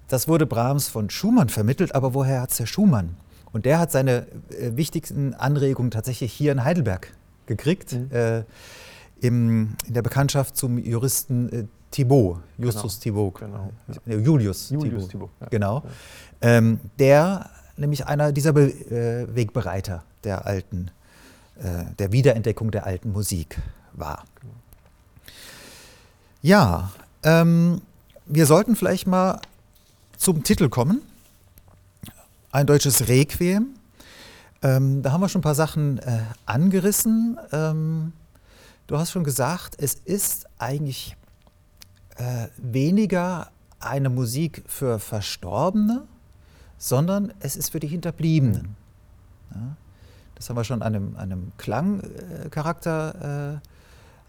das 0.08 0.28
wurde 0.28 0.48
Brahms 0.48 0.88
von 0.88 1.12
Schumann 1.12 1.50
vermittelt, 1.50 1.94
aber 1.94 2.16
woher 2.16 2.42
hat 2.42 2.50
es 2.52 2.58
der 2.58 2.66
Schumann? 2.66 3.16
Und 3.52 3.66
der 3.66 3.80
hat 3.80 3.92
seine 3.92 4.28
äh, 4.50 4.76
wichtigsten 4.76 5.36
Anregungen 5.36 5.92
tatsächlich 5.92 6.34
hier 6.34 6.52
in 6.52 6.64
Heidelberg 6.64 7.14
gekriegt, 7.46 7.94
mhm. 7.94 8.12
äh, 8.12 8.44
im, 9.22 9.76
in 9.88 9.94
der 9.94 10.02
Bekanntschaft 10.02 10.58
zum 10.58 10.78
Juristen 10.80 11.50
äh, 11.50 11.66
Thibaut, 11.92 12.40
Justus 12.58 13.00
genau. 13.00 13.32
Thibaut, 13.32 13.40
genau, 13.40 13.72
ja. 14.06 14.16
Julius, 14.16 14.70
Julius 14.70 15.08
Thibaut, 15.08 15.10
Thibaut 15.10 15.30
ja. 15.42 15.48
genau, 15.50 15.84
ähm, 16.42 16.80
der 16.98 17.50
nämlich 17.80 18.06
einer 18.06 18.32
dieser 18.32 18.54
Be 18.54 18.70
äh, 18.70 19.34
Wegbereiter 19.36 20.04
der 20.24 20.46
alten, 20.46 20.92
äh, 21.60 21.86
der 21.98 22.12
Wiederentdeckung 22.12 22.72
der 22.72 22.86
alten 22.86 23.12
Musik 23.12 23.58
war. 23.94 24.26
Ja, 26.42 26.92
ähm, 27.24 27.82
wir 28.26 28.46
sollten 28.46 28.76
vielleicht 28.76 29.08
mal 29.08 29.42
zum 30.18 30.44
Titel 30.44 30.70
kommen. 30.70 31.02
Ein 32.52 32.68
deutsches 32.68 33.08
Requiem. 33.08 33.76
Ähm, 34.62 35.02
da 35.02 35.12
haben 35.12 35.22
wir 35.22 35.30
schon 35.30 35.40
ein 35.40 35.44
paar 35.44 35.56
Sachen 35.56 36.00
äh, 36.00 36.22
angerissen. 36.46 37.38
Ähm, 37.52 38.14
du 38.88 38.98
hast 38.98 39.12
schon 39.12 39.24
gesagt, 39.24 39.76
es 39.78 39.94
ist 39.94 40.48
eigentlich 40.58 41.16
äh, 42.18 42.48
weniger 42.58 43.50
eine 43.80 44.10
Musik 44.10 44.64
für 44.68 45.00
Verstorbene, 45.00 46.04
sondern 46.80 47.32
es 47.40 47.56
ist 47.56 47.70
für 47.70 47.80
die 47.80 47.88
Hinterbliebenen. 47.88 48.76
Ja, 49.54 49.76
das 50.34 50.50
haben 50.50 50.56
wir 50.56 50.64
schon 50.64 50.82
an 50.82 50.96
einem, 50.96 51.18
einem 51.18 51.52
Klangcharakter 51.58 53.56
äh, 53.56 53.60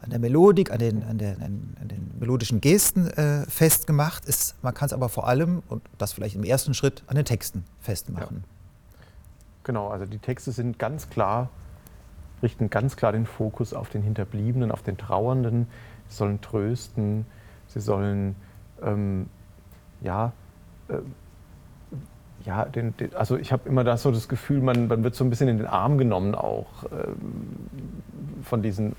an 0.02 0.10
der 0.10 0.18
Melodik, 0.18 0.70
an 0.70 0.78
den, 0.78 1.04
an 1.04 1.18
den, 1.18 1.40
an 1.40 1.88
den 1.88 2.10
melodischen 2.18 2.60
Gesten 2.60 3.06
äh, 3.06 3.44
festgemacht 3.46 4.24
ist. 4.24 4.56
Man 4.62 4.74
kann 4.74 4.86
es 4.86 4.92
aber 4.92 5.08
vor 5.08 5.28
allem, 5.28 5.62
und 5.68 5.82
das 5.98 6.12
vielleicht 6.12 6.34
im 6.34 6.44
ersten 6.44 6.74
Schritt, 6.74 7.04
an 7.06 7.16
den 7.16 7.24
Texten 7.24 7.64
festmachen. 7.80 8.42
Ja. 8.42 9.06
Genau, 9.64 9.88
also 9.88 10.06
die 10.06 10.18
Texte 10.18 10.52
sind 10.52 10.78
ganz 10.78 11.10
klar, 11.10 11.50
richten 12.42 12.70
ganz 12.70 12.96
klar 12.96 13.12
den 13.12 13.26
Fokus 13.26 13.74
auf 13.74 13.90
den 13.90 14.02
Hinterbliebenen, 14.02 14.72
auf 14.72 14.82
den 14.82 14.96
Trauernden. 14.96 15.68
Sie 16.08 16.16
sollen 16.16 16.40
trösten, 16.40 17.26
sie 17.68 17.80
sollen, 17.80 18.36
ähm, 18.82 19.28
ja, 20.00 20.32
äh, 20.88 20.94
ja, 22.44 22.64
den, 22.64 22.96
den, 22.96 23.14
also 23.14 23.36
ich 23.36 23.52
habe 23.52 23.68
immer 23.68 23.84
das 23.84 24.02
so 24.02 24.10
das 24.10 24.28
Gefühl, 24.28 24.60
man, 24.60 24.88
man 24.88 25.04
wird 25.04 25.14
so 25.14 25.24
ein 25.24 25.30
bisschen 25.30 25.48
in 25.48 25.58
den 25.58 25.66
Arm 25.66 25.98
genommen 25.98 26.34
auch 26.34 26.84
ähm, 26.84 28.42
von 28.42 28.62
diesen, 28.62 28.96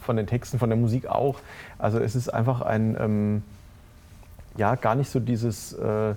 von 0.00 0.16
den 0.16 0.26
Texten, 0.26 0.58
von 0.58 0.70
der 0.70 0.78
Musik 0.78 1.06
auch. 1.06 1.38
Also 1.78 1.98
es 1.98 2.16
ist 2.16 2.28
einfach 2.28 2.62
ein, 2.62 2.96
ähm, 2.98 3.42
ja, 4.56 4.74
gar 4.74 4.96
nicht 4.96 5.10
so 5.10 5.20
dieses, 5.20 5.72
äh, 5.74 6.14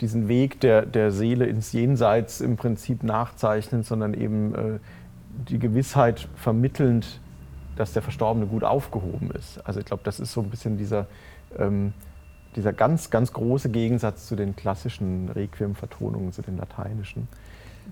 diesen 0.00 0.28
Weg 0.28 0.60
der, 0.60 0.86
der 0.86 1.10
Seele 1.10 1.46
ins 1.46 1.72
Jenseits 1.72 2.40
im 2.40 2.56
Prinzip 2.56 3.02
nachzeichnen, 3.02 3.82
sondern 3.82 4.14
eben 4.14 4.54
äh, 4.54 4.78
die 5.48 5.58
Gewissheit 5.58 6.28
vermittelnd, 6.36 7.20
dass 7.76 7.92
der 7.92 8.02
Verstorbene 8.02 8.46
gut 8.46 8.62
aufgehoben 8.62 9.32
ist. 9.32 9.60
Also 9.66 9.80
ich 9.80 9.86
glaube, 9.86 10.02
das 10.04 10.20
ist 10.20 10.32
so 10.32 10.40
ein 10.40 10.50
bisschen 10.50 10.78
dieser, 10.78 11.06
ähm, 11.58 11.92
dieser 12.56 12.72
ganz, 12.72 13.10
ganz 13.10 13.32
große 13.32 13.68
Gegensatz 13.70 14.26
zu 14.26 14.36
den 14.36 14.56
klassischen 14.56 15.28
Requiem-Vertonungen, 15.28 16.32
zu 16.32 16.42
den 16.42 16.56
lateinischen, 16.56 17.28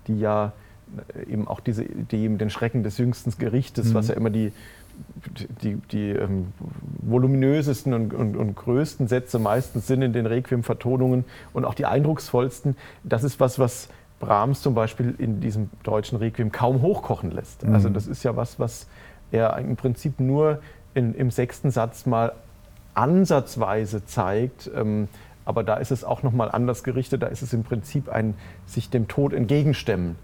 die 0.07 0.19
ja 0.19 0.53
eben 1.29 1.49
auch 1.49 1.61
diese, 1.61 1.85
die 1.85 2.19
eben 2.19 2.39
den 2.39 2.51
Schrecken 2.51 2.83
des 2.83 2.99
jüngsten 2.99 3.33
Gerichtes, 3.39 3.91
mhm. 3.91 3.95
was 3.95 4.09
ja 4.09 4.15
immer 4.15 4.31
die, 4.31 4.53
die, 5.63 5.77
die 5.91 6.11
ähm, 6.11 6.53
voluminösesten 6.99 7.95
und, 7.95 8.15
und, 8.15 8.37
und, 8.37 8.55
größten 8.55 9.09
Sätze 9.09 9.39
meistens 9.39 9.87
sind 9.87 10.03
in 10.03 10.13
den 10.13 10.27
Requiem-Vertonungen 10.27 11.25
und 11.53 11.65
auch 11.65 11.75
die 11.75 11.87
eindrucksvollsten. 11.87 12.77
Das 13.03 13.25
ist 13.25 13.41
was, 13.41 13.59
was 13.59 13.89
Brahms 14.21 14.61
zum 14.63 14.75
Beispiel 14.75 15.15
in 15.19 15.41
diesem 15.41 15.71
deutschen 15.83 16.19
Requiem 16.19 16.53
kaum 16.53 16.83
hochkochen 16.83 17.31
lässt. 17.31 17.67
Mhm. 17.67 17.75
Also 17.75 17.89
das 17.89 18.07
ist 18.07 18.23
ja 18.23 18.37
was, 18.37 18.59
was 18.61 18.87
er 19.31 19.57
im 19.59 19.77
Prinzip 19.77 20.21
nur 20.21 20.61
in, 20.95 21.15
im 21.15 21.31
sechsten 21.31 21.71
Satz 21.71 22.07
mal 22.07 22.33
ansatzweise 22.95 24.05
zeigt. 24.05 24.71
Ähm, 24.75 25.09
aber 25.45 25.65
da 25.65 25.77
ist 25.77 25.91
es 25.91 26.05
auch 26.05 26.23
nochmal 26.23 26.51
anders 26.51 26.85
gerichtet. 26.85 27.23
Da 27.23 27.27
ist 27.27 27.43
es 27.43 27.53
im 27.53 27.65
Prinzip 27.65 28.09
ein 28.09 28.35
sich 28.67 28.91
dem 28.91 29.09
Tod 29.09 29.33
entgegenstemmen. 29.33 30.17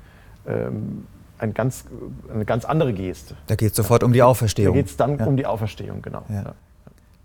Ähm, 0.46 1.06
ein 1.38 1.54
ganz, 1.54 1.84
eine 2.32 2.44
ganz 2.44 2.64
andere 2.64 2.92
Geste. 2.92 3.36
Da 3.46 3.54
geht 3.54 3.70
es 3.70 3.76
sofort 3.76 4.02
um 4.02 4.12
die 4.12 4.22
Auferstehung. 4.22 4.74
Da 4.74 4.80
geht 4.80 4.90
es 4.90 4.96
dann 4.96 5.18
ja. 5.18 5.26
um 5.26 5.36
die 5.36 5.46
Auferstehung, 5.46 6.02
genau. 6.02 6.24
Ja. 6.28 6.42
Ja. 6.42 6.54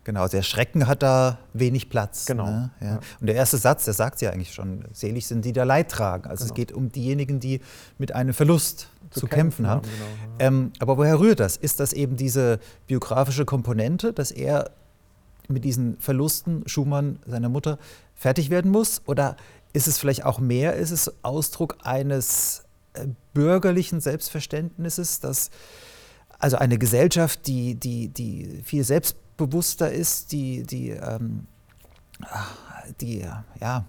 Genau, 0.06 0.28
der 0.28 0.41
Schrecken 0.41 0.88
hat 0.88 1.02
da 1.02 1.38
wenig 1.54 1.89
Platz. 1.89 2.26
Genau. 2.26 2.46
Ne? 2.46 2.72
Ja. 2.82 3.00
Und 3.22 3.28
der 3.28 3.36
erste 3.36 3.58
Satz, 3.58 3.86
der 3.86 3.94
sagt 3.94 4.22
ja 4.22 4.32
eigentlich 4.32 4.54
schon, 4.54 4.84
selig 4.91 5.28
sind 5.28 5.46
die, 5.46 5.54
die 5.54 5.60
Leid 5.62 5.89
tragen. 5.89 6.30
Also 6.30 6.44
genau. 6.44 6.52
es 6.52 6.56
geht 6.56 6.72
um 6.74 6.91
diejenigen, 6.91 7.39
die 7.39 7.62
mit 7.98 8.14
einem 8.14 8.34
Verlust 8.34 8.89
zu, 9.12 9.22
zu 9.22 9.28
kämpfen, 9.28 9.66
kämpfen, 9.66 9.68
haben. 9.68 9.82
Genau, 9.84 10.39
ja. 10.39 10.48
ähm, 10.48 10.74
aber 10.80 10.98
woher 10.98 11.20
rührt 11.20 11.39
das? 11.39 11.56
Ist 11.56 11.80
das 11.80 11.94
eben 11.94 12.18
diese 12.18 12.60
biografische 12.86 13.46
Komponente, 13.46 14.12
dass 14.12 14.32
er 14.32 14.72
mit 15.48 15.64
diesen 15.64 15.98
Verlusten 16.00 16.64
Schumann, 16.68 17.20
seiner 17.26 17.50
Mutter, 17.50 17.78
fertig 18.16 18.50
werden 18.50 18.72
muss? 18.72 19.02
Oder 19.06 19.36
ist 19.74 19.88
es 19.88 19.98
vielleicht 19.98 20.26
auch 20.26 20.39
mehr? 20.39 20.76
Ist 20.76 20.91
es 20.91 21.24
Ausdruck 21.24 21.78
eines 21.84 22.64
äh, 22.94 23.08
bürgerlichen 23.34 24.00
Selbstverständnisses, 24.02 25.20
dass 25.20 25.50
also 26.39 26.58
eine 26.58 26.78
Gesellschaft, 26.78 27.48
die, 27.48 27.76
die, 27.76 28.10
die 28.10 28.62
viel 28.64 28.84
selbstbewusster 28.84 29.91
ist, 29.91 30.32
die, 30.32 30.64
die, 30.64 30.89
ähm, 30.89 31.48
die, 33.00 33.26
ja, 33.62 33.86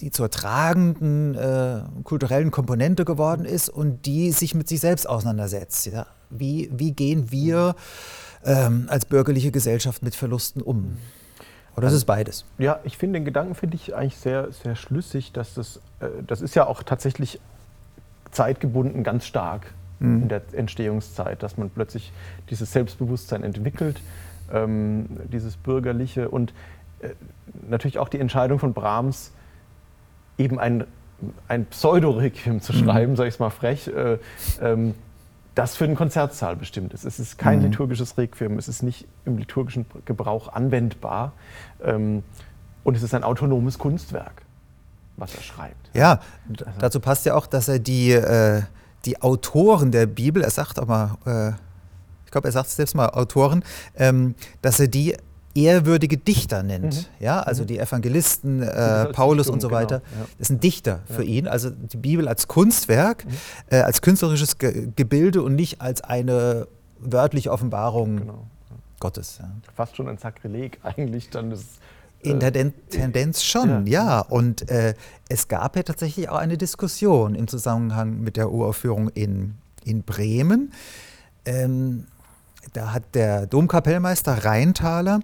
die 0.00 0.10
zur 0.10 0.30
tragenden 0.30 1.34
äh, 1.34 1.82
kulturellen 2.04 2.50
Komponente 2.50 3.04
geworden 3.04 3.44
ist 3.44 3.68
und 3.68 4.06
die 4.06 4.32
sich 4.32 4.54
mit 4.54 4.68
sich 4.68 4.80
selbst 4.80 5.08
auseinandersetzt. 5.08 5.86
Ja? 5.86 6.06
Wie, 6.30 6.70
wie 6.72 6.92
gehen 6.92 7.30
wir 7.30 7.74
ähm, 8.44 8.86
als 8.88 9.04
bürgerliche 9.04 9.50
Gesellschaft 9.50 10.02
mit 10.02 10.14
Verlusten 10.14 10.62
um? 10.62 10.96
Oder 11.76 11.88
ist 11.88 11.94
es 11.94 12.04
beides? 12.04 12.44
Ja, 12.58 12.80
ich 12.84 12.98
finde 12.98 13.18
den 13.18 13.24
Gedanken 13.24 13.54
finde 13.54 13.76
ich 13.76 13.94
eigentlich 13.94 14.16
sehr, 14.16 14.52
sehr 14.52 14.76
schlüssig, 14.76 15.32
dass 15.32 15.54
das, 15.54 15.80
äh, 16.00 16.08
das 16.26 16.42
ist 16.42 16.54
ja 16.54 16.66
auch 16.66 16.82
tatsächlich 16.82 17.40
zeitgebunden 18.30 19.04
ganz 19.04 19.26
stark 19.26 19.72
mhm. 19.98 20.22
in 20.22 20.28
der 20.28 20.42
Entstehungszeit, 20.52 21.42
dass 21.42 21.56
man 21.56 21.70
plötzlich 21.70 22.12
dieses 22.50 22.72
Selbstbewusstsein 22.72 23.42
entwickelt, 23.42 24.00
ähm, 24.52 25.06
dieses 25.32 25.56
bürgerliche 25.56 26.28
und 26.28 26.52
äh, 27.00 27.10
natürlich 27.68 27.98
auch 27.98 28.08
die 28.08 28.18
Entscheidung 28.18 28.58
von 28.58 28.74
Brahms, 28.74 29.32
eben 30.38 30.58
ein, 30.58 30.84
ein 31.48 31.66
Pseudo-Requiem 31.66 32.60
zu 32.60 32.72
mhm. 32.72 32.78
schreiben, 32.78 33.12
mhm. 33.12 33.16
sage 33.16 33.28
ich 33.28 33.34
es 33.34 33.40
mal 33.40 33.50
frech, 33.50 33.88
äh, 33.88 34.18
ähm, 34.60 34.94
das 35.54 35.76
für 35.76 35.86
den 35.86 35.96
Konzertsaal 35.96 36.56
bestimmt 36.56 36.94
ist. 36.94 37.04
Es 37.04 37.18
ist 37.18 37.38
kein 37.38 37.58
mhm. 37.58 37.66
liturgisches 37.66 38.16
Requiem, 38.16 38.58
es 38.58 38.68
ist 38.68 38.82
nicht 38.82 39.06
im 39.24 39.36
liturgischen 39.36 39.86
Gebrauch 40.04 40.52
anwendbar 40.52 41.32
ähm, 41.82 42.22
und 42.84 42.96
es 42.96 43.02
ist 43.02 43.14
ein 43.14 43.24
autonomes 43.24 43.78
Kunstwerk 43.78 44.42
was 45.16 45.34
er 45.34 45.42
schreibt. 45.42 45.90
Ja, 45.94 46.20
also. 46.48 46.64
dazu 46.78 47.00
passt 47.00 47.26
ja 47.26 47.34
auch, 47.34 47.46
dass 47.46 47.68
er 47.68 47.78
die, 47.78 48.12
äh, 48.12 48.62
die 49.04 49.20
Autoren 49.22 49.92
der 49.92 50.06
Bibel, 50.06 50.42
er 50.42 50.50
sagt 50.50 50.78
auch 50.78 50.86
mal, 50.86 51.16
äh, 51.26 51.50
ich 52.24 52.30
glaube, 52.30 52.48
er 52.48 52.52
sagt 52.52 52.68
es 52.68 52.76
selbst 52.76 52.94
mal, 52.94 53.10
Autoren, 53.10 53.62
ähm, 53.94 54.34
dass 54.62 54.80
er 54.80 54.88
die 54.88 55.16
ehrwürdige 55.54 56.16
Dichter 56.16 56.62
nennt. 56.62 56.94
Mhm. 56.94 57.24
Ja, 57.24 57.40
also 57.40 57.62
mhm. 57.62 57.66
die 57.68 57.78
Evangelisten, 57.78 58.62
äh, 58.62 59.06
Paulus 59.06 59.48
und 59.48 59.60
so 59.60 59.70
weiter, 59.70 60.00
genau. 60.00 60.22
ja. 60.22 60.28
das 60.38 60.48
sind 60.48 60.62
Dichter 60.64 61.00
ja. 61.08 61.14
für 61.14 61.24
ihn. 61.24 61.46
Also 61.46 61.70
die 61.70 61.96
Bibel 61.96 62.28
als 62.28 62.48
Kunstwerk, 62.48 63.24
mhm. 63.24 63.30
äh, 63.70 63.80
als 63.80 64.02
künstlerisches 64.02 64.58
Ge 64.58 64.88
Gebilde 64.96 65.42
und 65.42 65.54
nicht 65.54 65.80
als 65.80 66.00
eine 66.02 66.66
wörtliche 66.98 67.50
Offenbarung 67.50 68.18
genau. 68.18 68.46
Gottes. 69.00 69.38
Ja. 69.40 69.50
Fast 69.74 69.96
schon 69.96 70.08
ein 70.08 70.18
Sakrileg 70.18 70.78
eigentlich 70.84 71.30
dann 71.30 71.50
das 71.50 71.64
in 72.22 72.38
der 72.38 72.52
Den 72.52 72.72
Tendenz 72.88 73.42
schon, 73.42 73.86
ja. 73.86 74.04
ja. 74.04 74.20
Und 74.20 74.70
äh, 74.70 74.94
es 75.28 75.48
gab 75.48 75.76
ja 75.76 75.82
tatsächlich 75.82 76.28
auch 76.28 76.36
eine 76.36 76.56
Diskussion 76.56 77.34
im 77.34 77.48
Zusammenhang 77.48 78.20
mit 78.20 78.36
der 78.36 78.52
Uraufführung 78.52 79.08
in, 79.08 79.54
in 79.84 80.04
Bremen. 80.04 80.72
Ähm, 81.44 82.06
da 82.72 82.92
hat 82.92 83.02
der 83.14 83.46
Domkapellmeister 83.46 84.44
Rheintaler, 84.44 85.20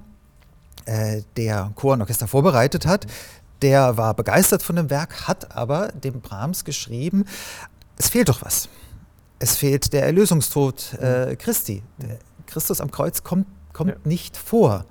äh, 0.87 1.23
der 1.37 1.73
Chor 1.75 1.95
und 1.95 2.01
Orchester 2.01 2.29
vorbereitet 2.29 2.87
hat, 2.87 3.07
der 3.63 3.97
war 3.97 4.15
begeistert 4.15 4.63
von 4.63 4.77
dem 4.77 4.91
Werk, 4.91 5.27
hat 5.27 5.57
aber 5.57 5.89
dem 5.89 6.21
Brahms 6.21 6.65
geschrieben, 6.65 7.25
es 7.97 8.09
fehlt 8.09 8.29
doch 8.29 8.43
was. 8.43 8.69
Es 9.41 9.57
fehlt 9.57 9.93
der 9.93 10.05
Erlösungstod 10.05 10.95
äh, 10.95 11.37
Christi. 11.37 11.83
Der 11.99 12.19
Christus 12.47 12.81
am 12.81 12.91
Kreuz 12.91 13.23
kommt, 13.23 13.47
kommt 13.73 13.91
ja. 13.91 13.97
nicht 14.05 14.37
vor. 14.37 14.85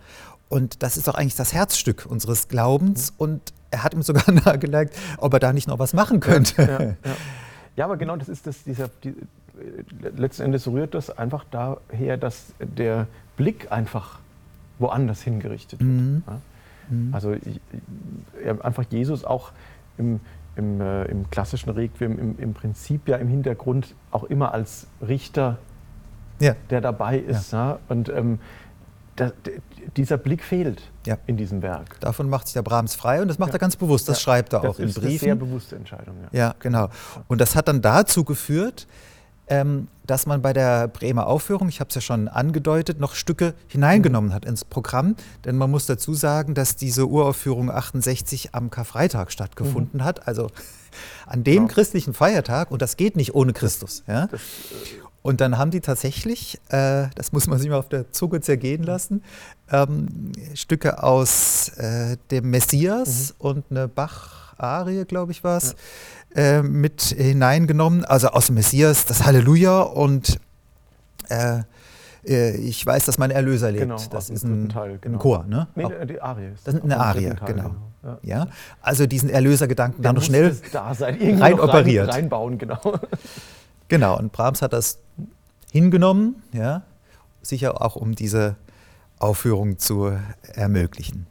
Und 0.49 0.83
das 0.83 0.97
ist 0.97 1.07
doch 1.07 1.15
eigentlich 1.15 1.35
das 1.35 1.53
Herzstück 1.53 2.05
unseres 2.05 2.47
Glaubens. 2.47 3.11
Mhm. 3.11 3.15
Und 3.17 3.53
er 3.71 3.83
hat 3.83 3.93
ihm 3.93 4.03
sogar 4.03 4.29
nahegelegt, 4.31 4.95
ob 5.17 5.33
er 5.33 5.39
da 5.39 5.53
nicht 5.53 5.67
noch 5.67 5.79
was 5.79 5.93
machen 5.93 6.19
könnte. 6.19 6.61
Ja, 6.61 6.67
ja, 6.67 6.79
ja. 7.05 7.15
ja 7.75 7.85
aber 7.85 7.97
genau 7.97 8.15
das 8.15 8.29
ist 8.29 8.47
das, 8.47 8.63
dieser, 8.63 8.89
die, 9.03 9.15
letzten 10.15 10.43
Endes 10.43 10.67
rührt 10.67 10.93
das 10.93 11.09
einfach 11.09 11.45
daher, 11.49 12.17
dass 12.17 12.53
der 12.59 13.07
Blick 13.35 13.71
einfach 13.71 14.19
woanders 14.79 15.21
hingerichtet 15.21 15.79
wird. 15.79 15.89
Mhm. 15.89 16.23
Mhm. 16.89 17.13
Also 17.13 17.33
ich, 17.33 17.59
einfach 18.61 18.85
Jesus 18.89 19.25
auch 19.25 19.51
im, 19.97 20.19
im, 20.55 20.81
äh, 20.81 21.05
im 21.05 21.29
klassischen 21.29 21.69
Requiem 21.69 22.17
im, 22.17 22.39
im, 22.39 22.53
Prinzip 22.53 23.07
ja 23.07 23.17
im 23.17 23.27
Hintergrund 23.27 23.95
auch 24.11 24.23
immer 24.23 24.53
als 24.53 24.87
Richter, 25.05 25.57
der 26.39 26.81
dabei 26.81 27.17
ist. 27.17 27.53
Und 27.89 28.09
ähm, 28.09 28.39
da, 29.15 29.31
dieser 29.95 30.17
Blick 30.17 30.43
fehlt 30.43 30.81
ja. 31.05 31.17
in 31.25 31.37
diesem 31.37 31.61
Werk. 31.61 31.99
Davon 31.99 32.29
macht 32.29 32.47
sich 32.47 32.53
der 32.53 32.61
Brahms 32.61 32.95
frei 32.95 33.21
und 33.21 33.27
das 33.27 33.39
macht 33.39 33.49
ja. 33.49 33.55
er 33.55 33.59
ganz 33.59 33.75
bewusst. 33.75 34.07
Das 34.07 34.17
ja. 34.17 34.21
schreibt 34.21 34.53
er 34.53 34.61
das 34.61 34.75
auch 34.75 34.79
in 34.79 34.85
Briefen. 34.85 35.01
Das 35.01 35.03
ist 35.03 35.09
eine 35.09 35.19
sehr 35.19 35.35
bewusste 35.35 35.75
Entscheidung. 35.75 36.15
Ja. 36.31 36.39
ja, 36.39 36.55
genau. 36.59 36.89
Und 37.27 37.41
das 37.41 37.55
hat 37.55 37.67
dann 37.67 37.81
dazu 37.81 38.23
geführt, 38.23 38.87
ähm, 39.47 39.87
dass 40.05 40.25
man 40.25 40.41
bei 40.41 40.53
der 40.53 40.87
Bremer 40.87 41.27
Aufführung, 41.27 41.69
ich 41.69 41.79
habe 41.79 41.89
es 41.89 41.95
ja 41.95 42.01
schon 42.01 42.27
angedeutet, 42.27 42.99
noch 42.99 43.15
Stücke 43.15 43.53
hineingenommen 43.67 44.33
hat 44.33 44.45
ins 44.45 44.65
Programm. 44.65 45.15
Denn 45.45 45.57
man 45.57 45.69
muss 45.69 45.85
dazu 45.85 46.13
sagen, 46.13 46.53
dass 46.53 46.75
diese 46.75 47.07
Uraufführung 47.07 47.69
68 47.69 48.53
am 48.53 48.69
Karfreitag 48.69 49.31
stattgefunden 49.31 49.99
mhm. 49.99 50.03
hat, 50.03 50.27
also 50.27 50.49
an 51.25 51.43
dem 51.43 51.63
genau. 51.63 51.73
christlichen 51.73 52.13
Feiertag. 52.13 52.71
Und 52.71 52.81
das 52.81 52.97
geht 52.97 53.15
nicht 53.15 53.35
ohne 53.35 53.53
Christus. 53.53 54.03
Ja? 54.07 54.27
Das, 54.27 54.41
äh 54.41 55.07
und 55.27 55.41
dann 55.41 55.57
haben 55.57 55.71
die 55.71 55.81
tatsächlich, 55.81 56.57
äh, 56.69 57.07
das 57.15 57.33
muss 57.33 57.47
man 57.47 57.59
sich 57.59 57.69
mal 57.69 57.77
auf 57.77 57.89
der 57.89 58.13
Zunge 58.13 58.39
zergehen 58.39 58.83
lassen, 58.83 59.23
ähm, 59.69 60.31
Stücke 60.53 61.03
aus 61.03 61.67
äh, 61.77 62.15
dem 62.31 62.49
Messias 62.49 63.33
mhm. 63.37 63.45
und 63.45 63.65
eine 63.69 63.89
Bach-Arie, 64.57 65.05
glaube 65.05 65.31
ich, 65.31 65.43
war 65.43 65.57
es. 65.57 65.71
Ja 65.71 65.77
äh, 66.35 66.61
mit 66.61 67.01
hineingenommen, 67.01 68.05
also 68.05 68.27
aus 68.27 68.47
dem 68.47 68.55
Messias, 68.55 69.05
das 69.05 69.25
Halleluja 69.25 69.81
und 69.81 70.39
äh, 71.29 71.61
äh, 72.25 72.55
ich 72.57 72.85
weiß, 72.85 73.05
dass 73.05 73.17
mein 73.17 73.31
Erlöser 73.31 73.71
lebt. 73.71 73.83
Genau, 73.83 73.97
das 74.11 74.29
ist 74.29 74.43
ein, 74.43 74.69
Teil, 74.69 74.99
genau. 74.99 75.15
ein 75.15 75.19
Chor, 75.19 75.45
ne? 75.47 75.67
Nee, 75.75 75.87
die 76.05 76.21
Arie 76.21 76.49
ist 76.53 76.67
das. 76.67 76.75
ist 76.75 76.83
eine 76.83 76.99
Arie, 76.99 77.29
Teil, 77.29 77.39
genau. 77.45 77.63
genau. 78.01 78.19
Ja. 78.21 78.37
ja. 78.39 78.47
Also 78.81 79.07
diesen 79.07 79.29
Erlösergedanken 79.29 80.03
da 80.03 80.13
noch 80.13 80.21
schnell 80.21 80.55
da 80.71 80.91
rein 80.91 81.59
operiert. 81.59 82.07
Rein, 82.07 82.15
reinbauen, 82.15 82.57
genau. 82.57 82.79
Genau, 83.89 84.19
und 84.19 84.33
Brahms 84.33 84.61
hat 84.61 84.73
das 84.73 84.99
hingenommen, 85.71 86.43
ja, 86.51 86.81
sicher 87.41 87.81
auch 87.81 87.95
um 87.95 88.15
diese 88.15 88.57
Aufführung 89.17 89.79
zu 89.79 90.11
ermöglichen. 90.53 91.25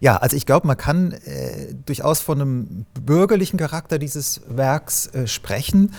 Ja, 0.00 0.16
also 0.16 0.36
ich 0.36 0.46
glaube, 0.46 0.66
man 0.66 0.76
kann 0.76 1.12
äh, 1.12 1.74
durchaus 1.86 2.20
von 2.20 2.40
einem 2.40 2.86
bürgerlichen 3.00 3.58
Charakter 3.58 3.98
dieses 3.98 4.42
Werks 4.48 5.08
äh, 5.08 5.26
sprechen 5.26 5.92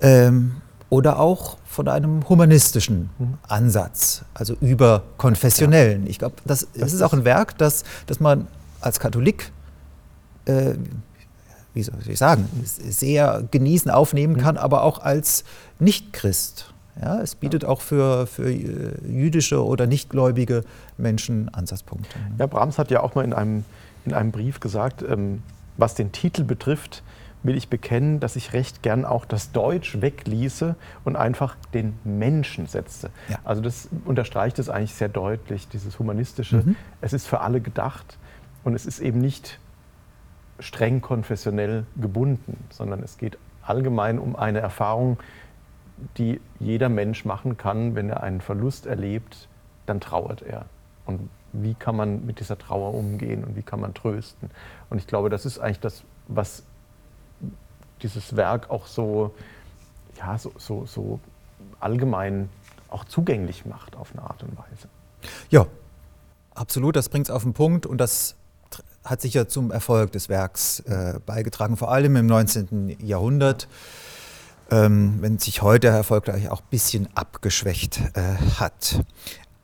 ähm, 0.00 0.56
oder 0.88 1.18
auch 1.18 1.58
von 1.64 1.88
einem 1.88 2.28
humanistischen 2.28 3.10
mhm. 3.18 3.38
Ansatz, 3.46 4.22
also 4.34 4.54
über 4.60 5.04
konfessionellen. 5.18 6.06
Ich 6.06 6.18
glaube, 6.18 6.36
das, 6.44 6.66
das, 6.74 6.92
ist 6.92 7.02
auch 7.02 7.12
ein 7.12 7.24
Werk, 7.24 7.56
das, 7.58 7.84
das 8.06 8.18
man 8.18 8.48
als 8.80 8.98
Katholik, 8.98 9.52
äh, 10.46 10.74
wie 11.72 11.82
soll 11.82 11.94
ich 12.04 12.18
sagen, 12.18 12.48
sehr 12.64 13.44
genießen, 13.50 13.90
aufnehmen 13.90 14.34
mhm. 14.34 14.38
kann, 14.38 14.56
aber 14.56 14.82
auch 14.82 14.98
als 14.98 15.44
Nicht-Christ. 15.78 16.69
Ja, 17.00 17.20
es 17.20 17.34
bietet 17.34 17.64
auch 17.64 17.80
für, 17.80 18.26
für 18.26 18.50
äh, 18.50 18.92
jüdische 19.06 19.64
oder 19.64 19.86
nichtgläubige 19.86 20.64
Menschen 20.98 21.48
Ansatzpunkte. 21.48 22.18
Ja, 22.38 22.46
Brahms 22.46 22.78
hat 22.78 22.90
ja 22.90 23.02
auch 23.02 23.14
mal 23.14 23.24
in 23.24 23.32
einem, 23.32 23.64
in 24.04 24.12
einem 24.12 24.32
Brief 24.32 24.60
gesagt, 24.60 25.02
ähm, 25.02 25.42
was 25.76 25.94
den 25.94 26.12
Titel 26.12 26.44
betrifft, 26.44 27.02
will 27.42 27.56
ich 27.56 27.68
bekennen, 27.68 28.20
dass 28.20 28.36
ich 28.36 28.52
recht 28.52 28.82
gern 28.82 29.06
auch 29.06 29.24
das 29.24 29.52
Deutsch 29.52 30.00
wegließe 30.00 30.76
und 31.04 31.16
einfach 31.16 31.56
den 31.72 31.98
Menschen 32.04 32.66
setze. 32.66 33.08
Ja. 33.28 33.38
Also 33.44 33.62
das 33.62 33.88
unterstreicht 34.04 34.58
es 34.58 34.68
eigentlich 34.68 34.94
sehr 34.94 35.08
deutlich, 35.08 35.68
dieses 35.68 35.98
Humanistische. 35.98 36.56
Mhm. 36.56 36.76
Es 37.00 37.14
ist 37.14 37.26
für 37.26 37.40
alle 37.40 37.62
gedacht 37.62 38.18
und 38.62 38.74
es 38.74 38.84
ist 38.84 39.00
eben 39.00 39.20
nicht 39.20 39.58
streng 40.58 41.00
konfessionell 41.00 41.86
gebunden, 41.98 42.58
sondern 42.68 43.02
es 43.02 43.16
geht 43.16 43.38
allgemein 43.62 44.18
um 44.18 44.36
eine 44.36 44.60
Erfahrung, 44.60 45.16
die 46.16 46.40
jeder 46.58 46.88
Mensch 46.88 47.24
machen 47.24 47.56
kann, 47.56 47.94
wenn 47.94 48.10
er 48.10 48.22
einen 48.22 48.40
Verlust 48.40 48.86
erlebt, 48.86 49.48
dann 49.86 50.00
trauert 50.00 50.42
er. 50.42 50.66
Und 51.06 51.28
wie 51.52 51.74
kann 51.74 51.96
man 51.96 52.24
mit 52.26 52.40
dieser 52.40 52.58
Trauer 52.58 52.94
umgehen 52.94 53.44
und 53.44 53.56
wie 53.56 53.62
kann 53.62 53.80
man 53.80 53.94
trösten? 53.94 54.50
Und 54.88 54.98
ich 54.98 55.06
glaube, 55.06 55.30
das 55.30 55.46
ist 55.46 55.58
eigentlich 55.58 55.80
das, 55.80 56.02
was 56.28 56.62
dieses 58.02 58.36
Werk 58.36 58.70
auch 58.70 58.86
so, 58.86 59.34
ja, 60.16 60.38
so, 60.38 60.52
so, 60.58 60.86
so 60.86 61.20
allgemein 61.80 62.48
auch 62.88 63.04
zugänglich 63.04 63.66
macht 63.66 63.96
auf 63.96 64.12
eine 64.12 64.22
Art 64.22 64.42
und 64.42 64.56
Weise. 64.56 64.88
Ja, 65.50 65.66
absolut, 66.54 66.96
das 66.96 67.08
bringt 67.08 67.28
es 67.28 67.30
auf 67.30 67.42
den 67.42 67.52
Punkt 67.52 67.86
und 67.86 67.98
das 67.98 68.36
hat 69.04 69.20
sicher 69.20 69.48
zum 69.48 69.70
Erfolg 69.70 70.12
des 70.12 70.28
Werks 70.28 70.80
äh, 70.80 71.18
beigetragen, 71.24 71.76
vor 71.76 71.90
allem 71.90 72.16
im 72.16 72.26
19. 72.26 72.96
Jahrhundert. 73.00 73.66
Ähm, 74.70 75.18
wenn 75.20 75.38
sich 75.38 75.62
heute 75.62 75.88
der 75.88 75.92
Erfolg 75.92 76.24
gleich 76.24 76.48
auch 76.48 76.60
ein 76.60 76.68
bisschen 76.70 77.08
abgeschwächt 77.14 78.00
äh, 78.14 78.36
hat. 78.58 79.02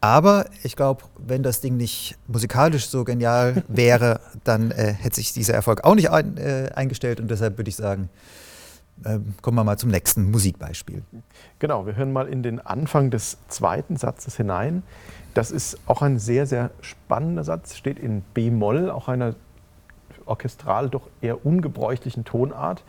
Aber 0.00 0.46
ich 0.62 0.76
glaube, 0.76 1.04
wenn 1.18 1.42
das 1.42 1.60
Ding 1.60 1.76
nicht 1.76 2.16
musikalisch 2.26 2.88
so 2.88 3.04
genial 3.04 3.64
wäre, 3.68 4.20
dann 4.44 4.70
äh, 4.70 4.92
hätte 4.92 5.16
sich 5.16 5.32
dieser 5.32 5.54
Erfolg 5.54 5.84
auch 5.84 5.94
nicht 5.94 6.10
ein, 6.10 6.36
äh, 6.36 6.70
eingestellt. 6.74 7.20
Und 7.20 7.30
deshalb 7.30 7.56
würde 7.56 7.68
ich 7.68 7.76
sagen, 7.76 8.08
äh, 9.04 9.18
kommen 9.42 9.56
wir 9.56 9.64
mal 9.64 9.78
zum 9.78 9.90
nächsten 9.90 10.30
Musikbeispiel. 10.30 11.02
Genau, 11.58 11.86
wir 11.86 11.96
hören 11.96 12.12
mal 12.12 12.28
in 12.28 12.42
den 12.42 12.60
Anfang 12.60 13.10
des 13.10 13.38
zweiten 13.48 13.96
Satzes 13.96 14.36
hinein. 14.36 14.82
Das 15.34 15.50
ist 15.50 15.78
auch 15.86 16.02
ein 16.02 16.18
sehr, 16.18 16.46
sehr 16.46 16.70
spannender 16.80 17.44
Satz, 17.44 17.76
steht 17.76 17.98
in 17.98 18.22
B-Moll, 18.34 18.90
auch 18.90 19.08
einer 19.08 19.34
orchestral 20.24 20.88
doch 20.88 21.08
eher 21.20 21.44
ungebräuchlichen 21.44 22.24
Tonart. 22.24 22.84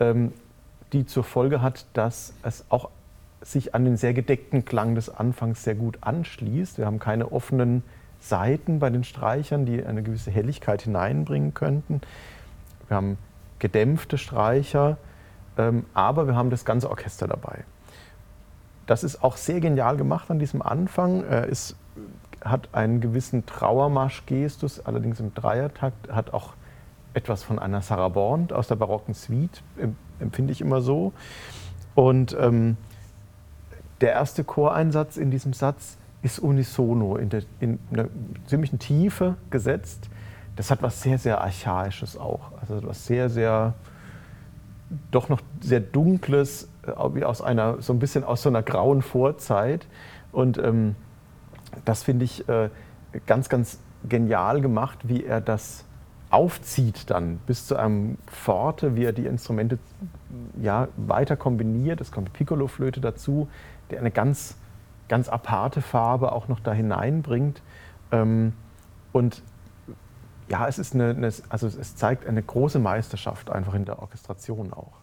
Ähm, 0.00 0.32
die 0.92 1.06
zur 1.06 1.24
Folge 1.24 1.62
hat, 1.62 1.86
dass 1.94 2.34
es 2.42 2.64
auch 2.68 2.90
sich 3.40 3.74
an 3.74 3.84
den 3.84 3.96
sehr 3.96 4.14
gedeckten 4.14 4.64
Klang 4.64 4.94
des 4.94 5.08
Anfangs 5.08 5.64
sehr 5.64 5.74
gut 5.74 5.98
anschließt. 6.00 6.78
Wir 6.78 6.86
haben 6.86 6.98
keine 6.98 7.32
offenen 7.32 7.82
Seiten 8.20 8.78
bei 8.78 8.88
den 8.90 9.02
Streichern, 9.02 9.66
die 9.66 9.84
eine 9.84 10.02
gewisse 10.02 10.30
Helligkeit 10.30 10.82
hineinbringen 10.82 11.54
könnten. 11.54 12.00
Wir 12.88 12.96
haben 12.96 13.18
gedämpfte 13.58 14.16
Streicher, 14.18 14.96
ähm, 15.58 15.86
aber 15.92 16.26
wir 16.26 16.36
haben 16.36 16.50
das 16.50 16.64
ganze 16.64 16.88
Orchester 16.88 17.26
dabei. 17.26 17.64
Das 18.86 19.02
ist 19.02 19.22
auch 19.24 19.36
sehr 19.36 19.60
genial 19.60 19.96
gemacht 19.96 20.30
an 20.30 20.38
diesem 20.38 20.62
Anfang. 20.62 21.22
Ist, 21.22 21.76
hat 22.44 22.68
einen 22.72 23.00
gewissen 23.00 23.46
Trauermarschgestus, 23.46 24.80
allerdings 24.80 25.20
im 25.20 25.32
Dreiertakt, 25.34 26.10
hat 26.10 26.34
auch 26.34 26.54
etwas 27.14 27.44
von 27.44 27.58
einer 27.58 27.82
Sarah 27.82 28.08
Bond 28.08 28.52
aus 28.52 28.68
der 28.68 28.76
barocken 28.76 29.14
Suite 29.14 29.62
empfinde 30.20 30.52
ich 30.52 30.60
immer 30.60 30.80
so. 30.80 31.12
Und 31.94 32.36
ähm, 32.38 32.76
der 34.00 34.12
erste 34.12 34.44
Choreinsatz 34.44 35.16
in 35.16 35.30
diesem 35.30 35.52
Satz 35.52 35.96
ist 36.22 36.38
unisono, 36.38 37.16
in, 37.16 37.28
der, 37.28 37.42
in 37.60 37.78
einer 37.92 38.06
ziemlichen 38.46 38.78
Tiefe 38.78 39.36
gesetzt. 39.50 40.08
Das 40.56 40.70
hat 40.70 40.82
was 40.82 41.02
sehr, 41.02 41.18
sehr 41.18 41.40
Archaisches 41.40 42.16
auch. 42.16 42.52
Also 42.60 42.82
was 42.86 43.06
sehr, 43.06 43.28
sehr, 43.28 43.74
doch 45.10 45.28
noch 45.28 45.40
sehr 45.60 45.80
Dunkles, 45.80 46.68
äh, 46.86 46.92
wie 47.14 47.24
aus 47.24 47.42
einer, 47.42 47.80
so 47.82 47.92
ein 47.92 47.98
bisschen 47.98 48.24
aus 48.24 48.42
so 48.42 48.48
einer 48.48 48.62
grauen 48.62 49.02
Vorzeit. 49.02 49.86
Und 50.30 50.58
ähm, 50.58 50.94
das 51.84 52.02
finde 52.02 52.24
ich 52.24 52.48
äh, 52.48 52.70
ganz, 53.26 53.48
ganz 53.48 53.78
genial 54.08 54.60
gemacht, 54.60 54.98
wie 55.04 55.24
er 55.24 55.40
das 55.40 55.84
aufzieht 56.32 57.10
dann 57.10 57.38
bis 57.46 57.66
zu 57.66 57.76
einem 57.76 58.16
Forte, 58.26 58.96
wie 58.96 59.04
er 59.04 59.12
die 59.12 59.26
Instrumente 59.26 59.78
ja, 60.60 60.88
weiter 60.96 61.36
kombiniert. 61.36 62.00
Es 62.00 62.10
kommt 62.10 62.32
Piccolo-Flöte 62.32 63.00
dazu, 63.00 63.48
der 63.90 64.00
eine 64.00 64.10
ganz, 64.10 64.56
ganz 65.08 65.28
aparte 65.28 65.82
Farbe 65.82 66.32
auch 66.32 66.48
noch 66.48 66.60
da 66.60 66.72
hineinbringt. 66.72 67.60
Ähm, 68.10 68.54
und 69.12 69.42
ja, 70.48 70.66
es, 70.66 70.78
ist 70.78 70.94
eine, 70.94 71.30
also 71.50 71.66
es 71.66 71.96
zeigt 71.96 72.26
eine 72.26 72.42
große 72.42 72.78
Meisterschaft 72.78 73.50
einfach 73.50 73.74
in 73.74 73.84
der 73.84 73.98
Orchestration 73.98 74.72
auch. 74.72 75.01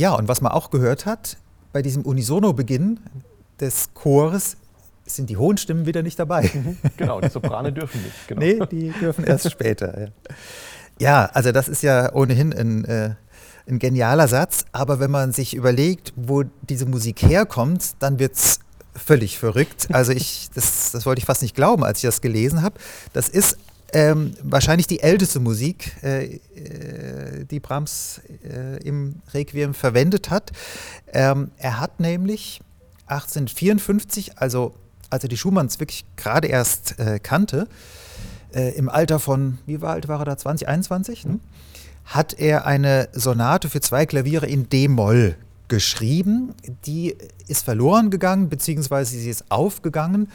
Ja, 0.00 0.14
und 0.14 0.28
was 0.28 0.40
man 0.40 0.50
auch 0.50 0.70
gehört 0.70 1.04
hat, 1.04 1.36
bei 1.74 1.82
diesem 1.82 2.06
Unisono-Beginn 2.06 3.00
des 3.60 3.90
Chores 3.92 4.56
sind 5.04 5.28
die 5.28 5.36
hohen 5.36 5.58
Stimmen 5.58 5.84
wieder 5.84 6.02
nicht 6.02 6.18
dabei. 6.18 6.50
Mhm, 6.54 6.78
genau, 6.96 7.20
die 7.20 7.28
Soprane 7.28 7.70
dürfen 7.70 8.02
nicht. 8.02 8.26
Genau. 8.26 8.40
Nee, 8.40 8.60
die 8.70 8.94
dürfen 8.98 9.24
erst 9.24 9.50
später. 9.52 10.00
Ja. 10.00 10.08
ja. 10.98 11.24
also 11.34 11.52
das 11.52 11.68
ist 11.68 11.82
ja 11.82 12.14
ohnehin 12.14 12.54
ein, 12.54 12.86
äh, 12.86 13.14
ein 13.68 13.78
genialer 13.78 14.26
Satz, 14.26 14.64
aber 14.72 15.00
wenn 15.00 15.10
man 15.10 15.32
sich 15.32 15.52
überlegt, 15.52 16.14
wo 16.16 16.44
diese 16.62 16.86
Musik 16.86 17.20
herkommt, 17.20 17.96
dann 17.98 18.18
wird 18.18 18.36
es 18.36 18.60
völlig 18.96 19.38
verrückt. 19.38 19.88
Also 19.92 20.12
ich, 20.12 20.48
das, 20.54 20.92
das 20.92 21.04
wollte 21.04 21.18
ich 21.18 21.26
fast 21.26 21.42
nicht 21.42 21.54
glauben, 21.54 21.84
als 21.84 21.98
ich 21.98 22.08
das 22.08 22.22
gelesen 22.22 22.62
habe. 22.62 22.76
Das 23.12 23.28
ist 23.28 23.58
ähm, 23.92 24.34
wahrscheinlich 24.42 24.86
die 24.86 25.00
älteste 25.00 25.40
Musik, 25.40 25.92
äh, 26.02 26.34
äh, 26.34 27.44
die 27.44 27.60
Brahms 27.60 28.20
äh, 28.44 28.82
im 28.82 29.16
Requiem 29.32 29.74
verwendet 29.74 30.30
hat. 30.30 30.52
Ähm, 31.12 31.50
er 31.58 31.80
hat 31.80 32.00
nämlich 32.00 32.60
1854, 33.06 34.38
also 34.38 34.74
als 35.10 35.24
er 35.24 35.28
die 35.28 35.36
Schumanns 35.36 35.80
wirklich 35.80 36.04
gerade 36.16 36.48
erst 36.48 36.98
äh, 36.98 37.18
kannte, 37.18 37.66
äh, 38.54 38.74
im 38.76 38.88
Alter 38.88 39.18
von, 39.18 39.58
wie 39.66 39.78
alt 39.82 40.08
war 40.08 40.20
er 40.20 40.24
da, 40.24 40.36
20, 40.36 40.68
21, 40.68 41.26
ne? 41.26 41.40
hat 42.04 42.34
er 42.38 42.66
eine 42.66 43.08
Sonate 43.12 43.68
für 43.68 43.80
zwei 43.80 44.06
Klaviere 44.06 44.46
in 44.46 44.68
D-Moll 44.68 45.36
geschrieben. 45.68 46.54
Die 46.84 47.16
ist 47.46 47.64
verloren 47.64 48.10
gegangen, 48.10 48.48
beziehungsweise 48.48 49.16
sie 49.16 49.30
ist 49.30 49.50
aufgegangen 49.50 50.28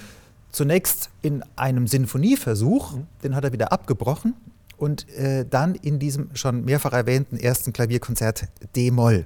zunächst 0.56 1.10
in 1.22 1.44
einem 1.56 1.86
Sinfonieversuch, 1.86 2.96
mhm. 2.96 3.08
den 3.24 3.36
hat 3.36 3.44
er 3.44 3.52
wieder 3.52 3.72
abgebrochen, 3.72 4.36
und 4.78 5.08
äh, 5.10 5.46
dann 5.50 5.76
in 5.76 6.00
diesem 6.00 6.36
schon 6.36 6.66
mehrfach 6.66 6.94
erwähnten 6.94 7.38
ersten 7.38 7.72
Klavierkonzert 7.72 8.50
D-Moll. 8.76 9.26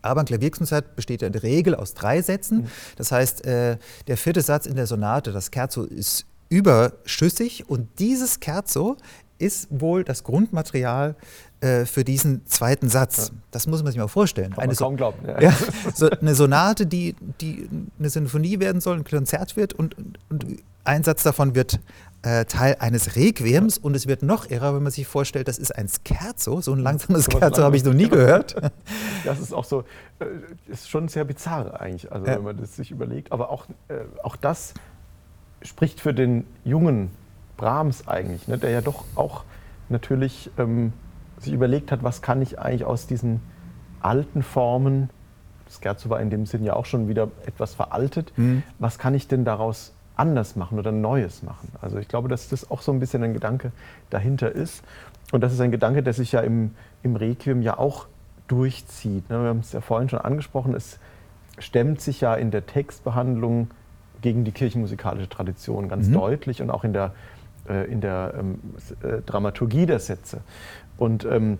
Aber 0.00 0.20
ein 0.20 0.26
Klavierkonzert 0.26 0.96
besteht 0.96 1.22
ja 1.22 1.26
in 1.26 1.32
der 1.32 1.42
Regel 1.42 1.74
aus 1.74 1.94
drei 1.94 2.22
Sätzen. 2.22 2.62
Mhm. 2.62 2.66
Das 2.96 3.12
heißt, 3.12 3.44
äh, 3.46 3.78
der 4.06 4.16
vierte 4.16 4.42
Satz 4.42 4.66
in 4.66 4.76
der 4.76 4.86
Sonate, 4.86 5.32
das 5.32 5.50
Scherzo, 5.52 5.84
ist 5.84 6.26
überschüssig 6.48 7.68
und 7.68 7.88
dieses 7.98 8.38
Scherzo 8.42 8.96
ist 9.38 9.68
wohl 9.70 10.04
das 10.04 10.24
Grundmaterial 10.24 11.16
äh, 11.64 11.86
für 11.86 12.04
diesen 12.04 12.44
zweiten 12.46 12.90
Satz. 12.90 13.28
Ja. 13.28 13.38
Das 13.50 13.66
muss 13.66 13.82
man 13.82 13.90
sich 13.90 13.98
mal 13.98 14.08
vorstellen. 14.08 14.52
Kann 14.52 14.64
eine, 14.64 14.74
kaum 14.74 14.96
glauben. 14.96 15.18
Ja. 15.26 15.40
Ja, 15.40 15.52
so 15.94 16.10
eine 16.10 16.34
Sonate, 16.34 16.86
die, 16.86 17.16
die 17.40 17.68
eine 17.98 18.10
Sinfonie 18.10 18.60
werden 18.60 18.82
soll, 18.82 18.98
ein 18.98 19.04
Konzert 19.04 19.56
wird 19.56 19.72
und, 19.72 19.96
und, 19.96 20.18
und 20.28 20.44
ein 20.84 21.02
Satz 21.02 21.22
davon 21.22 21.54
wird 21.54 21.80
äh, 22.20 22.44
Teil 22.44 22.76
eines 22.80 23.16
Requiems 23.16 23.78
und 23.78 23.96
es 23.96 24.06
wird 24.06 24.22
noch 24.22 24.50
irrer, 24.50 24.74
wenn 24.74 24.82
man 24.82 24.92
sich 24.92 25.06
vorstellt, 25.06 25.48
das 25.48 25.56
ist 25.56 25.74
ein 25.74 25.88
Scherzo, 25.88 26.60
so 26.60 26.72
ein 26.74 26.80
langsames 26.80 27.26
Scherzo 27.32 27.62
habe 27.62 27.76
ich 27.76 27.84
noch 27.84 27.94
nie 27.94 28.08
gehört. 28.08 28.56
Das 29.24 29.40
ist 29.40 29.54
auch 29.54 29.64
so, 29.64 29.84
äh, 30.18 30.26
ist 30.70 30.90
schon 30.90 31.08
sehr 31.08 31.24
bizarr 31.24 31.80
eigentlich, 31.80 32.12
also 32.12 32.26
wenn 32.26 32.42
man 32.42 32.58
das 32.58 32.76
sich 32.76 32.90
überlegt. 32.90 33.32
Aber 33.32 33.48
auch, 33.48 33.64
äh, 33.88 34.00
auch 34.22 34.36
das 34.36 34.74
spricht 35.62 35.98
für 35.98 36.12
den 36.12 36.46
jungen 36.62 37.10
Brahms 37.56 38.06
eigentlich, 38.06 38.48
ne, 38.48 38.58
der 38.58 38.68
ja 38.68 38.82
doch 38.82 39.04
auch 39.14 39.44
natürlich 39.88 40.50
ähm, 40.58 40.92
sich 41.44 41.52
überlegt 41.52 41.92
hat, 41.92 42.02
was 42.02 42.22
kann 42.22 42.42
ich 42.42 42.58
eigentlich 42.58 42.84
aus 42.84 43.06
diesen 43.06 43.40
alten 44.00 44.42
Formen, 44.42 45.10
das 45.66 45.80
Scherzo 45.82 46.10
war 46.10 46.20
in 46.20 46.30
dem 46.30 46.46
Sinn 46.46 46.64
ja 46.64 46.74
auch 46.74 46.86
schon 46.86 47.08
wieder 47.08 47.28
etwas 47.46 47.74
veraltet, 47.74 48.32
mhm. 48.36 48.62
was 48.78 48.98
kann 48.98 49.14
ich 49.14 49.28
denn 49.28 49.44
daraus 49.44 49.94
anders 50.16 50.56
machen 50.56 50.78
oder 50.78 50.92
Neues 50.92 51.42
machen? 51.42 51.68
Also 51.80 51.98
ich 51.98 52.08
glaube, 52.08 52.28
dass 52.28 52.48
das 52.48 52.70
auch 52.70 52.82
so 52.82 52.92
ein 52.92 53.00
bisschen 53.00 53.22
ein 53.22 53.32
Gedanke 53.32 53.72
dahinter 54.10 54.52
ist. 54.52 54.84
Und 55.32 55.40
das 55.40 55.52
ist 55.52 55.60
ein 55.60 55.70
Gedanke, 55.70 56.02
der 56.02 56.12
sich 56.12 56.32
ja 56.32 56.40
im, 56.40 56.72
im 57.02 57.16
Requiem 57.16 57.62
ja 57.62 57.78
auch 57.78 58.06
durchzieht. 58.46 59.28
Ne? 59.30 59.42
Wir 59.42 59.48
haben 59.48 59.60
es 59.60 59.72
ja 59.72 59.80
vorhin 59.80 60.08
schon 60.08 60.20
angesprochen, 60.20 60.74
es 60.74 60.98
stemmt 61.58 62.00
sich 62.00 62.20
ja 62.20 62.34
in 62.34 62.50
der 62.50 62.66
Textbehandlung 62.66 63.70
gegen 64.20 64.44
die 64.44 64.52
kirchenmusikalische 64.52 65.28
Tradition 65.28 65.88
ganz 65.88 66.08
mhm. 66.08 66.14
deutlich 66.14 66.62
und 66.62 66.70
auch 66.70 66.84
in 66.84 66.92
der, 66.92 67.12
äh, 67.68 67.90
in 67.90 68.00
der 68.00 68.34
ähm, 68.38 68.58
äh, 69.02 69.20
Dramaturgie 69.22 69.86
der 69.86 69.98
Sätze. 69.98 70.40
Und 70.96 71.24
ähm, 71.24 71.58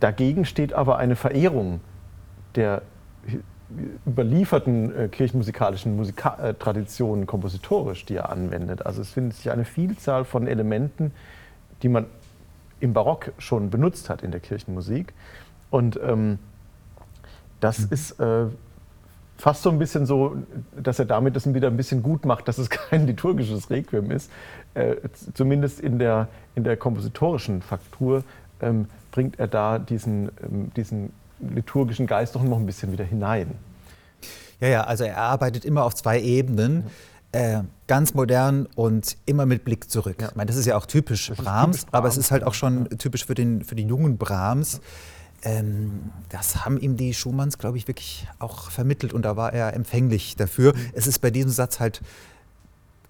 dagegen 0.00 0.44
steht 0.44 0.72
aber 0.72 0.98
eine 0.98 1.16
Verehrung 1.16 1.80
der 2.54 2.82
überlieferten 4.06 4.96
äh, 4.96 5.08
kirchenmusikalischen 5.08 5.96
Musika 5.96 6.36
äh, 6.42 6.54
Traditionen 6.54 7.26
kompositorisch, 7.26 8.04
die 8.04 8.16
er 8.16 8.30
anwendet. 8.30 8.84
Also 8.84 9.00
es 9.00 9.10
findet 9.10 9.34
sich 9.34 9.50
eine 9.50 9.64
Vielzahl 9.64 10.24
von 10.24 10.46
Elementen, 10.46 11.12
die 11.82 11.88
man 11.88 12.06
im 12.80 12.92
Barock 12.92 13.32
schon 13.38 13.70
benutzt 13.70 14.10
hat 14.10 14.22
in 14.22 14.32
der 14.32 14.40
Kirchenmusik. 14.40 15.12
Und 15.70 16.00
ähm, 16.02 16.38
das 17.60 17.80
mhm. 17.80 17.86
ist 17.90 18.18
äh, 18.18 18.46
fast 19.40 19.62
so 19.62 19.70
ein 19.70 19.78
bisschen 19.78 20.06
so, 20.06 20.36
dass 20.76 20.98
er 20.98 21.06
damit 21.06 21.34
das 21.34 21.52
wieder 21.52 21.68
ein 21.68 21.76
bisschen 21.76 22.02
gut 22.02 22.24
macht, 22.24 22.46
dass 22.46 22.58
es 22.58 22.70
kein 22.70 23.06
liturgisches 23.06 23.70
Requiem 23.70 24.10
ist. 24.10 24.30
Äh, 24.74 24.96
zumindest 25.34 25.80
in 25.80 25.98
der, 25.98 26.28
in 26.54 26.64
der 26.64 26.76
kompositorischen 26.76 27.62
Faktur 27.62 28.22
ähm, 28.60 28.86
bringt 29.10 29.40
er 29.40 29.48
da 29.48 29.78
diesen, 29.78 30.30
ähm, 30.42 30.70
diesen 30.76 31.12
liturgischen 31.40 32.06
Geist 32.06 32.34
doch 32.34 32.42
noch 32.42 32.58
ein 32.58 32.66
bisschen 32.66 32.92
wieder 32.92 33.04
hinein. 33.04 33.50
Ja, 34.60 34.68
ja, 34.68 34.84
also 34.84 35.04
er 35.04 35.16
arbeitet 35.16 35.64
immer 35.64 35.84
auf 35.84 35.94
zwei 35.94 36.20
Ebenen. 36.20 36.84
Äh, 37.32 37.62
ganz 37.86 38.12
modern 38.14 38.66
und 38.74 39.16
immer 39.24 39.46
mit 39.46 39.64
Blick 39.64 39.88
zurück. 39.88 40.16
Ja. 40.20 40.28
Ich 40.30 40.34
meine, 40.34 40.48
das 40.48 40.56
ist 40.56 40.66
ja 40.66 40.76
auch 40.76 40.84
typisch 40.84 41.28
Brahms, 41.28 41.36
typisch 41.36 41.44
Brahms, 41.44 41.86
aber 41.92 42.08
es 42.08 42.16
ist 42.16 42.32
halt 42.32 42.42
auch 42.42 42.54
schon 42.54 42.88
ja. 42.90 42.96
typisch 42.96 43.24
für 43.24 43.34
den, 43.34 43.64
für 43.64 43.76
den 43.76 43.88
jungen 43.88 44.18
Brahms. 44.18 44.80
Ähm, 45.42 46.10
das 46.28 46.64
haben 46.64 46.78
ihm 46.78 46.96
die 46.96 47.14
Schumanns, 47.14 47.58
glaube 47.58 47.78
ich, 47.78 47.88
wirklich 47.88 48.28
auch 48.38 48.70
vermittelt 48.70 49.12
und 49.12 49.22
da 49.22 49.36
war 49.36 49.52
er 49.52 49.74
empfänglich 49.74 50.36
dafür. 50.36 50.74
Mhm. 50.74 50.90
Es 50.92 51.06
ist 51.06 51.20
bei 51.20 51.30
diesem 51.30 51.50
Satz 51.50 51.80
halt 51.80 52.02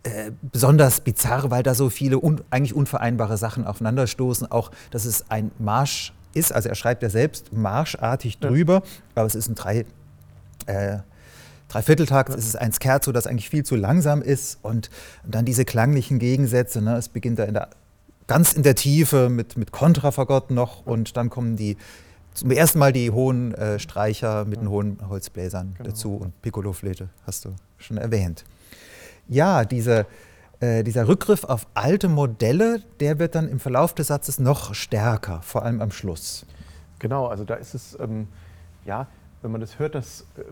äh, 0.03 0.31
besonders 0.41 1.01
bizarr, 1.01 1.51
weil 1.51 1.63
da 1.63 1.75
so 1.75 1.91
viele 1.91 2.19
un 2.19 2.41
eigentlich 2.51 2.75
unvereinbare 2.75 3.37
Sachen 3.37 3.67
aufeinanderstoßen. 3.67 4.51
Auch, 4.51 4.71
dass 4.91 5.05
es 5.05 5.31
ein 5.31 5.51
Marsch 5.59 6.13
ist, 6.33 6.53
also 6.53 6.69
er 6.69 6.75
schreibt 6.75 7.03
ja 7.03 7.11
selbst 7.11 7.53
marschartig 7.53 8.39
drüber, 8.39 8.75
ja. 8.75 8.83
aber 9.17 9.27
es 9.27 9.35
ist 9.35 9.49
ein 9.49 9.57
drei, 9.57 9.85
äh, 10.67 10.99
Dreivierteltakt, 11.69 12.31
ja. 12.31 12.37
es 12.37 12.47
ist 12.47 12.57
ein 12.57 12.73
Scherzo, 12.73 13.13
das 13.13 13.27
eigentlich 13.27 13.51
viel 13.51 13.65
zu 13.65 13.77
langsam 13.77 14.23
ist 14.23 14.59
und, 14.63 14.91
und 15.25 15.35
dann 15.35 15.45
diese 15.45 15.65
klanglichen 15.65 16.19
Gegensätze, 16.19 16.81
ne? 16.81 16.97
es 16.97 17.09
beginnt 17.09 17.39
da 17.39 17.45
in 17.45 17.55
der, 17.55 17.69
ganz 18.27 18.53
in 18.53 18.63
der 18.63 18.77
Tiefe 18.77 19.29
mit, 19.29 19.57
mit 19.57 19.73
Kontrafagott 19.73 20.51
noch 20.51 20.87
und 20.87 21.17
dann 21.17 21.31
kommen 21.31 21.57
die 21.57 21.77
zum 22.35 22.51
ersten 22.51 22.79
Mal 22.79 22.93
die 22.93 23.11
hohen 23.11 23.55
äh, 23.55 23.79
Streicher 23.79 24.45
mit 24.45 24.61
den 24.61 24.71
hohen 24.71 24.99
Holzbläsern 25.09 25.75
genau. 25.77 25.91
dazu 25.91 26.17
und 26.17 26.41
Piccoloflöte 26.43 27.09
hast 27.27 27.45
du 27.45 27.55
schon 27.79 27.97
erwähnt 27.97 28.45
ja, 29.31 29.65
diese, 29.65 30.07
äh, 30.59 30.83
dieser 30.83 31.09
Rückgriff 31.09 31.45
auf 31.45 31.67
alte 31.75 32.09
Modelle, 32.09 32.83
der 32.99 33.19
wird 33.19 33.35
dann 33.35 33.49
im 33.49 33.61
Verlauf 33.61 33.95
des 33.95 34.09
Satzes 34.09 34.39
noch 34.39 34.75
stärker, 34.75 35.41
vor 35.43 35.65
allem 35.65 35.81
am 35.81 35.93
Schluss. 35.93 36.45
Genau, 36.99 37.29
also 37.29 37.45
da 37.45 37.55
ist 37.55 37.75
es, 37.75 37.99
ähm, 37.99 38.29
ja, 38.85 39.07
wenn 39.41 39.53
man 39.53 39.61
das 39.61 39.79
hört, 39.79 39.95
das 39.95 40.27
äh, 40.37 40.43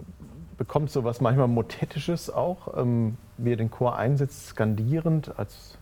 bekommt 0.57 0.91
so 0.91 1.05
was 1.05 1.21
manchmal 1.21 1.49
Motettisches 1.49 2.31
auch, 2.31 2.79
ähm, 2.79 3.19
wie 3.37 3.53
er 3.53 3.57
den 3.57 3.71
Chor 3.71 3.97
einsetzt, 3.97 4.47
skandierend 4.47 5.37
als, 5.39 5.77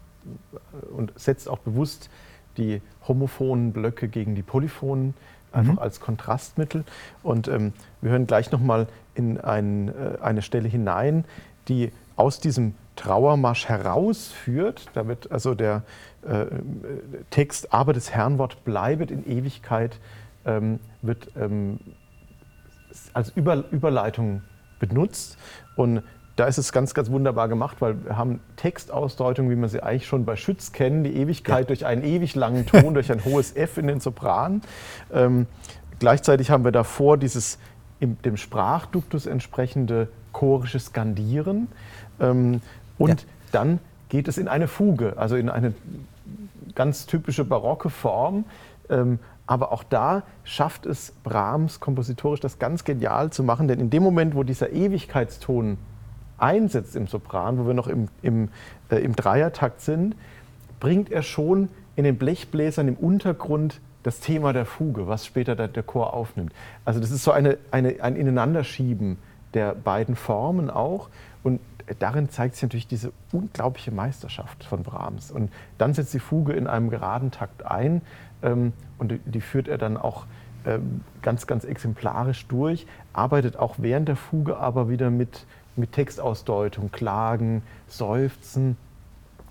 äh, 0.55 0.87
und 0.87 1.13
setzt 1.17 1.49
auch 1.49 1.59
bewusst 1.59 2.11
die 2.57 2.81
homophonen 3.07 3.73
Blöcke 3.73 4.09
gegen 4.09 4.35
die 4.35 4.43
polyphonen 4.43 5.15
einfach 5.57 5.75
mhm. 5.75 5.79
als 5.79 6.01
Kontrastmittel. 6.01 6.85
Und 7.23 7.49
ähm, 7.49 7.73
wir 8.01 8.11
hören 8.11 8.27
gleich 8.27 8.53
nochmal 8.53 8.87
in 9.15 9.41
ein, 9.41 9.89
äh, 9.89 10.19
eine 10.21 10.43
Stelle 10.43 10.69
hinein, 10.69 11.25
die 11.69 11.93
aus 12.17 12.41
diesem 12.41 12.75
Trauermarsch 12.97 13.69
herausführt. 13.69 14.87
Da 14.95 15.09
wird 15.09 15.31
also 15.33 15.55
der 15.55 15.83
äh, 16.23 16.47
Text, 17.31 17.73
aber 17.73 17.93
das 17.93 18.11
Herrnwort 18.11 18.65
bleibet 18.65 19.11
in 19.11 19.27
Ewigkeit, 19.27 19.99
ähm, 20.45 20.79
wird 21.03 21.29
ähm, 21.37 21.81
als 23.13 23.31
Über 23.31 23.65
Überleitung 23.71 24.43
benutzt. 24.79 25.39
Und 25.77 26.03
da 26.37 26.45
ist 26.45 26.59
es 26.59 26.71
ganz, 26.71 26.93
ganz 26.93 27.11
wunderbar 27.11 27.49
gemacht, 27.49 27.79
weil 27.81 28.05
wir 28.05 28.19
haben 28.19 28.41
Textausdeutungen, 28.57 29.51
wie 29.51 29.57
man 29.57 29.71
sie 29.71 29.83
eigentlich 29.83 30.07
schon 30.07 30.27
bei 30.27 30.37
Schütz 30.37 30.73
kennen, 30.73 31.03
die 31.03 31.17
Ewigkeit 31.17 31.61
ja. 31.61 31.67
durch 31.67 31.87
einen 31.87 32.05
ewig 32.05 32.35
langen 32.35 32.67
Ton, 32.67 32.93
durch 32.95 33.11
ein 33.11 33.25
hohes 33.25 33.57
F 33.57 33.79
in 33.79 33.87
den 33.87 34.01
Sopran. 34.01 34.61
Ähm, 35.13 35.47
gleichzeitig 35.99 36.51
haben 36.51 36.65
wir 36.65 36.73
davor 36.73 37.17
dieses 37.17 37.59
dem 38.01 38.37
Sprachduktus 38.37 39.25
entsprechende 39.25 40.09
chorische 40.33 40.79
Skandieren. 40.79 41.69
Ähm, 42.21 42.61
und 42.99 43.23
ja. 43.23 43.29
dann 43.53 43.79
geht 44.11 44.29
es 44.29 44.37
in 44.37 44.49
eine 44.49 44.69
Fuge, 44.69 45.15
also 45.17 45.37
in 45.37 45.49
eine 45.49 45.73
ganz 46.75 47.07
typische 47.07 47.45
barocke 47.45 47.89
Form. 47.89 48.45
Ähm, 48.91 49.19
aber 49.47 49.73
auch 49.73 49.85
da 49.85 50.25
schafft 50.45 50.85
es 50.85 51.13
Brahms 51.23 51.81
kompositorisch 51.81 52.41
das 52.41 52.59
ganz 52.59 52.85
genial 52.85 53.31
zu 53.31 53.43
machen, 53.43 53.69
denn 53.69 53.81
in 53.81 53.91
dem 53.91 54.03
Moment, 54.03 54.35
wo 54.35 54.43
dieser 54.43 54.71
Ewigkeitston 54.71 55.79
einsetzt 56.39 56.97
im 56.97 57.07
Sopran, 57.07 57.59
wo 57.59 57.67
wir 57.67 57.75
noch 57.75 57.89
im, 57.89 58.09
im, 58.23 58.49
äh, 58.91 58.97
im 58.97 59.17
Dreiertakt 59.17 59.81
sind, 59.81 60.15
bringt 60.81 61.11
er 61.11 61.23
schon 61.23 61.69
in 61.97 62.05
den 62.05 62.19
Blechbläsern 62.19 62.89
im 62.89 62.95
Untergrund 62.95 63.81
das 64.03 64.21
Thema 64.21 64.53
der 64.53 64.67
Fuge, 64.67 65.09
was 65.09 65.27
später 65.27 65.57
der, 65.57 65.69
der 65.69 65.83
Chor 65.83 66.15
aufnimmt. 66.15 66.53
Also 66.85 67.01
das 67.01 67.11
ist 67.11 67.25
so 67.25 67.33
eine, 67.33 67.59
eine, 67.71 67.97
ein 68.01 68.15
Ineinanderschieben 68.15 69.19
der 69.55 69.75
beiden 69.75 70.15
Formen 70.15 70.71
auch. 70.71 71.09
Und 71.43 71.61
darin 71.99 72.29
zeigt 72.29 72.55
sich 72.55 72.63
natürlich 72.63 72.87
diese 72.87 73.13
unglaubliche 73.33 73.91
Meisterschaft 73.91 74.65
von 74.65 74.83
Brahms. 74.83 75.31
Und 75.31 75.51
dann 75.79 75.95
setzt 75.95 76.15
die 76.15 76.21
Fuge 76.21 76.53
in 76.53 76.67
einem 76.67 76.91
geraden 76.91 77.31
Takt 77.31 77.67
ein 77.67 78.03
ähm, 78.43 78.73
und 78.99 79.11
die, 79.11 79.19
die, 79.19 79.41
führt 79.41 79.67
er 79.67 79.79
dann 79.79 79.97
auch 79.97 80.27
ähm, 80.67 81.01
ganz, 81.23 81.47
ganz 81.47 81.65
exemplarisch 81.65 82.47
durch, 82.47 82.87
arbeitet 83.13 83.57
auch 83.57 83.77
während 83.79 84.09
der 84.09 84.17
Fuge 84.17 84.57
aber 84.57 84.89
wieder 84.89 85.11
mit, 85.11 85.47
mit 85.77 85.93
Textausdeutung, 85.93 86.91
Klagen, 86.91 87.63
Seufzen, 87.89 88.77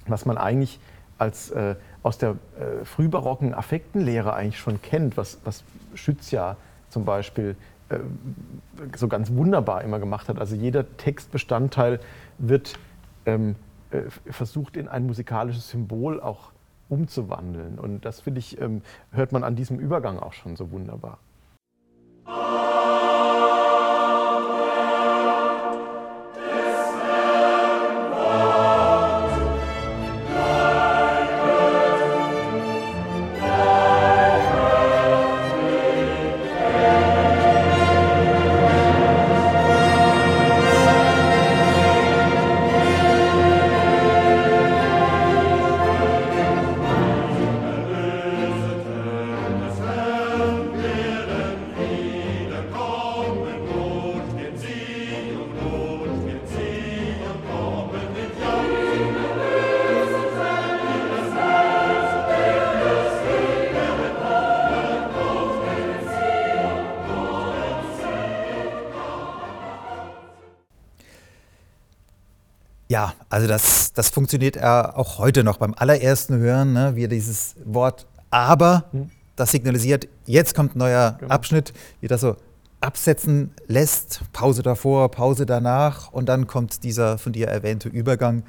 was 0.08 0.26
man 0.26 0.38
eigentlich 0.38 0.80
als, 1.18 1.52
äh, 1.52 1.76
aus 2.04 2.18
der 2.18 2.32
äh, 2.32 2.86
frühbarocken 2.86 3.54
Affektenlehre 3.54 4.34
eigentlich 4.34 4.60
schon 4.60 4.82
kennt, 4.82 5.18
was, 5.18 5.40
was 5.44 5.64
Schütz 5.94 6.32
ja 6.32 6.58
zum 6.90 7.06
Beispiel 7.06 7.56
äh, 7.90 8.00
so 8.96 9.08
ganz 9.08 9.32
wunderbar 9.32 9.84
immer 9.84 10.00
gemacht 10.00 10.30
hat. 10.30 10.40
Also 10.40 10.56
jeder 10.56 10.98
Textbestandteil 10.98 12.00
wird 12.38 12.78
ähm, 13.26 13.56
äh, 13.92 14.02
versucht 14.32 14.78
in 14.78 14.88
ein 14.88 15.06
musikalisches 15.06 15.70
Symbol 15.70 16.20
auch 16.20 16.52
umzuwandeln. 16.90 17.80
Und 17.80 18.06
das 18.06 18.22
finde 18.22 18.40
ich, 18.40 18.60
ähm, 18.62 18.82
hört 19.12 19.32
man 19.32 19.44
an 19.44 19.56
diesem 19.56 19.80
Übergang 19.80 20.20
auch 20.20 20.34
schon 20.34 20.56
so 20.56 20.72
wunderbar. 20.72 21.18
Ja, 72.96 73.14
also 73.28 73.46
das, 73.46 73.91
das 73.91 74.08
funktioniert 74.08 74.56
ja 74.56 74.96
auch 74.96 75.18
heute 75.18 75.43
noch 75.43 75.58
beim 75.58 75.74
allerersten 75.74 76.38
Hören, 76.38 76.72
ne, 76.72 76.96
wie 76.96 77.10
dieses 77.10 77.56
Wort 77.66 78.08
aber, 78.30 78.86
hm. 78.91 79.10
das 79.36 79.52
signalisiert, 79.52 80.08
jetzt 80.26 80.56
kommt 80.56 80.78
ein 80.78 80.80
neuer 80.80 81.18
genau. 81.20 81.34
Abschnitt, 81.34 81.74
wie 82.00 82.08
das 82.08 82.22
so 82.22 82.38
absetzen 82.80 83.52
lässt, 83.68 84.22
Pause 84.32 84.64
davor, 84.64 85.12
Pause 85.12 85.46
danach 85.46 86.14
und 86.14 86.30
dann 86.30 86.48
kommt 86.48 86.86
dieser 86.86 87.18
von 87.18 87.34
dir 87.34 87.50
erwähnte 87.50 87.89
Übergang 87.89 88.43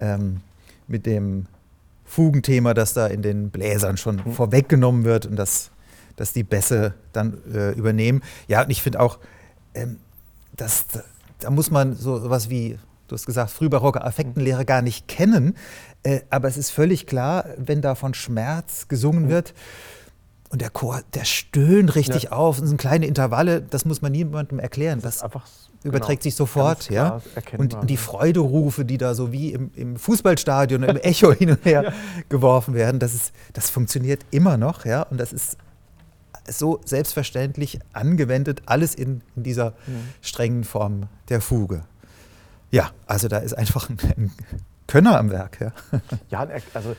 ähm, 0.00 0.40
mit 0.88 1.04
dem 1.04 1.44
Fugenthema, 2.06 2.72
das 2.72 2.94
da 2.94 3.08
in 3.08 3.20
den 3.20 3.50
Bläsern 3.50 3.98
schon 3.98 4.22
mhm. 4.24 4.32
vorweggenommen 4.32 5.04
wird 5.04 5.26
und 5.26 5.36
das, 5.36 5.70
dass 6.16 6.32
die 6.32 6.44
Bässe 6.44 6.94
dann 7.12 7.36
äh, 7.52 7.72
übernehmen. 7.72 8.22
Ja, 8.48 8.62
und 8.62 8.70
ich 8.70 8.80
finde 8.80 9.00
auch, 9.00 9.18
ähm, 9.74 9.98
dass, 10.56 10.86
da 11.40 11.50
muss 11.50 11.70
man 11.70 11.94
so 11.94 12.30
was 12.30 12.48
wie 12.48 12.78
du 13.08 13.14
hast 13.14 13.26
gesagt, 13.26 13.50
frühbarocke 13.50 14.02
Affektenlehre 14.02 14.64
gar 14.64 14.82
nicht 14.82 15.08
kennen. 15.08 15.56
Äh, 16.02 16.20
aber 16.30 16.48
es 16.48 16.56
ist 16.56 16.70
völlig 16.70 17.06
klar, 17.06 17.46
wenn 17.56 17.80
da 17.80 17.94
von 17.94 18.14
Schmerz 18.14 18.88
gesungen 18.88 19.28
wird, 19.28 19.54
und 20.52 20.60
der 20.60 20.68
Chor, 20.68 21.00
der 21.14 21.24
stöhnt 21.24 21.94
richtig 21.94 22.24
ja. 22.24 22.32
auf. 22.32 22.60
Das 22.60 22.68
sind 22.68 22.76
kleine 22.76 23.06
Intervalle, 23.06 23.62
das 23.62 23.86
muss 23.86 24.02
man 24.02 24.12
niemandem 24.12 24.58
erklären. 24.58 25.00
Das, 25.00 25.14
das 25.14 25.22
einfach, 25.22 25.46
überträgt 25.82 26.20
genau, 26.20 26.30
sich 26.30 26.34
sofort. 26.34 26.90
Ja? 26.90 27.22
Und, 27.56 27.72
und, 27.72 27.88
die 27.88 27.96
Freuderufe, 27.96 28.84
die 28.84 28.98
da 28.98 29.14
so 29.14 29.32
wie 29.32 29.52
im, 29.52 29.70
im 29.74 29.96
Fußballstadion 29.96 30.82
im 30.82 30.96
Echo 30.98 31.32
hin 31.32 31.52
und 31.52 31.64
her 31.64 31.82
ja. 31.84 31.92
geworfen 32.28 32.74
werden, 32.74 33.00
das, 33.00 33.14
ist, 33.14 33.32
das 33.54 33.70
funktioniert 33.70 34.26
immer 34.30 34.58
noch. 34.58 34.84
Ja? 34.84 35.04
Und 35.04 35.18
das 35.18 35.32
ist 35.32 35.56
so 36.46 36.82
selbstverständlich 36.84 37.78
angewendet, 37.94 38.60
alles 38.66 38.94
in, 38.94 39.22
in 39.36 39.44
dieser 39.44 39.70
mhm. 39.86 40.08
strengen 40.20 40.64
Form 40.64 41.04
der 41.30 41.40
Fuge. 41.40 41.84
Ja, 42.72 42.90
also 43.06 43.28
da 43.28 43.38
ist 43.38 43.52
einfach 43.52 43.88
ein, 43.88 43.98
ein 44.16 44.32
Könner 44.88 45.18
am 45.18 45.30
Werk. 45.30 45.60
Ja, 45.60 45.72
ja 46.30 46.48
also 46.74 46.96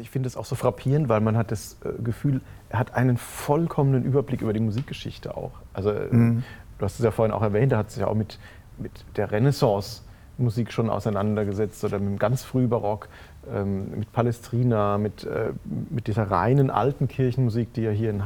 ich 0.00 0.10
finde 0.10 0.26
es 0.26 0.36
auch 0.36 0.44
so 0.44 0.54
frappierend, 0.54 1.08
weil 1.08 1.20
man 1.20 1.36
hat 1.36 1.50
das 1.50 1.78
äh, 1.84 2.02
Gefühl, 2.02 2.40
er 2.68 2.78
hat 2.78 2.94
einen 2.94 3.16
vollkommenen 3.16 4.04
Überblick 4.04 4.42
über 4.42 4.52
die 4.52 4.60
Musikgeschichte 4.60 5.36
auch. 5.36 5.52
Also 5.72 5.90
äh, 5.90 6.08
mhm. 6.12 6.42
du 6.78 6.84
hast 6.84 6.98
es 6.98 7.04
ja 7.04 7.10
vorhin 7.10 7.32
auch 7.32 7.42
erwähnt, 7.42 7.72
er 7.72 7.78
hat 7.78 7.90
sich 7.90 8.00
ja 8.00 8.08
auch 8.08 8.14
mit, 8.14 8.38
mit 8.78 8.92
der 9.16 9.30
Renaissance 9.30 10.02
Musik 10.38 10.72
schon 10.72 10.90
auseinandergesetzt 10.90 11.84
oder 11.84 11.98
mit 11.98 12.08
dem 12.08 12.18
ganz 12.18 12.42
Frühbarock, 12.42 13.08
ähm, 13.52 13.90
mit 13.98 14.12
Palestrina, 14.12 14.98
mit, 14.98 15.24
äh, 15.24 15.52
mit 15.90 16.08
dieser 16.08 16.30
reinen 16.30 16.70
alten 16.70 17.06
Kirchenmusik, 17.06 17.72
die 17.74 17.84
er 17.84 17.92
hier 17.92 18.10
in 18.10 18.22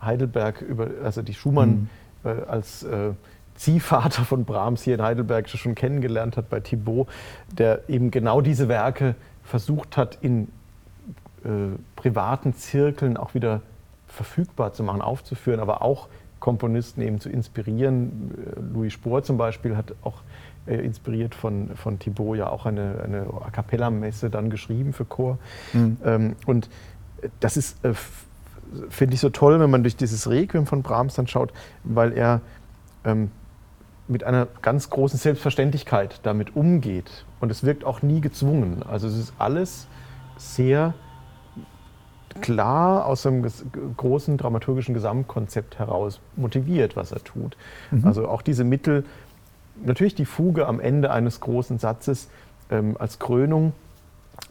Heidelberg 0.00 0.60
über, 0.60 0.88
also 1.02 1.22
die 1.22 1.34
Schumann 1.34 1.88
mhm. 2.22 2.30
äh, 2.30 2.44
als 2.46 2.84
äh, 2.84 3.12
Ziehvater 3.56 4.24
von 4.24 4.44
Brahms 4.44 4.82
hier 4.82 4.94
in 4.94 5.02
Heidelberg 5.02 5.48
schon 5.48 5.74
kennengelernt 5.74 6.36
hat 6.36 6.48
bei 6.48 6.60
Thibaut, 6.60 7.08
der 7.50 7.88
eben 7.88 8.10
genau 8.10 8.40
diese 8.40 8.68
Werke 8.68 9.14
versucht 9.42 9.96
hat, 9.96 10.18
in 10.20 10.48
äh, 11.44 11.48
privaten 11.94 12.54
Zirkeln 12.54 13.16
auch 13.16 13.34
wieder 13.34 13.62
verfügbar 14.08 14.72
zu 14.72 14.82
machen, 14.82 15.02
aufzuführen, 15.02 15.60
aber 15.60 15.82
auch 15.82 16.08
Komponisten 16.40 17.02
eben 17.02 17.20
zu 17.20 17.28
inspirieren. 17.28 18.32
Äh, 18.56 18.60
Louis 18.74 18.92
Spohr 18.92 19.22
zum 19.22 19.36
Beispiel 19.36 19.76
hat 19.76 19.94
auch 20.02 20.22
äh, 20.66 20.76
inspiriert 20.76 21.34
von, 21.34 21.70
von 21.76 21.98
Thibaut 21.98 22.38
ja 22.38 22.48
auch 22.48 22.66
eine, 22.66 23.00
eine 23.04 23.26
A 23.44 23.50
Cappella-Messe 23.50 24.30
dann 24.30 24.50
geschrieben 24.50 24.92
für 24.92 25.04
Chor. 25.04 25.38
Mhm. 25.72 25.96
Ähm, 26.04 26.36
und 26.46 26.68
das 27.40 27.56
ist, 27.56 27.84
äh, 27.84 27.94
finde 28.88 29.14
ich, 29.14 29.20
so 29.20 29.30
toll, 29.30 29.60
wenn 29.60 29.70
man 29.70 29.82
durch 29.82 29.96
dieses 29.96 30.28
Requiem 30.28 30.66
von 30.66 30.82
Brahms 30.82 31.14
dann 31.14 31.26
schaut, 31.26 31.52
weil 31.84 32.12
er 32.12 32.40
ähm, 33.04 33.30
mit 34.08 34.24
einer 34.24 34.46
ganz 34.62 34.90
großen 34.90 35.18
Selbstverständlichkeit 35.18 36.20
damit 36.22 36.54
umgeht. 36.54 37.24
Und 37.40 37.50
es 37.50 37.64
wirkt 37.64 37.84
auch 37.84 38.02
nie 38.02 38.20
gezwungen. 38.20 38.82
Also 38.88 39.08
es 39.08 39.18
ist 39.18 39.32
alles 39.38 39.86
sehr 40.36 40.94
klar 42.40 43.06
aus 43.06 43.26
einem 43.26 43.46
großen 43.96 44.36
dramaturgischen 44.36 44.94
Gesamtkonzept 44.94 45.78
heraus 45.78 46.20
motiviert, 46.36 46.96
was 46.96 47.12
er 47.12 47.24
tut. 47.24 47.56
Mhm. 47.90 48.06
Also 48.06 48.28
auch 48.28 48.42
diese 48.42 48.64
Mittel, 48.64 49.04
natürlich 49.84 50.14
die 50.14 50.26
Fuge 50.26 50.66
am 50.66 50.80
Ende 50.80 51.10
eines 51.10 51.40
großen 51.40 51.78
Satzes 51.78 52.28
ähm, 52.70 52.96
als 52.98 53.18
Krönung, 53.18 53.72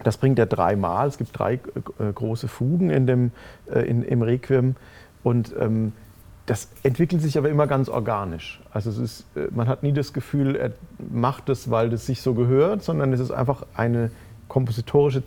das 0.03 0.18
bringt 0.18 0.39
er 0.39 0.45
dreimal. 0.45 1.08
Es 1.08 1.18
gibt 1.18 1.38
drei 1.38 1.53
äh, 1.53 1.60
große 2.14 2.47
Fugen 2.47 2.89
in 2.89 3.08
dem, 3.08 3.32
äh, 3.72 3.82
in, 3.82 4.03
im 4.03 4.22
Requiem. 4.22 4.76
Und 5.24 5.53
ähm, 5.60 5.93
das 6.46 6.68
entwickelt 6.84 7.22
sich 7.22 7.38
aber 7.38 7.50
immer 7.50 7.68
ganz 7.68 7.89
organisch. 7.89 8.62
Also 8.72 8.89
es 8.89 8.98
ist, 8.98 9.26
äh, 9.36 9.48
man 9.52 9.68
hat 9.68 9.84
nie 9.84 9.93
das 9.93 10.14
Gefühl, 10.14 10.56
er 10.56 10.72
macht 11.12 11.50
es, 11.50 11.72
weil 11.72 11.91
es 11.93 12.06
sich 12.06 12.22
so 12.22 12.34
gehört, 12.34 12.84
sondern 12.84 13.14
es 13.14 13.20
ist 13.20 13.32
einfach 13.32 13.66
eine 13.76 14.12
kompositorische, 14.48 15.24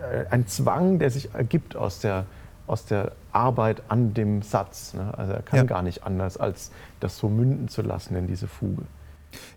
äh, 0.00 0.24
ein 0.30 0.46
Zwang, 0.46 0.98
der 0.98 1.10
sich 1.10 1.34
ergibt 1.34 1.76
aus 1.76 2.00
der, 2.00 2.24
aus 2.66 2.86
der 2.86 3.12
Arbeit 3.32 3.82
an 3.88 4.14
dem 4.14 4.42
Satz. 4.42 4.94
Ne? 4.94 5.12
Also 5.16 5.32
er 5.32 5.42
kann 5.42 5.58
ja. 5.58 5.64
gar 5.64 5.82
nicht 5.82 6.04
anders, 6.04 6.38
als 6.38 6.70
das 7.00 7.18
so 7.18 7.28
münden 7.28 7.68
zu 7.68 7.82
lassen 7.82 8.16
in 8.16 8.26
diese 8.26 8.48
Fuge. 8.48 8.82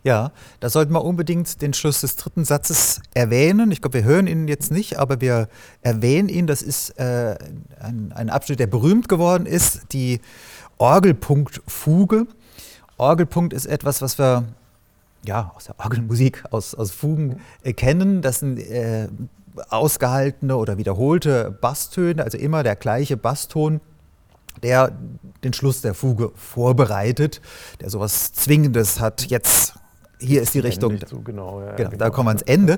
Ja, 0.03 0.31
da 0.59 0.69
sollten 0.69 0.93
wir 0.93 1.03
unbedingt 1.03 1.61
den 1.61 1.73
Schluss 1.73 2.01
des 2.01 2.15
dritten 2.15 2.45
Satzes 2.45 3.01
erwähnen. 3.13 3.71
Ich 3.71 3.81
glaube, 3.81 3.95
wir 3.95 4.03
hören 4.03 4.27
ihn 4.27 4.47
jetzt 4.47 4.71
nicht, 4.71 4.99
aber 4.99 5.21
wir 5.21 5.49
erwähnen 5.81 6.29
ihn. 6.29 6.47
Das 6.47 6.61
ist 6.61 6.91
äh, 6.91 7.37
ein, 7.79 8.13
ein, 8.13 8.29
Abschnitt, 8.29 8.59
der 8.59 8.67
berühmt 8.67 9.09
geworden 9.09 9.45
ist, 9.45 9.93
die 9.93 10.21
Orgelpunkt-Fuge. 10.77 12.27
Orgelpunkt 12.97 13.53
ist 13.53 13.65
etwas, 13.65 14.01
was 14.01 14.17
wir 14.17 14.45
ja, 15.25 15.51
aus 15.55 15.65
der 15.65 15.79
Orgelmusik, 15.79 16.43
aus, 16.51 16.75
aus 16.75 16.91
Fugen 16.91 17.41
äh, 17.63 17.73
kennen. 17.73 18.21
Das 18.21 18.39
sind 18.39 18.59
äh, 18.59 19.07
ausgehaltene 19.69 20.55
oder 20.55 20.77
wiederholte 20.77 21.51
Basstöne, 21.61 22.23
also 22.23 22.37
immer 22.37 22.63
der 22.63 22.75
gleiche 22.75 23.17
Basston, 23.17 23.81
der 24.63 24.91
den 25.43 25.53
Schluss 25.53 25.81
der 25.81 25.93
Fuge 25.93 26.31
vorbereitet, 26.35 27.41
der 27.81 27.89
sowas 27.89 28.33
Zwingendes 28.33 28.99
hat. 28.99 29.25
Jetzt 29.27 29.74
hier 30.19 30.41
ist 30.41 30.53
die 30.53 30.59
Richtung. 30.59 30.99
Zu, 31.05 31.21
genau, 31.21 31.61
ja, 31.61 31.75
genau, 31.75 31.89
genau, 31.89 31.99
da 31.99 32.09
kommen 32.09 32.27
wir 32.27 32.31
ans 32.31 32.41
Ende. 32.43 32.77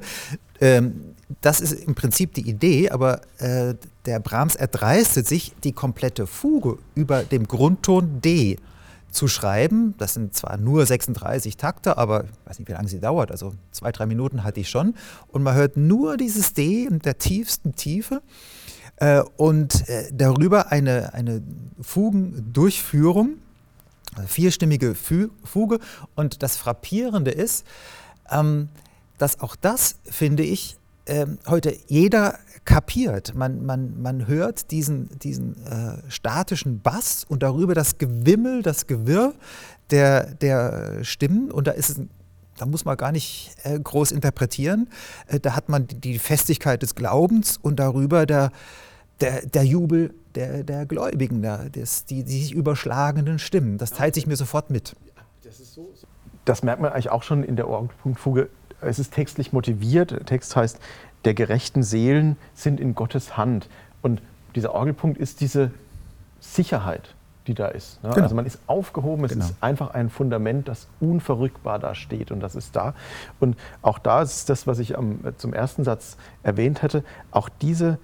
Ähm, 0.60 1.16
das 1.42 1.60
ist 1.60 1.74
im 1.74 1.96
Prinzip 1.96 2.34
die 2.34 2.48
Idee, 2.50 2.90
aber 2.90 3.22
äh, 3.40 3.76
der 4.06 4.20
Brahms 4.20 4.56
erdreistet 4.56 5.28
sich, 5.28 5.54
die 5.64 5.74
komplette 5.74 6.26
Fuge 6.26 6.78
über 6.96 7.24
dem 7.24 7.48
Grundton 7.48 8.22
D 8.22 8.58
zu 9.12 9.28
schreiben. 9.28 9.96
Das 9.98 10.14
sind 10.14 10.34
zwar 10.36 10.58
nur 10.58 10.86
36 10.86 11.58
Takte, 11.58 11.98
aber 11.98 12.24
ich 12.24 12.30
weiß 12.50 12.60
nicht, 12.60 12.70
wie 12.70 12.74
lange 12.74 12.88
sie 12.88 13.00
dauert, 13.00 13.32
also 13.32 13.54
zwei, 13.72 13.92
drei 13.92 14.06
Minuten 14.06 14.44
hatte 14.44 14.60
ich 14.60 14.70
schon. 14.70 14.96
Und 15.28 15.44
man 15.44 15.56
hört 15.56 15.76
nur 15.76 16.18
dieses 16.18 16.54
D 16.54 16.86
in 16.86 17.00
der 17.00 17.18
tiefsten 17.18 17.76
Tiefe 17.76 18.22
äh, 18.98 19.22
und 19.36 19.88
äh, 19.90 20.10
darüber 20.14 20.72
eine, 20.72 21.14
eine 21.14 21.42
Fugendurchführung, 21.82 23.38
vierstimmige 24.26 24.96
Fuge. 24.96 25.80
Und 26.16 26.42
das 26.44 26.58
Frappierende 26.58 27.32
ist, 27.32 27.66
ähm, 28.32 28.70
dass 29.18 29.40
auch 29.40 29.56
das, 29.56 29.98
finde 30.04 30.44
ich, 30.44 30.78
äh, 31.06 31.26
heute 31.48 31.76
jeder 31.88 32.40
kapiert. 32.66 33.34
Man, 33.34 33.66
man, 33.66 34.02
man 34.02 34.28
hört 34.28 34.72
diesen, 34.72 35.18
diesen 35.20 35.56
äh, 35.66 35.98
statischen 36.10 36.82
Bass 36.82 37.24
und 37.28 37.44
darüber 37.44 37.74
das 37.74 37.98
Gewimmel, 37.98 38.62
das 38.62 38.88
Gewirr 38.88 39.34
der, 39.90 40.34
der 40.36 41.04
Stimmen. 41.04 41.50
Und 41.52 41.68
da 41.68 41.72
ist 41.72 41.90
es 41.90 42.02
da 42.58 42.66
muss 42.66 42.86
man 42.86 42.98
gar 42.98 43.12
nicht 43.12 43.56
äh, 43.64 43.80
groß 43.80 44.12
interpretieren. 44.12 44.90
Äh, 45.28 45.40
da 45.40 45.56
hat 45.56 45.70
man 45.70 45.88
die 45.88 46.20
Festigkeit 46.20 46.82
des 46.82 46.96
Glaubens 46.96 47.58
und 47.62 47.80
darüber 47.80 48.26
der, 48.26 48.52
der, 49.22 49.46
der 49.46 49.64
Jubel 49.64 50.14
der, 50.38 50.64
der 50.64 50.86
Gläubigen, 50.86 51.42
der, 51.42 51.70
des, 51.70 52.06
die, 52.06 52.24
die 52.24 52.40
sich 52.40 52.54
überschlagenden 52.54 53.40
Stimmen. 53.40 53.78
Das 53.78 53.92
teilt 53.92 54.14
sich 54.14 54.28
mir 54.28 54.36
sofort 54.36 54.70
mit. 54.70 54.96
Das 56.46 56.64
merkt 56.64 56.82
man 56.82 56.92
eigentlich 56.92 57.10
auch 57.10 57.24
schon 57.24 57.44
in 57.44 57.56
der 57.56 57.68
Orgelpunktfuge. 57.68 58.50
Es 58.80 59.00
ist 59.00 59.14
textlich 59.14 59.52
motiviert. 59.52 60.12
Der 60.12 60.26
Text 60.26 60.56
heißt, 60.56 60.80
der 61.26 61.34
gerechten 61.34 61.82
Seelen 61.82 62.38
sind 62.54 62.80
in 62.80 62.94
Gottes 62.94 63.36
Hand. 63.36 63.68
Und 64.02 64.22
dieser 64.56 64.74
Orgelpunkt 64.74 65.18
ist 65.18 65.42
diese 65.42 65.72
Sicherheit, 66.40 67.16
die 67.48 67.56
da 67.56 67.68
ist. 67.68 68.02
Ne? 68.04 68.12
Genau. 68.12 68.24
Also 68.24 68.36
man 68.36 68.46
ist 68.46 68.60
aufgehoben, 68.68 69.26
es 69.26 69.32
genau. 69.32 69.46
ist 69.46 69.56
einfach 69.60 69.96
ein 69.96 70.12
Fundament, 70.12 70.68
das 70.68 70.88
unverrückbar 71.00 71.80
da 71.80 71.96
steht 71.96 72.32
und 72.32 72.42
das 72.42 72.56
ist 72.56 72.76
da. 72.76 72.94
Und 73.40 73.58
auch 73.82 73.98
da 73.98 74.22
ist 74.22 74.50
das, 74.50 74.68
was 74.68 74.78
ich 74.78 74.96
am, 74.96 75.20
zum 75.38 75.54
ersten 75.54 75.84
Satz 75.84 76.16
erwähnt 76.44 76.84
hatte, 76.84 77.04
auch 77.32 77.50
diese, 77.50 77.98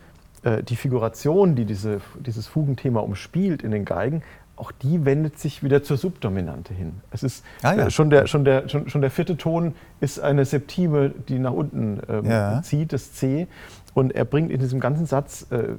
die 0.43 0.75
Figuration, 0.75 1.55
die 1.55 1.63
diese, 1.63 2.01
dieses 2.19 2.47
Fugenthema 2.47 2.99
umspielt 2.99 3.63
in 3.63 3.71
den 3.71 3.85
Geigen, 3.85 4.23
auch 4.55 4.71
die 4.71 5.05
wendet 5.05 5.39
sich 5.39 5.63
wieder 5.63 5.83
zur 5.83 5.97
Subdominante 5.97 6.73
hin. 6.73 7.01
Es 7.11 7.23
ist 7.23 7.43
ah, 7.63 7.73
ja. 7.73 7.87
äh, 7.87 7.91
schon, 7.91 8.09
der, 8.09 8.27
schon, 8.27 8.45
der, 8.45 8.69
schon, 8.69 8.87
schon 8.89 9.01
der 9.01 9.09
vierte 9.09 9.35
Ton 9.35 9.73
ist 9.99 10.19
eine 10.19 10.45
Septime, 10.45 11.09
die 11.27 11.39
nach 11.39 11.53
unten 11.53 11.99
ähm, 12.07 12.25
ja. 12.25 12.61
zieht, 12.61 12.93
das 12.93 13.13
C. 13.13 13.47
Und 13.93 14.13
er 14.13 14.25
bringt 14.25 14.51
in 14.51 14.59
diesem 14.59 14.79
ganzen 14.79 15.05
Satz, 15.05 15.47
äh, 15.49 15.69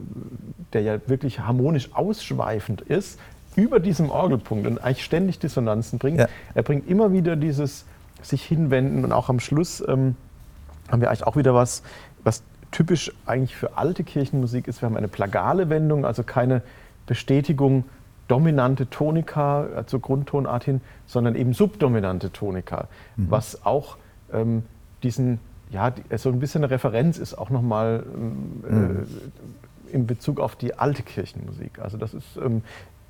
der 0.72 0.82
ja 0.82 0.98
wirklich 1.06 1.40
harmonisch 1.40 1.90
ausschweifend 1.94 2.80
ist, 2.80 3.18
über 3.56 3.78
diesem 3.78 4.10
Orgelpunkt 4.10 4.66
und 4.66 4.78
eigentlich 4.82 5.04
ständig 5.04 5.38
Dissonanzen 5.38 6.00
bringt. 6.00 6.18
Ja. 6.18 6.28
Er 6.54 6.62
bringt 6.64 6.88
immer 6.88 7.12
wieder 7.12 7.36
dieses 7.36 7.84
sich 8.22 8.44
hinwenden 8.44 9.04
und 9.04 9.12
auch 9.12 9.28
am 9.28 9.38
Schluss 9.38 9.82
ähm, 9.86 10.16
haben 10.90 11.00
wir 11.00 11.08
eigentlich 11.08 11.26
auch 11.26 11.36
wieder 11.36 11.54
was, 11.54 11.82
was 12.24 12.42
typisch 12.74 13.12
eigentlich 13.24 13.54
für 13.54 13.78
alte 13.78 14.02
Kirchenmusik 14.02 14.66
ist. 14.66 14.82
Wir 14.82 14.86
haben 14.86 14.96
eine 14.96 15.06
plagale 15.06 15.70
Wendung, 15.70 16.04
also 16.04 16.24
keine 16.24 16.60
Bestätigung 17.06 17.84
dominante 18.26 18.90
Tonika 18.90 19.66
äh, 19.66 19.86
zur 19.86 20.00
Grundtonart 20.00 20.64
hin, 20.64 20.80
sondern 21.06 21.36
eben 21.36 21.52
subdominante 21.54 22.32
Tonika, 22.32 22.88
mhm. 23.16 23.30
was 23.30 23.64
auch 23.64 23.96
ähm, 24.32 24.64
diesen, 25.04 25.38
ja, 25.70 25.94
so 26.16 26.30
ein 26.30 26.40
bisschen 26.40 26.64
eine 26.64 26.72
Referenz 26.72 27.18
ist, 27.18 27.34
auch 27.34 27.50
nochmal 27.50 28.04
ähm, 28.12 28.64
mhm. 28.68 29.06
äh, 29.88 29.94
in 29.94 30.06
Bezug 30.08 30.40
auf 30.40 30.56
die 30.56 30.74
alte 30.74 31.04
Kirchenmusik. 31.04 31.78
Also 31.78 31.96
das 31.96 32.12
ist 32.12 32.36
ähm, 32.44 32.62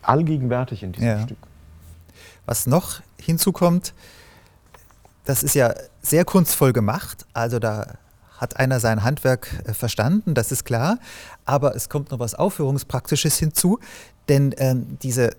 allgegenwärtig 0.02 0.82
in 0.82 0.92
diesem 0.92 1.08
ja. 1.08 1.22
Stück. 1.22 1.38
Was 2.44 2.66
noch 2.66 3.00
hinzukommt, 3.18 3.94
das 5.24 5.42
ist 5.42 5.54
ja 5.54 5.72
sehr 6.02 6.26
kunstvoll 6.26 6.74
gemacht, 6.74 7.24
also 7.32 7.58
da 7.58 7.94
hat 8.44 8.58
einer 8.58 8.78
sein 8.78 9.02
Handwerk 9.02 9.48
äh, 9.64 9.72
verstanden, 9.72 10.34
das 10.34 10.52
ist 10.52 10.64
klar, 10.64 10.98
aber 11.44 11.74
es 11.74 11.88
kommt 11.88 12.10
noch 12.10 12.18
was 12.18 12.34
Aufführungspraktisches 12.34 13.38
hinzu. 13.38 13.80
Denn 14.28 14.54
ähm, 14.58 14.98
diese 15.02 15.30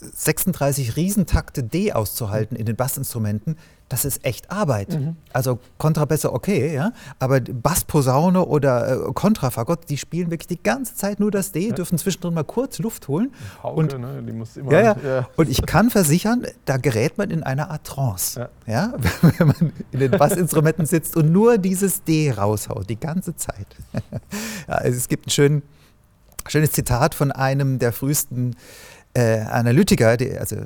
36 0.00 0.96
Riesentakte 0.96 1.62
D 1.62 1.92
auszuhalten 1.92 2.56
in 2.56 2.66
den 2.66 2.76
Bassinstrumenten, 2.76 3.56
das 3.90 4.04
ist 4.04 4.24
echt 4.24 4.50
Arbeit. 4.52 4.90
Mhm. 4.90 5.16
Also 5.32 5.58
Kontrabässe 5.76 6.32
okay, 6.32 6.72
ja, 6.72 6.92
aber 7.18 7.40
Bassposaune 7.40 8.46
oder 8.46 9.08
äh, 9.08 9.12
Kontrafagott, 9.12 9.90
die 9.90 9.98
spielen 9.98 10.30
wirklich 10.30 10.46
die 10.46 10.62
ganze 10.62 10.94
Zeit 10.94 11.18
nur 11.18 11.32
das 11.32 11.50
D, 11.50 11.68
ja. 11.68 11.74
dürfen 11.74 11.98
zwischendrin 11.98 12.32
mal 12.32 12.44
kurz 12.44 12.78
Luft 12.78 13.08
holen. 13.08 13.32
Pauke, 13.60 13.80
und, 13.80 13.98
ne? 13.98 14.22
die 14.22 14.32
muss 14.32 14.56
immer, 14.56 14.72
ja, 14.72 14.80
ja. 14.80 14.96
ja, 15.04 15.28
Und 15.36 15.50
ich 15.50 15.66
kann 15.66 15.90
versichern, 15.90 16.46
da 16.66 16.76
gerät 16.76 17.18
man 17.18 17.30
in 17.30 17.42
eine 17.42 17.68
Art 17.68 17.84
Trance, 17.84 18.48
ja. 18.66 18.94
wenn 19.22 19.48
man 19.48 19.72
in 19.90 19.98
den 19.98 20.12
Bassinstrumenten 20.12 20.86
sitzt 20.86 21.16
und 21.16 21.32
nur 21.32 21.58
dieses 21.58 22.04
D 22.04 22.30
raushaut, 22.30 22.88
die 22.88 22.98
ganze 22.98 23.34
Zeit. 23.34 23.66
also 24.68 24.96
es 24.96 25.08
gibt 25.08 25.26
einen 25.26 25.30
schönen 25.32 25.62
schönes 26.48 26.72
Zitat 26.72 27.14
von 27.14 27.32
einem 27.32 27.78
der 27.78 27.92
frühesten 27.92 28.56
äh, 29.14 29.40
Analytiker, 29.40 30.16
die, 30.16 30.36
also 30.36 30.56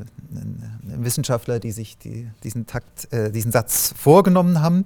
Wissenschaftler, 0.82 1.61
die 1.61 1.72
sich 1.72 1.99
die, 1.99 2.28
diesen, 2.42 2.66
Takt, 2.66 3.12
äh, 3.12 3.30
diesen 3.30 3.53
Satz 3.53 3.95
vorgenommen 3.97 4.61
haben. 4.61 4.84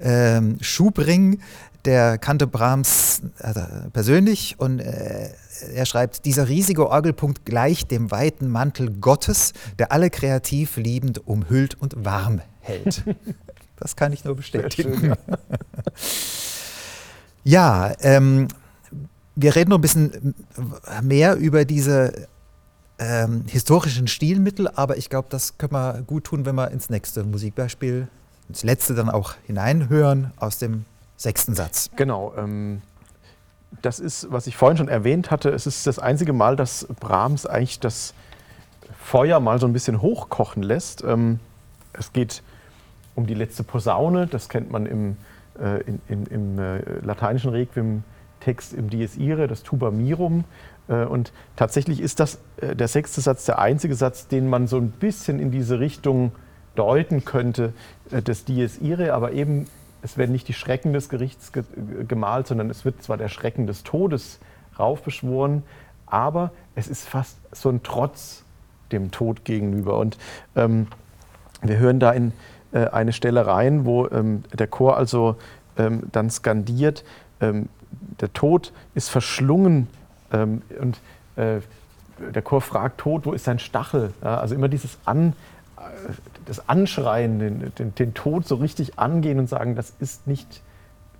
Ähm, 0.00 0.58
Schubring, 0.60 1.40
der 1.84 2.18
kannte 2.18 2.46
Brahms 2.46 3.22
also 3.38 3.60
persönlich 3.92 4.56
und 4.58 4.80
äh, 4.80 5.30
er 5.74 5.86
schreibt, 5.86 6.24
dieser 6.24 6.48
riesige 6.48 6.88
Orgelpunkt 6.88 7.44
gleicht 7.44 7.90
dem 7.90 8.10
weiten 8.10 8.48
Mantel 8.48 8.90
Gottes, 8.90 9.52
der 9.78 9.92
alle 9.92 10.10
kreativ 10.10 10.76
liebend 10.76 11.26
umhüllt 11.26 11.80
und 11.80 12.04
warm 12.04 12.40
hält. 12.60 13.04
Das 13.76 13.96
kann 13.96 14.12
ich 14.12 14.24
nur 14.24 14.36
bestätigen. 14.36 15.14
Ja 17.46 17.92
ähm, 18.00 18.48
wir 19.36 19.56
reden 19.56 19.70
noch 19.70 19.78
ein 19.78 19.82
bisschen 19.82 20.34
mehr 21.02 21.36
über 21.36 21.64
diese 21.64 22.28
ähm, 22.98 23.44
historischen 23.46 24.06
Stilmittel, 24.06 24.68
aber 24.68 24.96
ich 24.96 25.10
glaube, 25.10 25.28
das 25.30 25.58
können 25.58 25.72
wir 25.72 26.02
gut 26.06 26.24
tun, 26.24 26.46
wenn 26.46 26.54
wir 26.54 26.70
ins 26.70 26.90
nächste 26.90 27.24
Musikbeispiel, 27.24 28.08
ins 28.48 28.62
letzte 28.62 28.94
dann 28.94 29.10
auch 29.10 29.34
hineinhören 29.46 30.32
aus 30.36 30.58
dem 30.58 30.84
sechsten 31.16 31.54
Satz. 31.54 31.90
Genau. 31.96 32.34
Ähm, 32.36 32.82
das 33.82 33.98
ist, 33.98 34.30
was 34.30 34.46
ich 34.46 34.56
vorhin 34.56 34.78
schon 34.78 34.88
erwähnt 34.88 35.30
hatte, 35.30 35.50
es 35.50 35.66
ist 35.66 35.86
das 35.86 35.98
einzige 35.98 36.32
Mal, 36.32 36.56
dass 36.56 36.86
Brahms 37.00 37.46
eigentlich 37.46 37.80
das 37.80 38.14
Feuer 38.98 39.40
mal 39.40 39.58
so 39.58 39.66
ein 39.66 39.72
bisschen 39.72 40.00
hochkochen 40.00 40.62
lässt. 40.62 41.02
Ähm, 41.02 41.40
es 41.92 42.12
geht 42.12 42.42
um 43.14 43.26
die 43.26 43.34
letzte 43.34 43.64
Posaune, 43.64 44.26
das 44.26 44.48
kennt 44.48 44.70
man 44.70 44.86
im, 44.86 45.16
äh, 45.60 45.82
in, 46.08 46.26
im 46.26 46.58
äh, 46.58 46.78
lateinischen 47.00 47.50
Requiem 47.50 48.04
Text 48.40 48.74
im 48.74 48.90
Dies 48.90 49.16
Irae, 49.16 49.46
das 49.46 49.62
Tuba 49.62 49.90
Mirum. 49.90 50.44
Äh, 50.88 51.04
und 51.04 51.32
tatsächlich 51.56 52.00
ist 52.00 52.20
das 52.20 52.38
äh, 52.58 52.74
der 52.74 52.88
sechste 52.88 53.20
Satz 53.20 53.44
der 53.44 53.58
einzige 53.58 53.94
Satz, 53.94 54.28
den 54.28 54.48
man 54.48 54.66
so 54.66 54.76
ein 54.76 54.90
bisschen 54.90 55.38
in 55.38 55.50
diese 55.50 55.80
Richtung 55.80 56.32
deuten 56.74 57.24
könnte, 57.24 57.72
äh, 58.10 58.22
des 58.22 58.44
Dies 58.44 58.78
Irae, 58.78 59.10
aber 59.10 59.32
eben, 59.32 59.66
es 60.02 60.18
werden 60.18 60.32
nicht 60.32 60.48
die 60.48 60.54
Schrecken 60.54 60.92
des 60.92 61.08
Gerichts 61.08 61.50
gemalt, 62.06 62.46
sondern 62.46 62.68
es 62.68 62.84
wird 62.84 63.02
zwar 63.02 63.16
der 63.16 63.28
Schrecken 63.28 63.66
des 63.66 63.84
Todes 63.84 64.38
raufbeschworen, 64.78 65.62
aber 66.06 66.50
es 66.74 66.88
ist 66.88 67.08
fast 67.08 67.38
so 67.52 67.70
ein 67.70 67.82
Trotz 67.82 68.44
dem 68.92 69.10
Tod 69.10 69.46
gegenüber. 69.46 69.98
Und 69.98 70.18
ähm, 70.56 70.88
wir 71.62 71.78
hören 71.78 72.00
da 72.00 72.12
in 72.12 72.32
äh, 72.72 72.88
eine 72.88 73.14
Stelle 73.14 73.46
rein, 73.46 73.86
wo 73.86 74.06
ähm, 74.08 74.44
der 74.52 74.66
Chor 74.66 74.98
also 74.98 75.36
ähm, 75.78 76.02
dann 76.12 76.28
skandiert, 76.28 77.02
ähm, 77.40 77.68
der 78.20 78.32
Tod 78.32 78.72
ist 78.94 79.08
verschlungen 79.08 79.88
ähm, 80.34 80.62
und 80.80 81.00
äh, 81.36 81.60
der 82.34 82.42
Chor 82.42 82.60
fragt 82.60 82.98
Tod, 82.98 83.26
wo 83.26 83.32
ist 83.32 83.44
sein 83.44 83.58
Stachel? 83.58 84.12
Ja, 84.22 84.38
also 84.38 84.54
immer 84.54 84.68
dieses 84.68 84.98
An, 85.04 85.34
äh, 85.76 85.82
das 86.46 86.68
Anschreien, 86.68 87.38
den, 87.38 87.72
den, 87.78 87.94
den, 87.94 88.14
Tod 88.14 88.46
so 88.46 88.56
richtig 88.56 88.98
angehen 88.98 89.38
und 89.38 89.48
sagen, 89.48 89.74
das 89.74 89.92
ist 89.98 90.26
nicht 90.26 90.62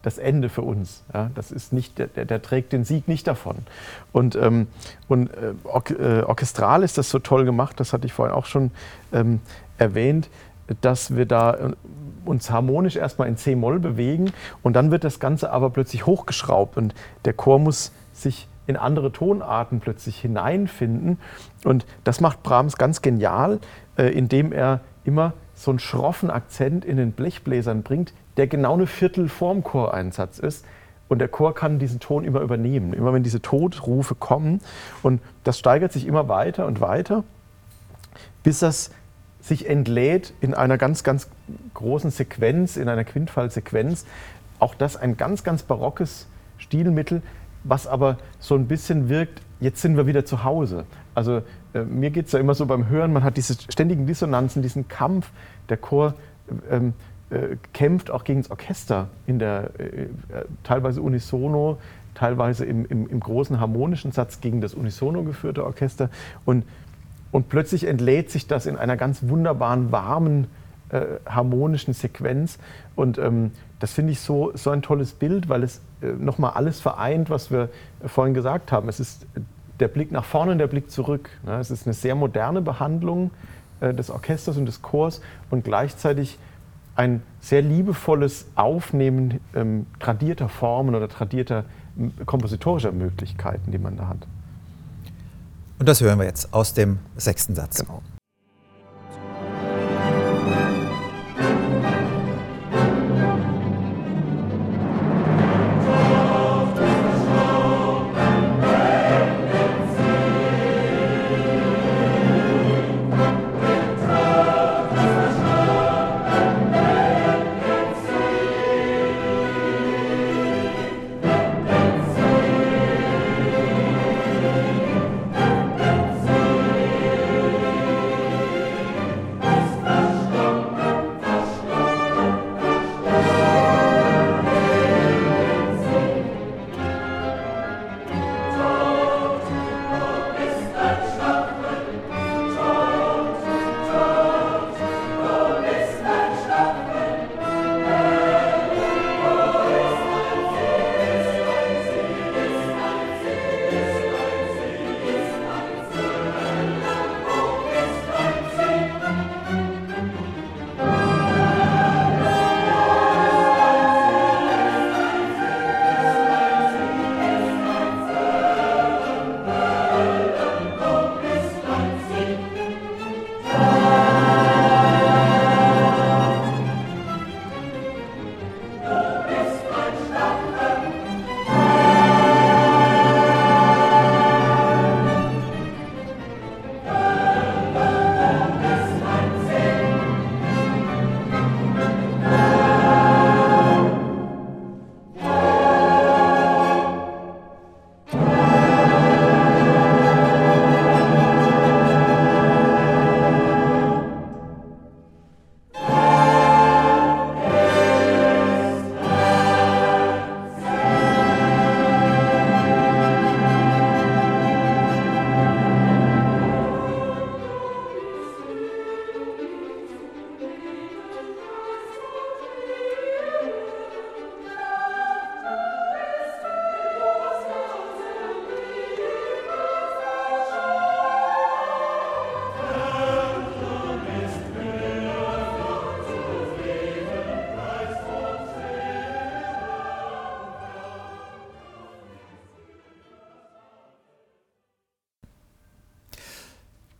das 0.02 0.18
Ende 0.18 0.48
für 0.50 0.62
uns. 0.62 1.02
Ja, 1.12 1.30
das 1.34 1.50
ist 1.50 1.72
nicht, 1.72 1.98
der, 1.98 2.06
der, 2.06 2.42
trägt 2.42 2.72
den 2.72 2.84
Sieg 2.84 3.08
nicht 3.08 3.26
davon. 3.26 3.56
Und, 4.12 4.36
ähm, 4.36 4.68
und 5.08 5.30
äh, 5.30 5.54
or, 5.64 5.82
äh, 5.90 6.22
orchestral 6.22 6.82
ist 6.82 6.98
das 6.98 7.08
so 7.08 7.18
toll 7.18 7.44
gemacht, 7.44 7.80
das 7.80 7.92
hatte 7.92 8.06
ich 8.06 8.12
vorhin 8.12 8.34
auch 8.34 8.46
schon 8.46 8.70
ähm, 9.12 9.40
erwähnt, 9.78 10.28
dass 10.82 11.16
wir 11.16 11.26
da 11.26 11.54
äh, 11.54 11.72
uns 12.24 12.50
harmonisch 12.50 12.96
erstmal 12.96 13.28
in 13.28 13.36
C-Moll 13.36 13.80
bewegen 13.80 14.32
und 14.62 14.74
dann 14.74 14.90
wird 14.90 15.04
das 15.04 15.20
Ganze 15.20 15.50
aber 15.50 15.70
plötzlich 15.70 16.06
hochgeschraubt 16.06 16.76
und 16.76 16.94
der 17.24 17.32
Chor 17.32 17.58
muss 17.58 17.92
sich 18.12 18.46
in 18.66 18.76
andere 18.76 19.12
Tonarten 19.12 19.80
plötzlich 19.80 20.20
hineinfinden. 20.20 21.18
Und 21.64 21.86
das 22.04 22.20
macht 22.20 22.42
Brahms 22.42 22.76
ganz 22.76 23.02
genial, 23.02 23.60
äh, 23.96 24.06
indem 24.08 24.52
er 24.52 24.80
immer 25.04 25.34
so 25.54 25.70
einen 25.70 25.78
schroffen 25.78 26.30
Akzent 26.30 26.84
in 26.84 26.96
den 26.96 27.12
Blechbläsern 27.12 27.82
bringt, 27.82 28.12
der 28.36 28.46
genau 28.46 28.74
eine 28.74 28.86
Viertel 28.86 29.28
vorm 29.28 29.62
Choreinsatz 29.62 30.38
ist. 30.38 30.64
Und 31.08 31.18
der 31.18 31.28
Chor 31.28 31.54
kann 31.54 31.78
diesen 31.78 32.00
Ton 32.00 32.24
immer 32.24 32.40
übernehmen, 32.40 32.92
immer 32.92 33.12
wenn 33.12 33.22
diese 33.22 33.42
Todrufe 33.42 34.14
kommen. 34.14 34.60
Und 35.02 35.20
das 35.44 35.58
steigert 35.58 35.92
sich 35.92 36.06
immer 36.06 36.28
weiter 36.28 36.66
und 36.66 36.80
weiter, 36.80 37.24
bis 38.42 38.60
das 38.60 38.90
sich 39.40 39.68
entlädt 39.68 40.32
in 40.40 40.54
einer 40.54 40.78
ganz, 40.78 41.04
ganz 41.04 41.28
großen 41.74 42.10
Sequenz, 42.10 42.78
in 42.78 42.88
einer 42.88 43.04
Quintfallsequenz. 43.04 44.06
Auch 44.58 44.74
das 44.74 44.96
ein 44.96 45.18
ganz, 45.18 45.44
ganz 45.44 45.62
barockes 45.62 46.26
Stilmittel, 46.56 47.20
was 47.64 47.86
aber 47.86 48.18
so 48.38 48.54
ein 48.54 48.66
bisschen 48.66 49.08
wirkt, 49.08 49.40
jetzt 49.60 49.80
sind 49.80 49.96
wir 49.96 50.06
wieder 50.06 50.24
zu 50.24 50.44
Hause. 50.44 50.84
Also 51.14 51.42
äh, 51.72 51.84
mir 51.84 52.10
geht 52.10 52.26
es 52.26 52.32
ja 52.32 52.38
immer 52.38 52.54
so 52.54 52.66
beim 52.66 52.88
Hören, 52.88 53.12
man 53.12 53.24
hat 53.24 53.36
diese 53.36 53.54
ständigen 53.54 54.06
Dissonanzen, 54.06 54.62
diesen 54.62 54.88
Kampf. 54.88 55.30
Der 55.68 55.78
Chor 55.78 56.14
ähm, 56.70 56.92
äh, 57.30 57.56
kämpft 57.72 58.10
auch 58.10 58.24
gegen 58.24 58.42
das 58.42 58.50
Orchester 58.50 59.08
in 59.26 59.38
der 59.38 59.70
äh, 59.80 60.08
teilweise 60.62 61.00
unisono, 61.00 61.78
teilweise 62.14 62.64
im, 62.64 62.84
im, 62.86 63.08
im, 63.08 63.20
großen 63.20 63.58
harmonischen 63.58 64.12
Satz 64.12 64.40
gegen 64.40 64.60
das 64.60 64.74
unisono 64.74 65.24
geführte 65.24 65.64
Orchester. 65.64 66.10
Und, 66.44 66.64
und 67.32 67.48
plötzlich 67.48 67.84
entlädt 67.84 68.30
sich 68.30 68.46
das 68.46 68.66
in 68.66 68.76
einer 68.76 68.96
ganz 68.96 69.26
wunderbaren, 69.26 69.90
warmen, 69.90 70.46
äh, 70.90 71.02
harmonischen 71.26 71.94
Sequenz. 71.94 72.58
Und 72.94 73.18
ähm, 73.18 73.52
das 73.80 73.92
finde 73.92 74.12
ich 74.12 74.20
so, 74.20 74.52
so 74.54 74.70
ein 74.70 74.82
tolles 74.82 75.12
Bild, 75.12 75.48
weil 75.48 75.62
es 75.62 75.78
äh, 75.78 75.80
nochmal 76.12 76.52
alles 76.55 76.80
vereint, 76.80 77.30
was 77.30 77.50
wir 77.50 77.68
vorhin 78.05 78.34
gesagt 78.34 78.72
haben. 78.72 78.88
Es 78.88 79.00
ist 79.00 79.26
der 79.80 79.88
Blick 79.88 80.12
nach 80.12 80.24
vorne 80.24 80.52
und 80.52 80.59
der 80.59 80.66
Blick 80.66 80.90
zurück. 80.90 81.30
Ne? 81.44 81.59
Es 81.59 81.70
ist 81.70 81.86
eine 81.86 81.94
sehr 81.94 82.14
moderne 82.14 82.61
Behandlung 82.61 83.30
äh, 83.80 83.92
des 83.92 84.11
Orchesters 84.11 84.57
und 84.57 84.66
des 84.66 84.82
Chors 84.82 85.20
und 85.50 85.64
gleichzeitig 85.64 86.38
ein 86.96 87.22
sehr 87.40 87.62
liebevolles 87.62 88.46
Aufnehmen 88.55 89.40
ähm, 89.55 89.86
tradierter 89.98 90.48
Formen 90.48 90.94
oder 90.94 91.09
tradierter 91.09 91.64
kompositorischer 92.26 92.92
Möglichkeiten, 92.92 93.72
die 93.72 93.78
man 93.78 93.96
da 93.96 94.09
hat. 94.09 94.26
Und 95.78 95.88
das 95.88 96.00
hören 96.00 96.18
wir 96.18 96.26
jetzt 96.26 96.55
aus 96.55 96.72
dem 96.74 96.98
sechsten 97.16 97.55
Satz. 97.55 97.80
Genau. 97.80 98.00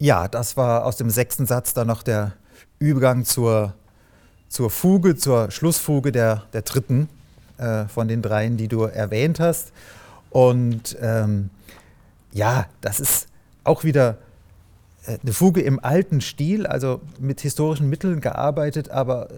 Ja, 0.05 0.29
das 0.29 0.59
war 0.59 0.85
aus 0.85 0.99
dem 0.99 1.09
sechsten 1.09 1.47
Satz 1.47 1.73
dann 1.73 1.87
noch 1.87 2.03
der 2.03 2.35
Übergang 2.79 3.25
zur, 3.25 3.73
zur 4.51 4.69
Fuge, 4.69 5.17
zur 5.17 5.51
Schlussfuge 5.51 6.13
der, 6.13 6.43
der 6.53 6.61
dritten 6.61 7.09
äh, 7.57 7.87
von 7.87 8.07
den 8.07 8.21
dreien, 8.21 8.59
die 8.59 8.69
du 8.69 8.83
erwähnt 8.83 9.41
hast. 9.41 9.73
Und 10.29 10.95
ähm, 11.01 11.49
ja, 12.33 12.67
das 12.83 13.01
ist 13.01 13.29
auch 13.65 13.83
wieder 13.83 14.19
äh, 15.07 15.17
eine 15.23 15.33
Fuge 15.33 15.63
im 15.63 15.83
alten 15.83 16.21
Stil, 16.21 16.67
also 16.67 17.01
mit 17.19 17.41
historischen 17.41 17.89
Mitteln 17.89 18.21
gearbeitet, 18.21 18.91
aber 18.91 19.31
äh, 19.31 19.35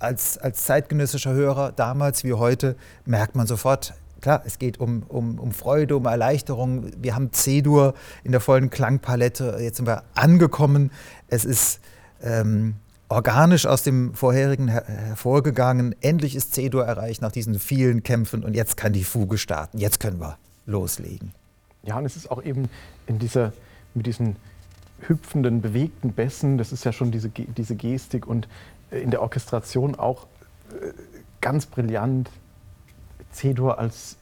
als, 0.00 0.36
als 0.36 0.64
zeitgenössischer 0.64 1.32
Hörer 1.32 1.70
damals 1.70 2.24
wie 2.24 2.32
heute 2.32 2.74
merkt 3.04 3.36
man 3.36 3.46
sofort, 3.46 3.94
klar, 4.20 4.42
es 4.44 4.58
geht 4.58 4.80
um, 4.80 5.02
um, 5.08 5.38
um 5.38 5.52
Freude, 5.52 5.96
um 5.96 6.06
Erleichterung. 6.06 6.90
Wir 6.96 7.14
haben 7.14 7.32
C-Dur 7.32 7.94
in 8.24 8.32
der 8.32 8.40
vollen 8.40 8.70
Klangpalette. 8.70 9.58
Jetzt 9.60 9.76
sind 9.76 9.86
wir 9.86 10.04
angekommen. 10.14 10.90
Es 11.28 11.44
ist 11.44 11.80
ähm, 12.22 12.76
organisch 13.08 13.66
aus 13.66 13.82
dem 13.82 14.14
vorherigen 14.14 14.68
her 14.68 14.84
hervorgegangen. 14.86 15.94
Endlich 16.00 16.36
ist 16.36 16.54
C-Dur 16.54 16.84
erreicht 16.84 17.22
nach 17.22 17.32
diesen 17.32 17.58
vielen 17.58 18.02
Kämpfen 18.02 18.44
und 18.44 18.54
jetzt 18.54 18.76
kann 18.76 18.92
die 18.92 19.04
Fuge 19.04 19.38
starten. 19.38 19.78
Jetzt 19.78 20.00
können 20.00 20.20
wir 20.20 20.38
loslegen. 20.66 21.32
Ja, 21.82 21.98
und 21.98 22.04
es 22.04 22.16
ist 22.16 22.30
auch 22.30 22.42
eben 22.42 22.68
in 23.06 23.18
dieser, 23.18 23.52
mit 23.94 24.06
diesen 24.06 24.36
hüpfenden, 25.00 25.60
bewegten 25.60 26.12
Bässen, 26.12 26.58
das 26.58 26.72
ist 26.72 26.84
ja 26.84 26.92
schon 26.92 27.10
diese, 27.10 27.30
diese 27.30 27.74
Gestik 27.74 28.26
und 28.26 28.48
in 28.90 29.10
der 29.10 29.22
Orchestration 29.22 29.94
auch 29.94 30.26
äh, 30.70 30.92
ganz 31.40 31.66
brillant 31.66 32.30
C-Dur 33.30 33.78
als 33.78 34.16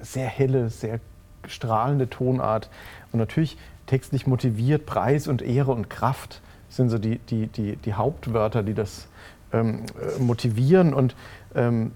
sehr 0.00 0.26
helle, 0.26 0.70
sehr 0.70 1.00
strahlende 1.46 2.08
Tonart 2.08 2.68
und 3.12 3.18
natürlich 3.18 3.56
textlich 3.86 4.26
motiviert, 4.26 4.86
Preis 4.86 5.28
und 5.28 5.42
Ehre 5.42 5.72
und 5.72 5.90
Kraft 5.90 6.40
sind 6.68 6.88
so 6.88 6.98
die, 6.98 7.18
die, 7.18 7.48
die, 7.48 7.76
die 7.76 7.94
Hauptwörter, 7.94 8.62
die 8.62 8.74
das 8.74 9.08
ähm, 9.52 9.82
motivieren. 10.18 10.94
Und 10.94 11.14
ähm, 11.54 11.92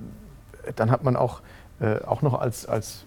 dann 0.74 0.90
hat 0.90 1.05
man 1.05 1.16
auch 1.16 1.40
äh, 1.79 2.03
auch 2.07 2.22
noch 2.22 2.41
als, 2.41 2.64
als 2.64 3.05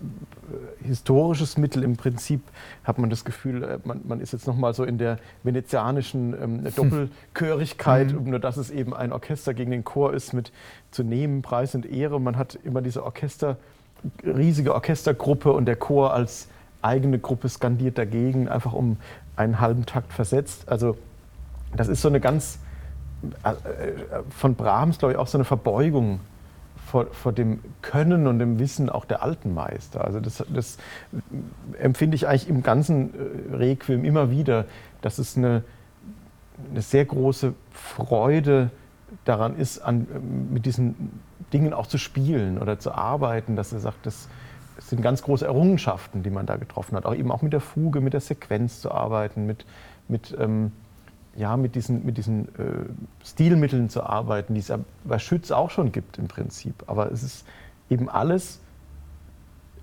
äh, 0.52 0.86
historisches 0.86 1.58
Mittel 1.58 1.84
im 1.84 1.98
Prinzip 1.98 2.44
hat 2.84 3.00
man 3.00 3.10
das 3.10 3.26
Gefühl, 3.26 3.64
äh, 3.64 3.80
man, 3.84 4.02
man 4.08 4.22
ist 4.22 4.32
jetzt 4.32 4.46
noch 4.46 4.56
mal 4.56 4.76
so 4.76 4.84
in 4.84 5.00
der 5.00 5.18
venezianischen 5.42 6.36
ähm, 6.40 6.68
Doppelchörigkeit, 6.76 8.14
mhm. 8.14 8.30
nur 8.30 8.40
dass 8.40 8.58
es 8.58 8.70
eben 8.70 8.94
ein 8.94 9.12
Orchester 9.12 9.56
gegen 9.56 9.72
den 9.72 9.84
Chor 9.84 10.14
ist 10.14 10.34
mit 10.34 10.52
zu 10.92 11.04
nehmen, 11.04 11.42
Preis 11.42 11.74
und 11.74 11.88
Ehre. 11.88 12.22
Man 12.22 12.38
hat 12.38 12.60
immer 12.64 12.84
diese 12.84 13.04
Orchester, 13.04 13.58
riesige 14.24 14.76
Orchestergruppe 14.76 15.52
und 15.52 15.66
der 15.66 15.76
Chor 15.76 16.14
als 16.14 16.48
eigene 16.84 17.18
Gruppe 17.18 17.50
skandiert 17.50 17.98
dagegen, 17.98 18.50
einfach 18.50 18.74
um 18.74 18.98
einen 19.36 19.60
halben 19.60 19.88
Takt 19.88 20.14
versetzt. 20.14 20.70
Also 20.70 20.96
das 21.76 21.88
ist 21.88 22.04
so 22.04 22.08
eine 22.08 22.20
ganz, 22.20 22.60
von 24.30 24.54
Brahms 24.54 25.00
glaube 25.00 25.14
ich 25.14 25.18
auch 25.18 25.28
so 25.28 25.40
eine 25.40 25.46
Verbeugung 25.46 26.20
vor, 26.90 27.08
vor, 27.12 27.34
dem 27.34 27.60
Können 27.82 28.26
und 28.26 28.40
dem 28.40 28.58
Wissen 28.58 28.90
auch 28.90 29.06
der 29.06 29.22
alten 29.22 29.54
Meister. 29.54 30.04
Also 30.04 30.20
das, 30.20 30.44
das 30.54 30.78
empfinde 31.78 32.16
ich 32.16 32.28
eigentlich 32.28 32.50
im 32.50 32.64
ganzen 32.64 33.14
äh, 33.14 33.56
Requiem 33.56 34.04
immer 34.04 34.32
wieder, 34.32 34.66
dass 35.02 35.20
es 35.20 35.38
eine, 35.38 35.64
eine 36.72 36.82
sehr 36.82 37.06
große 37.06 37.54
Freude 37.72 38.72
daran 39.26 39.56
ist, 39.56 39.80
an, 39.80 40.08
mit 40.52 40.66
diesen 40.66 41.22
Dingen 41.54 41.74
auch 41.74 41.88
zu 41.88 41.98
spielen 41.98 42.58
oder 42.58 42.80
zu 42.80 42.92
arbeiten, 42.92 43.56
dass 43.56 43.72
er 43.72 43.80
sagt, 43.80 44.06
das 44.06 44.28
sind 44.80 45.02
ganz 45.02 45.22
große 45.22 45.46
Errungenschaften, 45.46 46.24
die 46.24 46.30
man 46.30 46.46
da 46.46 46.56
getroffen 46.56 46.96
hat. 46.96 47.06
Auch 47.06 47.16
eben 47.16 47.32
auch 47.32 47.42
mit 47.42 47.54
der 47.54 47.62
Fuge, 47.62 48.02
mit 48.02 48.14
der 48.14 48.22
Sequenz 48.22 48.82
zu 48.82 48.92
arbeiten, 48.92 49.46
mit, 49.46 49.66
mit 50.08 50.36
ähm, 50.40 50.72
ja, 51.36 51.58
mit 51.58 51.76
diesen, 51.76 52.06
mit 52.06 52.18
diesen 52.18 52.48
äh, 52.56 52.90
Stilmitteln 53.24 53.90
zu 53.90 54.04
arbeiten, 54.04 54.54
die 54.54 54.60
es 54.60 54.72
bei 55.04 55.20
Schütz 55.20 55.52
auch 55.52 55.70
schon 55.70 55.92
gibt 55.92 56.18
im 56.18 56.28
Prinzip. 56.28 56.84
Aber 56.88 57.12
es 57.12 57.24
ist 57.24 57.46
eben 57.90 58.10
alles 58.10 58.60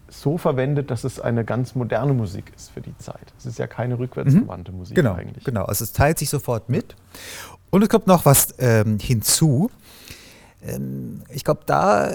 so 0.09 0.39
verwendet, 0.39 0.91
dass 0.91 1.05
es 1.05 1.21
eine 1.21 1.45
ganz 1.45 1.75
moderne 1.75 2.13
Musik 2.13 2.53
ist 2.55 2.71
für 2.71 2.81
die 2.81 2.97
Zeit. 2.99 3.33
Es 3.39 3.47
ist 3.47 3.59
ja 3.59 3.67
keine 3.67 3.99
rückwärtsgewandte 3.99 4.73
mhm. 4.73 4.79
Musik 4.79 4.95
genau, 4.95 5.15
eigentlich. 5.15 5.45
Genau, 5.45 5.65
also 5.65 5.83
es 5.83 5.93
teilt 5.93 6.19
sich 6.19 6.31
sofort 6.31 6.69
mit. 6.69 6.95
Und 7.71 7.83
es 7.83 7.89
kommt 7.89 8.07
noch 8.07 8.25
was 8.25 8.55
ähm, 8.59 8.99
hinzu. 9.01 9.71
Ähm, 10.63 11.23
ich 11.31 11.45
glaube, 11.45 11.63
da 11.67 12.11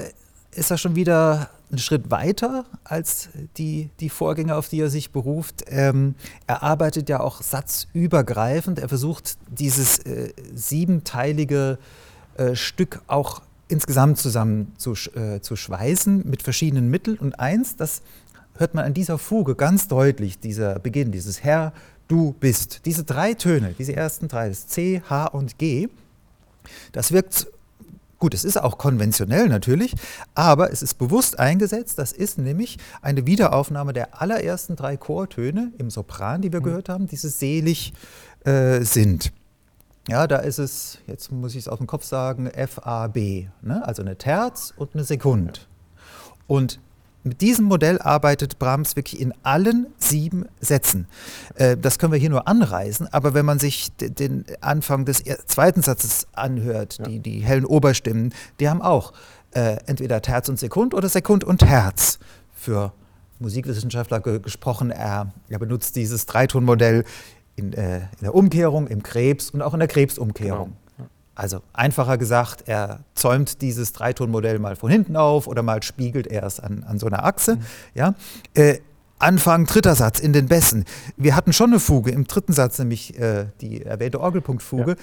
ist 0.51 0.71
er 0.71 0.77
schon 0.77 0.95
wieder 0.95 1.49
einen 1.71 1.79
Schritt 1.79 2.11
weiter 2.11 2.65
als 2.83 3.29
die, 3.57 3.89
die 3.99 4.09
Vorgänger, 4.09 4.57
auf 4.57 4.69
die 4.69 4.79
er 4.79 4.89
sich 4.89 5.11
beruft. 5.11 5.63
Ähm, 5.67 6.15
er 6.47 6.63
arbeitet 6.63 7.09
ja 7.09 7.19
auch 7.19 7.41
satzübergreifend. 7.41 8.79
Er 8.79 8.89
versucht, 8.89 9.37
dieses 9.49 9.99
äh, 9.99 10.33
siebenteilige 10.53 11.77
äh, 12.35 12.55
Stück 12.55 13.01
auch 13.07 13.41
insgesamt 13.67 14.17
zusammen 14.17 14.73
zu, 14.77 14.93
äh, 15.15 15.39
zu 15.39 15.55
schweißen 15.55 16.27
mit 16.29 16.43
verschiedenen 16.43 16.89
Mitteln. 16.89 17.17
Und 17.17 17.39
eins, 17.39 17.77
das 17.77 18.01
hört 18.55 18.75
man 18.75 18.85
an 18.85 18.93
dieser 18.93 19.17
Fuge 19.17 19.55
ganz 19.55 19.87
deutlich, 19.87 20.39
dieser 20.39 20.77
Beginn, 20.79 21.11
dieses 21.11 21.43
Herr, 21.43 21.73
du 22.07 22.35
bist. 22.39 22.81
Diese 22.85 23.05
drei 23.05 23.33
Töne, 23.33 23.73
diese 23.79 23.95
ersten 23.95 24.27
drei, 24.27 24.49
das 24.49 24.67
C, 24.67 25.01
H 25.09 25.27
und 25.27 25.57
G, 25.57 25.87
das 26.91 27.13
wirkt 27.13 27.47
Gut, 28.21 28.35
es 28.35 28.45
ist 28.45 28.61
auch 28.61 28.77
konventionell 28.77 29.49
natürlich, 29.49 29.95
aber 30.35 30.71
es 30.71 30.83
ist 30.83 30.99
bewusst 30.99 31.39
eingesetzt. 31.39 31.97
Das 31.97 32.11
ist 32.11 32.37
nämlich 32.37 32.77
eine 33.01 33.25
Wiederaufnahme 33.25 33.93
der 33.93 34.21
allerersten 34.21 34.75
drei 34.75 34.95
Chortöne 34.95 35.73
im 35.79 35.89
Sopran, 35.89 36.43
die 36.43 36.53
wir 36.53 36.59
mhm. 36.59 36.65
gehört 36.65 36.87
haben, 36.87 37.07
die 37.07 37.15
selig 37.15 37.93
äh, 38.45 38.81
sind. 38.81 39.33
Ja, 40.07 40.27
da 40.27 40.37
ist 40.37 40.59
es, 40.59 40.99
jetzt 41.07 41.31
muss 41.31 41.53
ich 41.53 41.61
es 41.61 41.67
aus 41.67 41.79
dem 41.79 41.87
Kopf 41.87 42.03
sagen, 42.03 42.47
FAB, 42.47 43.15
ne? 43.63 43.81
also 43.83 44.03
eine 44.03 44.15
Terz 44.19 44.71
und 44.77 44.93
eine 44.93 45.03
Sekund. 45.03 45.67
Und 46.45 46.79
mit 47.23 47.41
diesem 47.41 47.65
Modell 47.65 47.99
arbeitet 47.99 48.57
Brahms 48.57 48.95
wirklich 48.95 49.21
in 49.21 49.33
allen 49.43 49.87
sieben 49.97 50.45
Sätzen. 50.59 51.07
Äh, 51.55 51.77
das 51.77 51.99
können 51.99 52.11
wir 52.11 52.19
hier 52.19 52.29
nur 52.29 52.47
anreißen, 52.47 53.07
aber 53.13 53.33
wenn 53.33 53.45
man 53.45 53.59
sich 53.59 53.91
den 53.97 54.45
Anfang 54.61 55.05
des 55.05 55.23
zweiten 55.45 55.81
Satzes 55.81 56.27
anhört, 56.33 56.97
ja. 56.99 57.05
die, 57.05 57.19
die 57.19 57.39
hellen 57.39 57.65
Oberstimmen, 57.65 58.33
die 58.59 58.69
haben 58.69 58.81
auch 58.81 59.13
äh, 59.51 59.77
entweder 59.85 60.21
Terz 60.21 60.49
und 60.49 60.59
Sekund 60.59 60.93
oder 60.93 61.09
Sekund 61.09 61.43
und 61.43 61.59
Terz. 61.59 62.19
Für 62.53 62.93
Musikwissenschaftler 63.39 64.19
gesprochen, 64.19 64.91
er, 64.91 65.33
er 65.49 65.59
benutzt 65.59 65.95
dieses 65.95 66.25
Dreitonmodell 66.25 67.03
in, 67.55 67.73
äh, 67.73 67.97
in, 67.97 68.21
der 68.21 68.35
Umkehrung, 68.35 68.87
im 68.87 69.03
Krebs 69.03 69.49
und 69.49 69.61
auch 69.61 69.73
in 69.73 69.79
der 69.79 69.87
Krebsumkehrung. 69.87 70.65
Genau. 70.65 70.77
Also 71.33 71.61
einfacher 71.73 72.17
gesagt, 72.17 72.63
er 72.67 73.01
zäumt 73.15 73.61
dieses 73.61 73.93
Dreitonmodell 73.93 74.59
mal 74.59 74.75
von 74.75 74.91
hinten 74.91 75.15
auf 75.15 75.47
oder 75.47 75.63
mal 75.63 75.81
spiegelt 75.81 76.27
er 76.27 76.43
es 76.43 76.59
an, 76.59 76.83
an 76.83 76.99
so 76.99 77.07
einer 77.07 77.23
Achse. 77.23 77.55
Mhm. 77.55 77.61
Ja? 77.93 78.15
Äh, 78.53 78.79
Anfang 79.17 79.65
dritter 79.65 79.95
Satz 79.95 80.19
in 80.19 80.33
den 80.33 80.47
Bässen. 80.47 80.85
Wir 81.15 81.35
hatten 81.35 81.53
schon 81.53 81.69
eine 81.71 81.79
Fuge 81.79 82.11
im 82.11 82.25
dritten 82.25 82.53
Satz, 82.53 82.79
nämlich 82.79 83.17
äh, 83.19 83.45
die 83.61 83.83
erwähnte 83.83 84.19
Orgelpunktfuge. 84.19 84.95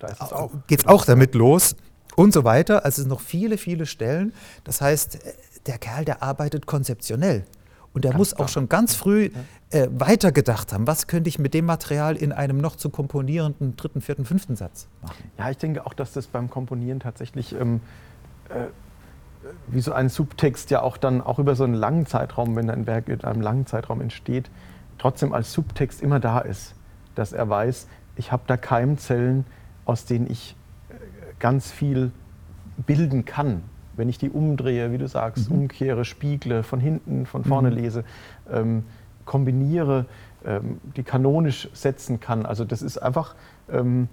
Ja, 0.00 0.08
da 0.16 0.50
geht 0.66 0.80
es 0.80 0.86
auch 0.86 1.04
damit 1.04 1.34
los 1.34 1.74
und 2.14 2.32
so 2.32 2.44
weiter. 2.44 2.84
Also 2.84 2.88
es 2.88 2.96
sind 2.96 3.08
noch 3.08 3.20
viele, 3.20 3.58
viele 3.58 3.86
Stellen. 3.86 4.32
Das 4.64 4.80
heißt, 4.80 5.16
äh, 5.16 5.32
der 5.66 5.78
Kerl, 5.78 6.04
der 6.04 6.22
arbeitet 6.22 6.66
konzeptionell. 6.66 7.44
Und 7.96 8.04
der 8.04 8.10
ganz 8.10 8.18
muss 8.18 8.34
auch 8.34 8.50
schon 8.50 8.68
ganz 8.68 8.94
früh 8.94 9.30
äh, 9.70 9.88
weitergedacht 9.90 10.74
haben. 10.74 10.86
Was 10.86 11.06
könnte 11.06 11.28
ich 11.30 11.38
mit 11.38 11.54
dem 11.54 11.64
Material 11.64 12.14
in 12.14 12.30
einem 12.30 12.58
noch 12.58 12.76
zu 12.76 12.90
komponierenden 12.90 13.74
dritten, 13.74 14.02
vierten, 14.02 14.26
fünften 14.26 14.54
Satz 14.54 14.86
machen? 15.00 15.16
Ja, 15.38 15.48
ich 15.48 15.56
denke 15.56 15.86
auch, 15.86 15.94
dass 15.94 16.12
das 16.12 16.26
beim 16.26 16.50
Komponieren 16.50 17.00
tatsächlich 17.00 17.54
ähm, 17.58 17.80
äh, 18.50 18.66
wie 19.68 19.80
so 19.80 19.94
ein 19.94 20.10
Subtext 20.10 20.70
ja 20.70 20.82
auch 20.82 20.98
dann 20.98 21.22
auch 21.22 21.38
über 21.38 21.54
so 21.54 21.64
einen 21.64 21.72
langen 21.72 22.04
Zeitraum, 22.04 22.54
wenn 22.54 22.68
ein 22.68 22.86
Werk 22.86 23.08
in 23.08 23.24
einem 23.24 23.40
langen 23.40 23.64
Zeitraum 23.64 24.02
entsteht, 24.02 24.50
trotzdem 24.98 25.32
als 25.32 25.54
Subtext 25.54 26.02
immer 26.02 26.20
da 26.20 26.40
ist. 26.40 26.74
Dass 27.14 27.32
er 27.32 27.48
weiß, 27.48 27.88
ich 28.16 28.30
habe 28.30 28.42
da 28.46 28.58
Keimzellen, 28.58 29.46
aus 29.86 30.04
denen 30.04 30.30
ich 30.30 30.54
äh, 30.90 30.94
ganz 31.38 31.72
viel 31.72 32.12
bilden 32.76 33.24
kann 33.24 33.62
wenn 33.96 34.08
ich 34.08 34.18
die 34.18 34.30
umdrehe, 34.30 34.92
wie 34.92 34.98
du 34.98 35.08
sagst, 35.08 35.50
mhm. 35.50 35.56
umkehre, 35.56 36.04
spiegle, 36.04 36.62
von 36.62 36.80
hinten, 36.80 37.26
von 37.26 37.44
vorne 37.44 37.70
mhm. 37.70 37.76
lese, 37.76 38.04
ähm, 38.50 38.84
kombiniere, 39.24 40.06
ähm, 40.44 40.80
die 40.96 41.02
kanonisch 41.02 41.68
setzen 41.72 42.20
kann. 42.20 42.46
Also 42.46 42.64
das 42.64 42.82
ist 42.82 42.98
einfach, 42.98 43.34
ähm, 43.70 44.08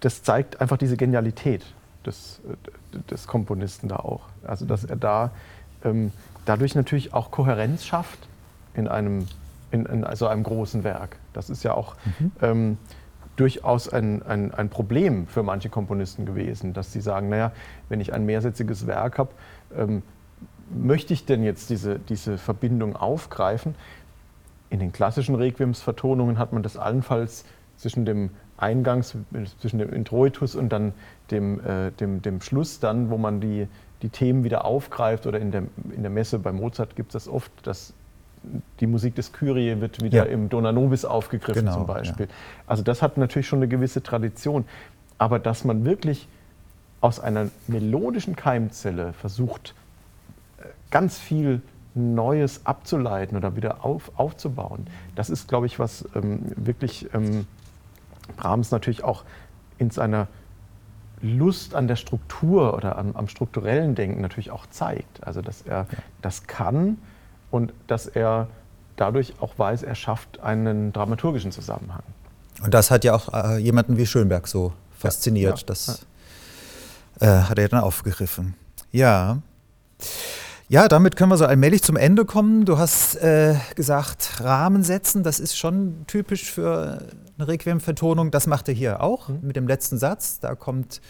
das 0.00 0.22
zeigt 0.22 0.60
einfach 0.60 0.76
diese 0.76 0.96
Genialität 0.96 1.64
des, 2.06 2.40
des 3.10 3.26
Komponisten 3.26 3.88
da 3.88 3.96
auch. 3.96 4.28
Also 4.44 4.66
dass 4.66 4.84
er 4.84 4.96
da 4.96 5.30
ähm, 5.84 6.12
dadurch 6.44 6.74
natürlich 6.74 7.14
auch 7.14 7.30
Kohärenz 7.30 7.84
schafft 7.84 8.28
in 8.74 8.86
einem, 8.86 9.26
in, 9.70 9.86
in 9.86 10.06
so 10.14 10.26
einem 10.26 10.42
großen 10.42 10.84
Werk. 10.84 11.16
Das 11.32 11.48
ist 11.50 11.62
ja 11.62 11.74
auch 11.74 11.96
mhm 12.18 12.32
ähm, 12.42 12.78
durchaus 13.36 13.88
ein, 13.88 14.22
ein, 14.22 14.54
ein, 14.54 14.68
Problem 14.68 15.26
für 15.26 15.42
manche 15.42 15.68
Komponisten 15.68 16.24
gewesen, 16.26 16.72
dass 16.72 16.92
sie 16.92 17.00
sagen, 17.00 17.28
naja, 17.28 17.52
wenn 17.88 18.00
ich 18.00 18.12
ein 18.12 18.24
mehrsätziges 18.24 18.86
Werk 18.86 19.18
habe, 19.18 19.30
ähm, 19.76 20.02
möchte 20.70 21.12
ich 21.12 21.26
denn 21.26 21.42
jetzt 21.42 21.70
diese, 21.70 21.98
diese 21.98 22.38
Verbindung 22.38 22.96
aufgreifen? 22.96 23.74
In 24.70 24.78
den 24.78 24.92
klassischen 24.92 25.34
Requiemsvertonungen 25.34 26.38
hat 26.38 26.52
man 26.52 26.62
das 26.62 26.76
allenfalls 26.76 27.44
zwischen 27.76 28.04
dem 28.04 28.30
Eingangs, 28.56 29.16
zwischen 29.58 29.78
dem 29.78 29.92
Introitus 29.92 30.54
und 30.54 30.68
dann 30.70 30.94
dem, 31.30 31.60
äh, 31.60 31.90
dem, 31.92 32.22
dem 32.22 32.40
Schluss 32.40 32.78
dann, 32.78 33.10
wo 33.10 33.18
man 33.18 33.40
die, 33.40 33.66
die 34.02 34.08
Themen 34.10 34.44
wieder 34.44 34.64
aufgreift 34.64 35.26
oder 35.26 35.40
in 35.40 35.50
der, 35.50 35.64
in 35.94 36.02
der 36.02 36.10
Messe 36.10 36.38
bei 36.38 36.52
Mozart 36.52 36.94
gibt 36.94 37.14
es 37.14 37.24
das 37.24 37.32
oft, 37.32 37.50
dass 37.66 37.94
die 38.80 38.86
Musik 38.86 39.14
des 39.14 39.32
Kyrie 39.32 39.80
wird 39.80 40.02
wieder 40.02 40.26
ja. 40.26 40.32
im 40.32 40.48
Dona 40.48 40.72
Nobis 40.72 41.04
aufgegriffen 41.04 41.64
genau, 41.64 41.74
zum 41.74 41.86
Beispiel. 41.86 42.26
Ja. 42.26 42.32
Also 42.66 42.82
das 42.82 43.02
hat 43.02 43.16
natürlich 43.16 43.46
schon 43.46 43.58
eine 43.60 43.68
gewisse 43.68 44.02
Tradition. 44.02 44.64
Aber 45.18 45.38
dass 45.38 45.64
man 45.64 45.84
wirklich 45.84 46.28
aus 47.00 47.20
einer 47.20 47.48
melodischen 47.66 48.36
Keimzelle 48.36 49.12
versucht, 49.12 49.74
äh, 50.58 50.64
ganz 50.90 51.18
viel 51.18 51.62
Neues 51.94 52.66
abzuleiten 52.66 53.36
oder 53.36 53.56
wieder 53.56 53.84
auf, 53.84 54.10
aufzubauen, 54.16 54.86
das 55.14 55.30
ist, 55.30 55.48
glaube 55.48 55.66
ich, 55.66 55.78
was 55.78 56.08
ähm, 56.14 56.40
wirklich 56.56 57.08
ähm, 57.14 57.46
Brahms 58.36 58.70
natürlich 58.70 59.04
auch 59.04 59.24
in 59.78 59.90
seiner 59.90 60.28
Lust 61.20 61.74
an 61.74 61.88
der 61.88 61.96
Struktur 61.96 62.74
oder 62.74 62.98
am, 62.98 63.16
am 63.16 63.28
strukturellen 63.28 63.94
Denken 63.94 64.20
natürlich 64.20 64.50
auch 64.50 64.66
zeigt. 64.66 65.26
Also 65.26 65.40
dass 65.40 65.62
er 65.62 65.86
das 66.20 66.46
kann, 66.46 66.98
und 67.54 67.72
dass 67.86 68.08
er 68.08 68.48
dadurch 68.96 69.34
auch 69.38 69.56
weiß, 69.56 69.84
er 69.84 69.94
schafft 69.94 70.40
einen 70.40 70.92
dramaturgischen 70.92 71.52
Zusammenhang. 71.52 72.02
Und 72.64 72.74
das 72.74 72.90
hat 72.90 73.04
ja 73.04 73.14
auch 73.14 73.32
äh, 73.32 73.58
jemanden 73.58 73.96
wie 73.96 74.06
Schönberg 74.06 74.48
so 74.48 74.72
fasziniert. 74.98 75.58
Ja, 75.58 75.60
ja, 75.60 75.66
das 75.66 76.06
äh, 77.20 77.26
hat 77.26 77.56
er 77.60 77.68
dann 77.68 77.80
aufgegriffen. 77.80 78.54
Ja. 78.90 79.38
Ja, 80.68 80.88
damit 80.88 81.14
können 81.14 81.30
wir 81.30 81.36
so 81.36 81.46
allmählich 81.46 81.82
zum 81.82 81.96
Ende 81.96 82.24
kommen. 82.24 82.64
Du 82.64 82.76
hast 82.76 83.14
äh, 83.22 83.54
gesagt, 83.76 84.40
Rahmen 84.40 84.82
setzen, 84.82 85.22
das 85.22 85.38
ist 85.38 85.56
schon 85.56 86.06
typisch 86.08 86.50
für 86.50 87.06
eine 87.38 87.46
Requiem-Vertonung. 87.46 88.32
Das 88.32 88.48
macht 88.48 88.66
er 88.66 88.74
hier 88.74 89.00
auch 89.00 89.28
mhm. 89.28 89.38
mit 89.42 89.54
dem 89.54 89.68
letzten 89.68 89.96
Satz. 89.96 90.40
Da 90.40 90.56
kommt, 90.56 91.00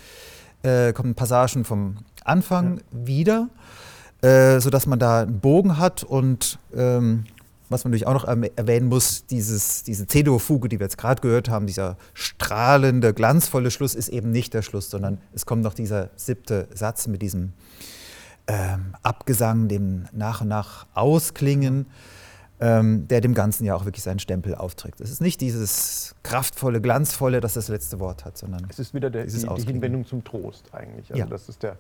äh, 0.63 0.93
kommen 0.93 1.15
Passagen 1.15 1.65
vom 1.65 1.97
Anfang 2.23 2.77
ja. 2.77 2.83
wieder. 2.93 3.49
Äh, 4.25 4.59
sodass 4.59 4.87
man 4.87 4.99
da 4.99 5.23
einen 5.23 5.41
Bogen 5.41 5.77
hat 5.77 6.03
und 6.03 6.59
ähm, 6.75 7.25
was 7.69 7.85
man 7.85 7.91
natürlich 7.91 8.07
auch 8.07 8.15
noch 8.15 8.25
erwähnen 8.25 8.89
muss, 8.89 9.27
dieses, 9.27 9.83
diese 9.83 10.07
C-Dur-Fuge, 10.07 10.69
die 10.69 10.79
wir 10.79 10.85
jetzt 10.85 10.97
gerade 10.97 11.21
gehört 11.21 11.51
haben, 11.51 11.67
dieser 11.67 11.97
strahlende, 12.15 13.13
glanzvolle 13.13 13.71
Schluss 13.71 13.95
ist 13.95 14.09
eben 14.09 14.31
nicht 14.31 14.55
der 14.55 14.63
Schluss, 14.63 14.89
sondern 14.89 15.19
es 15.35 15.45
kommt 15.45 15.63
noch 15.63 15.75
dieser 15.75 16.11
siebte 16.17 16.69
Satz 16.73 17.07
mit 17.07 17.21
diesem 17.21 17.53
ähm, 18.47 18.95
Abgesang, 19.03 19.69
dem 19.69 20.07
nach 20.13 20.41
und 20.41 20.49
nach 20.49 20.87
Ausklingen, 20.95 21.87
ähm, 22.61 23.09
der 23.09 23.21
dem 23.21 23.35
Ganzen 23.35 23.65
ja 23.65 23.75
auch 23.75 23.85
wirklich 23.85 24.05
seinen 24.05 24.21
Stempel 24.21 24.55
aufträgt. 24.55 25.01
Es 25.01 25.11
ist 25.11 25.21
nicht 25.21 25.41
dieses 25.41 26.15
kraftvolle, 26.23 26.81
glanzvolle, 26.81 27.41
das 27.41 27.55
das 27.55 27.69
letzte 27.69 28.01
Wort 28.01 28.25
hat, 28.25 28.39
sondern 28.39 28.67
es 28.71 28.79
ist 28.79 28.95
wieder 28.95 29.11
der, 29.11 29.27
die, 29.27 29.37
die, 29.37 29.67
Hinwendung 29.67 30.07
zum 30.07 30.25
Trost 30.25 30.73
eigentlich. 30.73 31.11
Also 31.11 31.19
ja. 31.19 31.27
das 31.27 31.49
ist 31.49 31.63
der, 31.63 31.77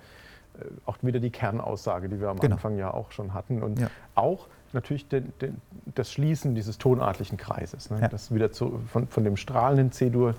auch 0.87 0.99
wieder 1.03 1.21
die 1.21 1.31
Kernaussage, 1.31 2.09
die 2.09 2.21
wir 2.21 2.29
am 2.29 2.39
genau. 2.39 2.57
Anfang 2.57 2.77
ja 2.77 2.93
auch 2.93 3.11
schon 3.13 3.35
hatten. 3.35 3.63
Und 3.63 3.81
ja. 3.81 3.89
auch 4.15 4.47
natürlich 4.73 5.09
den, 5.09 5.33
den, 5.41 5.61
das 5.95 6.13
Schließen 6.13 6.55
dieses 6.55 6.79
tonartlichen 6.79 7.39
Kreises. 7.39 7.91
Ne? 7.91 8.01
Ja. 8.01 8.09
Das 8.09 8.33
wieder 8.35 8.53
zu, 8.53 8.81
von, 8.87 9.09
von 9.09 9.25
dem 9.25 9.37
strahlenden 9.37 9.93
C-Dur 9.93 10.35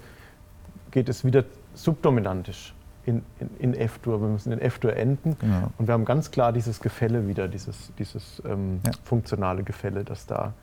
geht 0.92 1.10
es 1.10 1.24
wieder 1.24 1.44
subdominantisch 1.74 2.74
in, 3.06 3.24
in, 3.40 3.50
in 3.60 3.74
F-Dur. 3.74 4.22
Wir 4.22 4.28
müssen 4.30 4.52
in 4.52 4.60
F-Dur 4.60 4.96
enden. 4.96 5.38
Genau. 5.40 5.72
Und 5.78 5.88
wir 5.88 5.94
haben 5.94 6.06
ganz 6.06 6.32
klar 6.32 6.54
dieses 6.54 6.80
Gefälle 6.80 7.28
wieder, 7.28 7.48
dieses, 7.48 7.92
dieses 7.98 8.42
ähm, 8.46 8.80
Ja. 8.86 8.92
funktionale 9.04 9.64
Gefälle, 9.64 10.04
das 10.04 10.26
da 10.26 10.54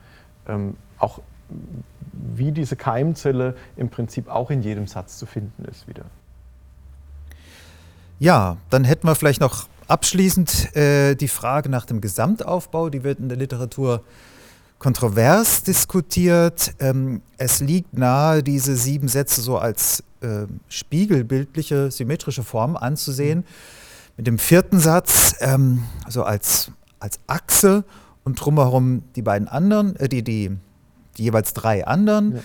ähm, 0.47 0.75
auch 0.97 1.21
wie 2.11 2.51
diese 2.51 2.75
Keimzelle 2.75 3.55
im 3.75 3.89
Prinzip 3.89 4.29
auch 4.29 4.49
in 4.49 4.61
jedem 4.61 4.87
Satz 4.87 5.17
zu 5.17 5.25
finden 5.25 5.65
ist 5.65 5.87
wieder. 5.87 6.05
Ja, 8.23 8.55
dann 8.69 8.85
hätten 8.85 9.05
wir 9.05 9.15
vielleicht 9.15 9.41
noch 9.41 9.67
abschließend 9.89 10.77
äh, 10.77 11.13
die 11.13 11.27
Frage 11.27 11.67
nach 11.67 11.85
dem 11.85 11.99
Gesamtaufbau. 11.99 12.89
Die 12.89 13.03
wird 13.03 13.19
in 13.19 13.27
der 13.27 13.37
Literatur 13.37 14.01
kontrovers 14.79 15.63
diskutiert. 15.63 16.73
Ähm, 16.79 17.21
es 17.35 17.59
liegt 17.59 17.97
nahe, 17.97 18.41
diese 18.41 18.77
sieben 18.77 19.09
Sätze 19.09 19.41
so 19.41 19.57
als 19.57 20.05
äh, 20.21 20.45
spiegelbildliche, 20.69 21.91
symmetrische 21.91 22.43
Form 22.43 22.77
anzusehen. 22.77 23.43
Mit 24.15 24.25
dem 24.25 24.39
vierten 24.39 24.79
Satz 24.79 25.35
ähm, 25.41 25.83
so 26.07 26.23
als, 26.23 26.71
als 27.01 27.19
Achse 27.27 27.83
und 28.23 28.35
drumherum 28.35 29.03
die 29.17 29.21
beiden 29.21 29.49
anderen, 29.49 29.97
äh, 29.97 30.07
die, 30.07 30.23
die, 30.23 30.49
die 31.17 31.23
jeweils 31.23 31.51
drei 31.51 31.85
anderen. 31.85 32.35
Ja. 32.35 32.41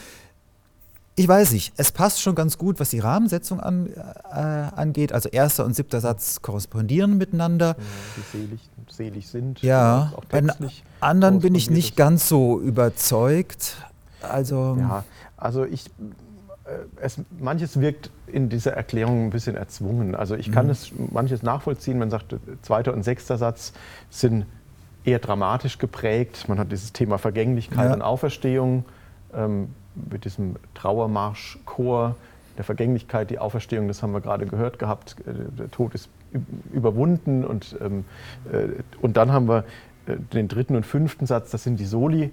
Ich 1.19 1.27
weiß 1.29 1.53
nicht, 1.53 1.73
es 1.77 1.91
passt 1.93 2.23
schon 2.23 2.35
ganz 2.35 2.59
gut, 2.59 2.79
was 2.81 2.91
die 2.91 3.01
Rahmensetzung 3.01 3.61
an, 3.61 3.89
äh, 3.89 4.37
angeht. 4.39 5.13
Also 5.13 5.29
erster 5.29 5.65
und 5.65 5.75
siebter 5.75 6.01
Satz 6.01 6.43
korrespondieren 6.43 7.19
miteinander. 7.19 7.77
Die 8.17 8.39
selig, 8.39 8.61
selig 8.89 9.29
sind. 9.29 9.61
Ja, 9.63 10.13
bei 10.31 10.41
den 10.41 10.53
anderen 11.01 11.41
bin 11.41 11.55
ich 11.55 11.71
nicht 11.71 11.97
ganz 11.97 12.29
so 12.29 12.61
überzeugt. 12.61 13.77
Also, 14.23 14.77
Ja, 14.79 15.05
also 15.37 15.65
ich, 15.65 15.87
äh, 16.65 16.71
es, 17.01 17.19
manches 17.39 17.81
wirkt 17.81 18.11
in 18.27 18.49
dieser 18.49 18.73
Erklärung 18.75 19.27
ein 19.27 19.31
bisschen 19.31 19.57
erzwungen. 19.57 20.15
Also 20.15 20.35
ich 20.37 20.53
kann 20.53 20.67
Mhm. 20.67 20.73
es 20.73 20.93
manches 21.13 21.43
nachvollziehen. 21.43 21.99
Man 21.99 22.11
sagt, 22.11 22.35
zweiter 22.63 22.93
und 22.93 23.03
sechster 23.05 23.39
Satz 23.39 23.73
sind 24.11 24.47
eher 25.05 25.19
dramatisch 25.19 25.79
geprägt. 25.79 26.49
Man 26.49 26.59
hat 26.59 26.71
dieses 26.71 26.93
Thema 26.93 27.19
Vergänglichkeit 27.19 27.87
Ja. 27.89 27.95
und 27.95 28.03
Auferstehung 28.03 28.85
ähm, 29.35 29.69
mit 30.11 30.25
diesem 30.25 30.57
Trauermarschchor 30.75 32.17
der 32.57 32.65
Vergänglichkeit, 32.65 33.31
die 33.31 33.39
Auferstehung, 33.39 33.87
das 33.89 34.03
haben 34.03 34.13
wir 34.13 34.21
gerade 34.21 34.47
gehört 34.47 34.79
gehabt. 34.79 35.17
Äh, 35.27 35.33
Der 35.59 35.71
Tod 35.71 35.95
ist 35.95 36.09
überwunden 36.73 37.45
und, 37.45 37.77
ähm, 37.81 38.05
äh, 38.53 38.69
und 39.01 39.17
dann 39.17 39.33
haben 39.33 39.49
wir 39.49 39.65
äh, 40.07 40.17
den 40.33 40.49
dritten 40.49 40.75
und 40.77 40.85
fünften 40.85 41.27
Satz, 41.27 41.51
das 41.51 41.63
sind 41.63 41.79
die 41.81 41.87
Soli 41.87 42.31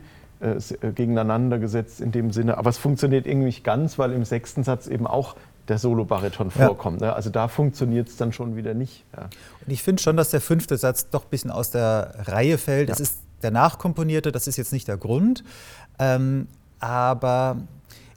gegeneinander 0.96 1.58
gesetzt 1.60 2.02
in 2.02 2.12
dem 2.12 2.32
Sinne. 2.32 2.58
Aber 2.58 2.70
es 2.70 2.78
funktioniert 2.78 3.26
irgendwie 3.26 3.46
nicht 3.46 3.64
ganz, 3.64 3.98
weil 3.98 4.12
im 4.12 4.26
sechsten 4.26 4.64
Satz 4.64 4.86
eben 4.88 5.08
auch 5.08 5.36
der 5.70 5.78
Solo-Bariton 5.78 6.52
Ja. 6.60 6.68
vorkommt. 6.68 7.00
Ne? 7.02 7.14
Also 7.14 7.30
da 7.30 7.48
funktioniert 7.48 8.10
es 8.10 8.18
dann 8.18 8.34
schon 8.34 8.56
wieder 8.58 8.74
nicht. 8.74 9.06
Ja. 9.16 9.24
und 9.24 9.72
ich 9.72 9.82
finde 9.82 10.04
schon, 10.04 10.18
dass 10.18 10.30
der 10.32 10.42
fünfte 10.42 10.76
Satz 10.78 11.10
doch 11.10 11.24
ein 11.24 11.30
bisschen 11.30 11.52
aus 11.52 11.72
der 11.72 12.16
Reihe 12.28 12.58
fällt. 12.58 12.90
Ja. 12.90 12.94
Es 12.94 13.00
ist 13.00 13.20
der 13.44 13.52
nachkomponierte, 13.52 14.32
das 14.34 14.46
ist 14.48 14.58
jetzt 14.58 14.74
nicht 14.74 14.88
der 14.90 14.98
Grund. 14.98 15.44
Ähm, 16.00 16.48
aber 16.86 17.58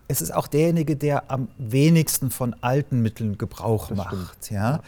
es 0.08 0.20
ist 0.20 0.30
auch 0.34 0.46
derjenige, 0.46 0.94
der 0.96 1.30
am 1.30 1.48
wenigsten 1.56 2.30
von 2.30 2.54
alten 2.60 3.00
Mitteln 3.00 3.38
Gebrauch 3.38 3.88
Das 3.88 3.96
macht. 3.96 4.50
Ja? 4.50 4.72
Ja. 4.72 4.80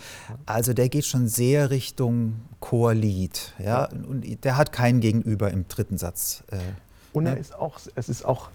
Also 0.44 0.74
der 0.74 0.89
geht 0.90 1.07
schon 1.07 1.28
sehr 1.28 1.70
Richtung 1.70 2.36
Chorlied. 2.61 3.55
Ja? 3.59 3.86
Und 3.86 4.44
der 4.44 4.57
hat 4.59 4.73
kein 4.73 5.01
Gegenüber 5.01 5.51
im 5.51 5.66
dritten 5.66 5.97
Satz. 5.97 6.44
Äh, 6.51 6.59
Und 7.15 7.24
er 7.27 7.35
Ja. 7.35 7.39
ist 7.39 7.55
auch, 7.55 7.78
es 7.94 8.09
ist 8.11 8.24
auch 8.24 8.51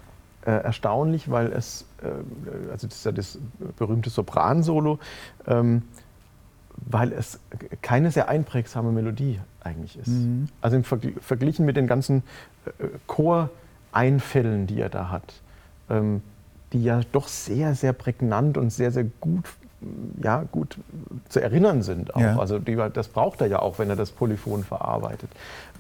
äh, 0.46 0.52
erstaunlich, 0.52 1.32
weil 1.32 1.52
es, 1.52 1.86
äh, 2.04 2.72
also 2.72 2.86
das 2.88 2.98
ist 2.98 3.06
ja 3.06 3.12
das 3.12 3.40
berühmte 3.78 4.12
Sopransolo, 4.12 5.00
ähm, 5.48 5.82
weil 6.88 7.12
es 7.14 7.40
keine 7.82 8.12
sehr 8.12 8.30
einprägsame 8.30 8.92
Melodie 8.92 9.40
eigentlich 9.62 9.98
ist. 9.98 10.08
Mhm. 10.10 10.50
Also 10.62 10.78
im 10.78 10.84
Vergl 10.84 11.14
verglichen 11.20 11.66
mit 11.66 11.78
den 11.78 11.88
ganzen 11.88 12.22
äh, 12.80 12.88
Choreinfällen, 13.96 14.68
die 14.68 14.82
er 14.82 14.90
da 14.90 15.10
hat, 15.10 15.34
ähm, 15.90 16.22
die 16.74 16.84
ja 16.84 17.02
doch 17.12 17.28
sehr, 17.28 17.76
sehr 17.76 17.94
prägnant 17.94 18.58
und 18.58 18.72
sehr, 18.72 18.92
sehr 18.92 19.06
gut, 19.22 19.46
ja, 20.22 20.44
gut 20.52 20.78
zu 21.30 21.42
erinnern 21.42 21.82
sind. 21.82 22.16
Auch. 22.16 22.22
Ja. 22.22 22.38
Also 22.38 22.60
die, 22.60 22.76
das 22.94 23.08
braucht 23.08 23.42
er 23.42 23.48
ja 23.48 23.60
auch, 23.60 23.80
wenn 23.80 23.90
er 23.90 23.96
das 23.96 24.12
Polyphon 24.12 24.64
verarbeitet. 24.64 25.30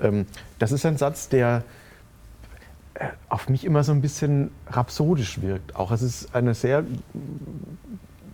Ähm, 0.02 0.26
das 0.60 0.72
ist 0.72 0.86
ein 0.86 0.98
Satz, 0.98 1.28
der 1.30 1.64
äh, 2.94 3.08
auf 3.30 3.50
mich 3.50 3.66
immer 3.66 3.84
so 3.84 3.92
ein 3.92 4.02
bisschen 4.02 4.52
rhapsodisch 4.68 5.42
wirkt. 5.42 5.76
Auch 5.76 5.92
es 5.92 6.02
ist 6.02 6.36
eine 6.36 6.54
sehr, 6.54 6.84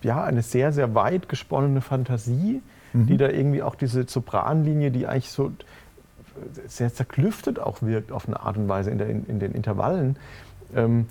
ja, 0.02 0.22
eine 0.22 0.42
sehr, 0.42 0.72
sehr 0.72 0.94
weit 0.94 1.28
gesponnene 1.28 1.80
Fantasie, 1.80 2.62
Mhm. 2.94 3.06
die 3.06 3.16
da 3.16 3.28
irgendwie 3.28 3.62
auch 3.62 3.74
diese 3.74 4.06
Sopranlinie, 4.06 4.90
die 4.90 5.06
eigentlich 5.06 5.30
so 5.30 5.50
sehr 6.66 6.92
zerklüftet 6.92 7.58
auch 7.58 7.82
wirkt 7.82 8.12
auf 8.12 8.26
eine 8.26 8.40
Art 8.40 8.56
und 8.56 8.68
Weise 8.68 8.90
in, 8.90 8.98
der, 8.98 9.08
in, 9.08 9.26
in 9.26 9.40
den 9.40 9.52
Intervallen. 9.52 10.16
Ähm, 10.74 11.06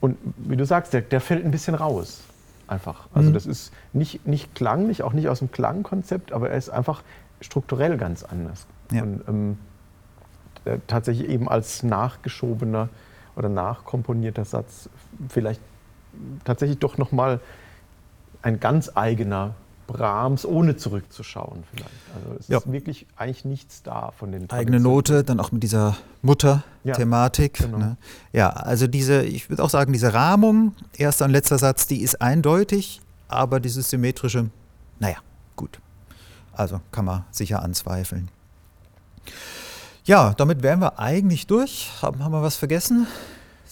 und 0.00 0.18
wie 0.36 0.56
du 0.56 0.66
sagst, 0.66 0.92
der, 0.92 1.00
der 1.00 1.20
fällt 1.20 1.44
ein 1.44 1.50
bisschen 1.50 1.74
raus. 1.74 2.22
Einfach. 2.66 3.08
Also 3.12 3.30
Mhm. 3.30 3.34
das 3.34 3.46
ist 3.46 3.72
nicht, 3.92 4.26
nicht 4.26 4.54
klanglich, 4.54 5.02
auch 5.02 5.12
nicht 5.12 5.28
aus 5.28 5.40
dem 5.40 5.50
Klangkonzept, 5.50 6.32
aber 6.32 6.50
er 6.50 6.56
ist 6.56 6.70
einfach 6.70 7.02
strukturell 7.40 7.96
ganz 7.96 8.22
anders. 8.22 8.66
Ja. 8.90 9.02
Und, 9.02 9.28
ähm, 9.28 9.58
äh, 10.64 10.78
tatsächlich 10.86 11.28
eben 11.28 11.48
als 11.48 11.82
nachgeschobener 11.82 12.88
oder 13.36 13.48
nachkomponierter 13.48 14.44
Satz 14.44 14.88
vielleicht 15.28 15.60
tatsächlich 16.44 16.78
doch 16.78 16.96
nochmal 16.96 17.40
ein 18.42 18.60
ganz 18.60 18.92
eigener 18.94 19.54
Brahms, 19.86 20.44
ohne 20.46 20.76
zurückzuschauen 20.76 21.64
vielleicht. 21.70 21.90
Also 22.14 22.38
es 22.40 22.48
Ja. 22.48 22.58
ist 22.58 22.70
wirklich 22.70 23.06
eigentlich 23.16 23.44
nichts 23.44 23.82
da 23.82 24.10
von 24.12 24.32
den 24.32 24.50
eigene. 24.50 24.80
Note, 24.80 25.24
dann 25.24 25.40
auch 25.40 25.52
mit 25.52 25.62
dieser 25.62 25.96
Mutter-Thematik. 26.22 27.60
Ja, 27.60 27.66
genau. 27.66 27.78
ne? 27.78 27.96
ja, 28.32 28.50
also 28.50 28.86
diese, 28.86 29.22
ich 29.22 29.50
würde 29.50 29.62
auch 29.62 29.70
sagen, 29.70 29.92
diese 29.92 30.12
Rahmung, 30.14 30.74
erster 30.96 31.24
und 31.26 31.30
letzter 31.32 31.58
Satz, 31.58 31.86
die 31.86 32.00
ist 32.02 32.20
eindeutig, 32.20 33.00
aber 33.28 33.60
dieses 33.60 33.90
symmetrische, 33.90 34.50
naja, 34.98 35.16
gut. 35.56 35.80
Also 36.52 36.80
kann 36.92 37.04
man 37.04 37.24
sicher 37.30 37.62
anzweifeln. 37.62 38.28
Ja, 40.04 40.34
damit 40.34 40.62
wären 40.62 40.80
wir 40.80 40.98
eigentlich 40.98 41.46
durch. 41.46 41.90
Haben, 42.02 42.22
haben 42.22 42.32
wir 42.32 42.42
was 42.42 42.56
vergessen? 42.56 43.06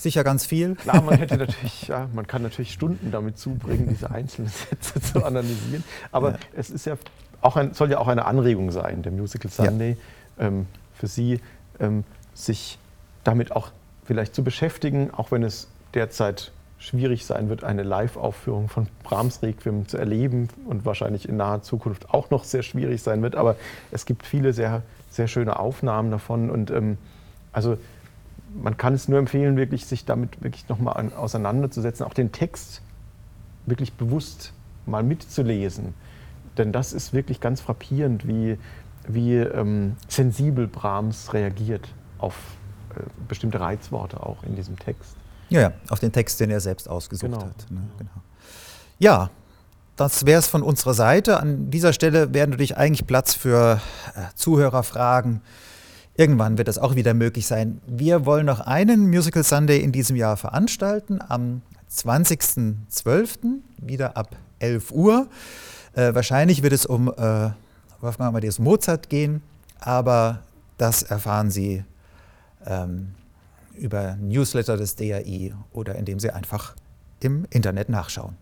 Sicher 0.02 0.24
ganz 0.24 0.44
viel. 0.44 0.74
Klar, 0.74 1.00
man 1.02 1.16
hätte 1.16 1.36
natürlich, 1.38 1.86
ja, 1.88 2.08
man 2.12 2.26
kann 2.26 2.42
natürlich 2.42 2.72
Stunden 2.72 3.12
damit 3.12 3.38
zubringen, 3.38 3.86
diese 3.88 4.10
einzelnen 4.10 4.48
Sätze 4.80 5.00
zu 5.00 5.24
analysieren. 5.24 5.84
Aber 6.10 6.32
Ja. 6.32 6.38
es 6.56 6.70
ist 6.70 6.86
ja 6.86 6.96
auch 7.40 7.56
ein, 7.56 7.72
soll 7.74 7.90
ja 7.90 7.98
auch 7.98 8.08
eine 8.08 8.24
Anregung 8.24 8.72
sein, 8.72 9.02
der 9.02 9.12
Musical 9.12 9.50
Ja. 9.56 9.64
Sunday, 9.66 9.96
ähm, 10.38 10.66
für 10.94 11.06
Sie, 11.06 11.40
ähm, 11.78 12.02
sich 12.34 12.78
damit 13.24 13.52
auch 13.52 13.70
vielleicht 14.04 14.34
zu 14.34 14.42
beschäftigen, 14.42 15.10
auch 15.12 15.30
wenn 15.30 15.44
es 15.44 15.68
derzeit 15.94 16.50
schwierig 16.78 17.24
sein 17.24 17.48
wird, 17.48 17.62
eine 17.62 17.84
Live-Aufführung 17.84 18.68
von 18.68 18.88
Brahms 19.04 19.40
Requiem 19.42 19.86
zu 19.86 19.98
erleben 19.98 20.48
und 20.66 20.84
wahrscheinlich 20.84 21.28
in 21.28 21.36
naher 21.36 21.62
Zukunft 21.62 22.10
auch 22.10 22.30
noch 22.30 22.42
sehr 22.42 22.64
schwierig 22.64 23.02
sein 23.02 23.22
wird. 23.22 23.36
Aber 23.36 23.54
es 23.92 24.04
gibt 24.04 24.26
viele 24.26 24.52
sehr, 24.52 24.82
sehr 25.08 25.28
schöne 25.28 25.60
Aufnahmen 25.60 26.10
davon 26.10 26.50
und 26.50 26.72
ähm, 26.72 26.98
also 27.52 27.76
man 28.60 28.76
kann 28.76 28.94
es 28.94 29.08
nur 29.08 29.18
empfehlen, 29.18 29.56
wirklich 29.56 29.86
sich 29.86 30.04
damit 30.04 30.42
wirklich 30.42 30.68
nochmal 30.68 30.96
an- 30.96 31.12
auseinanderzusetzen, 31.12 32.04
auch 32.06 32.14
den 32.14 32.32
Text 32.32 32.82
wirklich 33.66 33.92
bewusst 33.94 34.52
mal 34.86 35.02
mitzulesen. 35.02 35.94
Denn 36.58 36.72
das 36.72 36.92
ist 36.92 37.12
wirklich 37.12 37.40
ganz 37.40 37.60
frappierend, 37.60 38.26
wie, 38.26 38.58
wie 39.08 39.36
ähm, 39.36 39.96
sensibel 40.08 40.66
Brahms 40.66 41.32
reagiert 41.32 41.88
auf 42.18 42.34
äh, 42.96 43.00
bestimmte 43.28 43.60
Reizworte 43.60 44.20
auch 44.24 44.42
in 44.42 44.54
diesem 44.56 44.78
Text. 44.78 45.16
Ja, 45.48 45.60
ja, 45.60 45.72
auf 45.88 45.98
den 46.00 46.12
Text, 46.12 46.40
den 46.40 46.50
er 46.50 46.60
selbst 46.60 46.88
ausgesucht 46.88 47.30
Genau. 47.30 47.44
hat. 47.44 47.70
Ne? 47.70 47.80
Genau. 47.98 48.10
Ja, 48.98 49.30
das 49.96 50.24
wäre 50.26 50.38
es 50.38 50.46
von 50.46 50.62
unserer 50.62 50.94
Seite. 50.94 51.38
An 51.40 51.70
dieser 51.70 51.92
Stelle 51.92 52.32
wäre 52.34 52.48
natürlich 52.48 52.76
eigentlich 52.76 53.06
Platz 53.06 53.34
für 53.34 53.80
äh, 54.14 54.20
Zuhörerfragen. 54.34 55.42
Irgendwann 56.14 56.58
wird 56.58 56.68
das 56.68 56.78
auch 56.78 56.94
wieder 56.94 57.14
möglich 57.14 57.46
sein. 57.46 57.80
Wir 57.86 58.26
wollen 58.26 58.46
noch 58.46 58.60
einen 58.60 59.08
Musical 59.08 59.44
Sunday 59.44 59.80
in 59.80 59.92
diesem 59.92 60.16
Jahr 60.16 60.36
veranstalten 60.36 61.20
am 61.26 61.62
20.12. 61.90 63.60
wieder 63.78 64.16
ab 64.16 64.36
11 64.58 64.92
Uhr. 64.92 65.28
Äh, 65.94 66.14
wahrscheinlich 66.14 66.62
wird 66.62 66.72
es 66.72 66.86
um 66.86 67.08
äh, 67.08 67.50
Wolfgang 68.00 68.28
Amadeus 68.28 68.58
Mozart 68.58 69.08
gehen, 69.08 69.42
aber 69.80 70.40
das 70.76 71.02
erfahren 71.02 71.50
Sie 71.50 71.84
ähm, 72.66 73.14
über 73.74 74.16
Newsletter 74.16 74.76
des 74.76 74.96
DAI 74.96 75.54
oder 75.72 75.94
indem 75.96 76.18
Sie 76.18 76.30
einfach 76.30 76.74
im 77.20 77.46
Internet 77.50 77.88
nachschauen. 77.88 78.36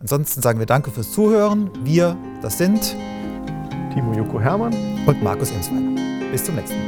Ansonsten 0.00 0.42
sagen 0.42 0.58
wir 0.58 0.66
Danke 0.66 0.90
fürs 0.90 1.12
Zuhören. 1.12 1.70
Wir, 1.84 2.16
das 2.42 2.58
sind 2.58 2.96
Timo 3.94 4.12
Joko 4.12 4.40
Hermann 4.40 4.74
und 5.06 5.22
Markus 5.22 5.50
Insweiler. 5.50 6.30
Bis 6.30 6.44
zum 6.44 6.54
nächsten 6.56 6.76
Mal. 6.78 6.85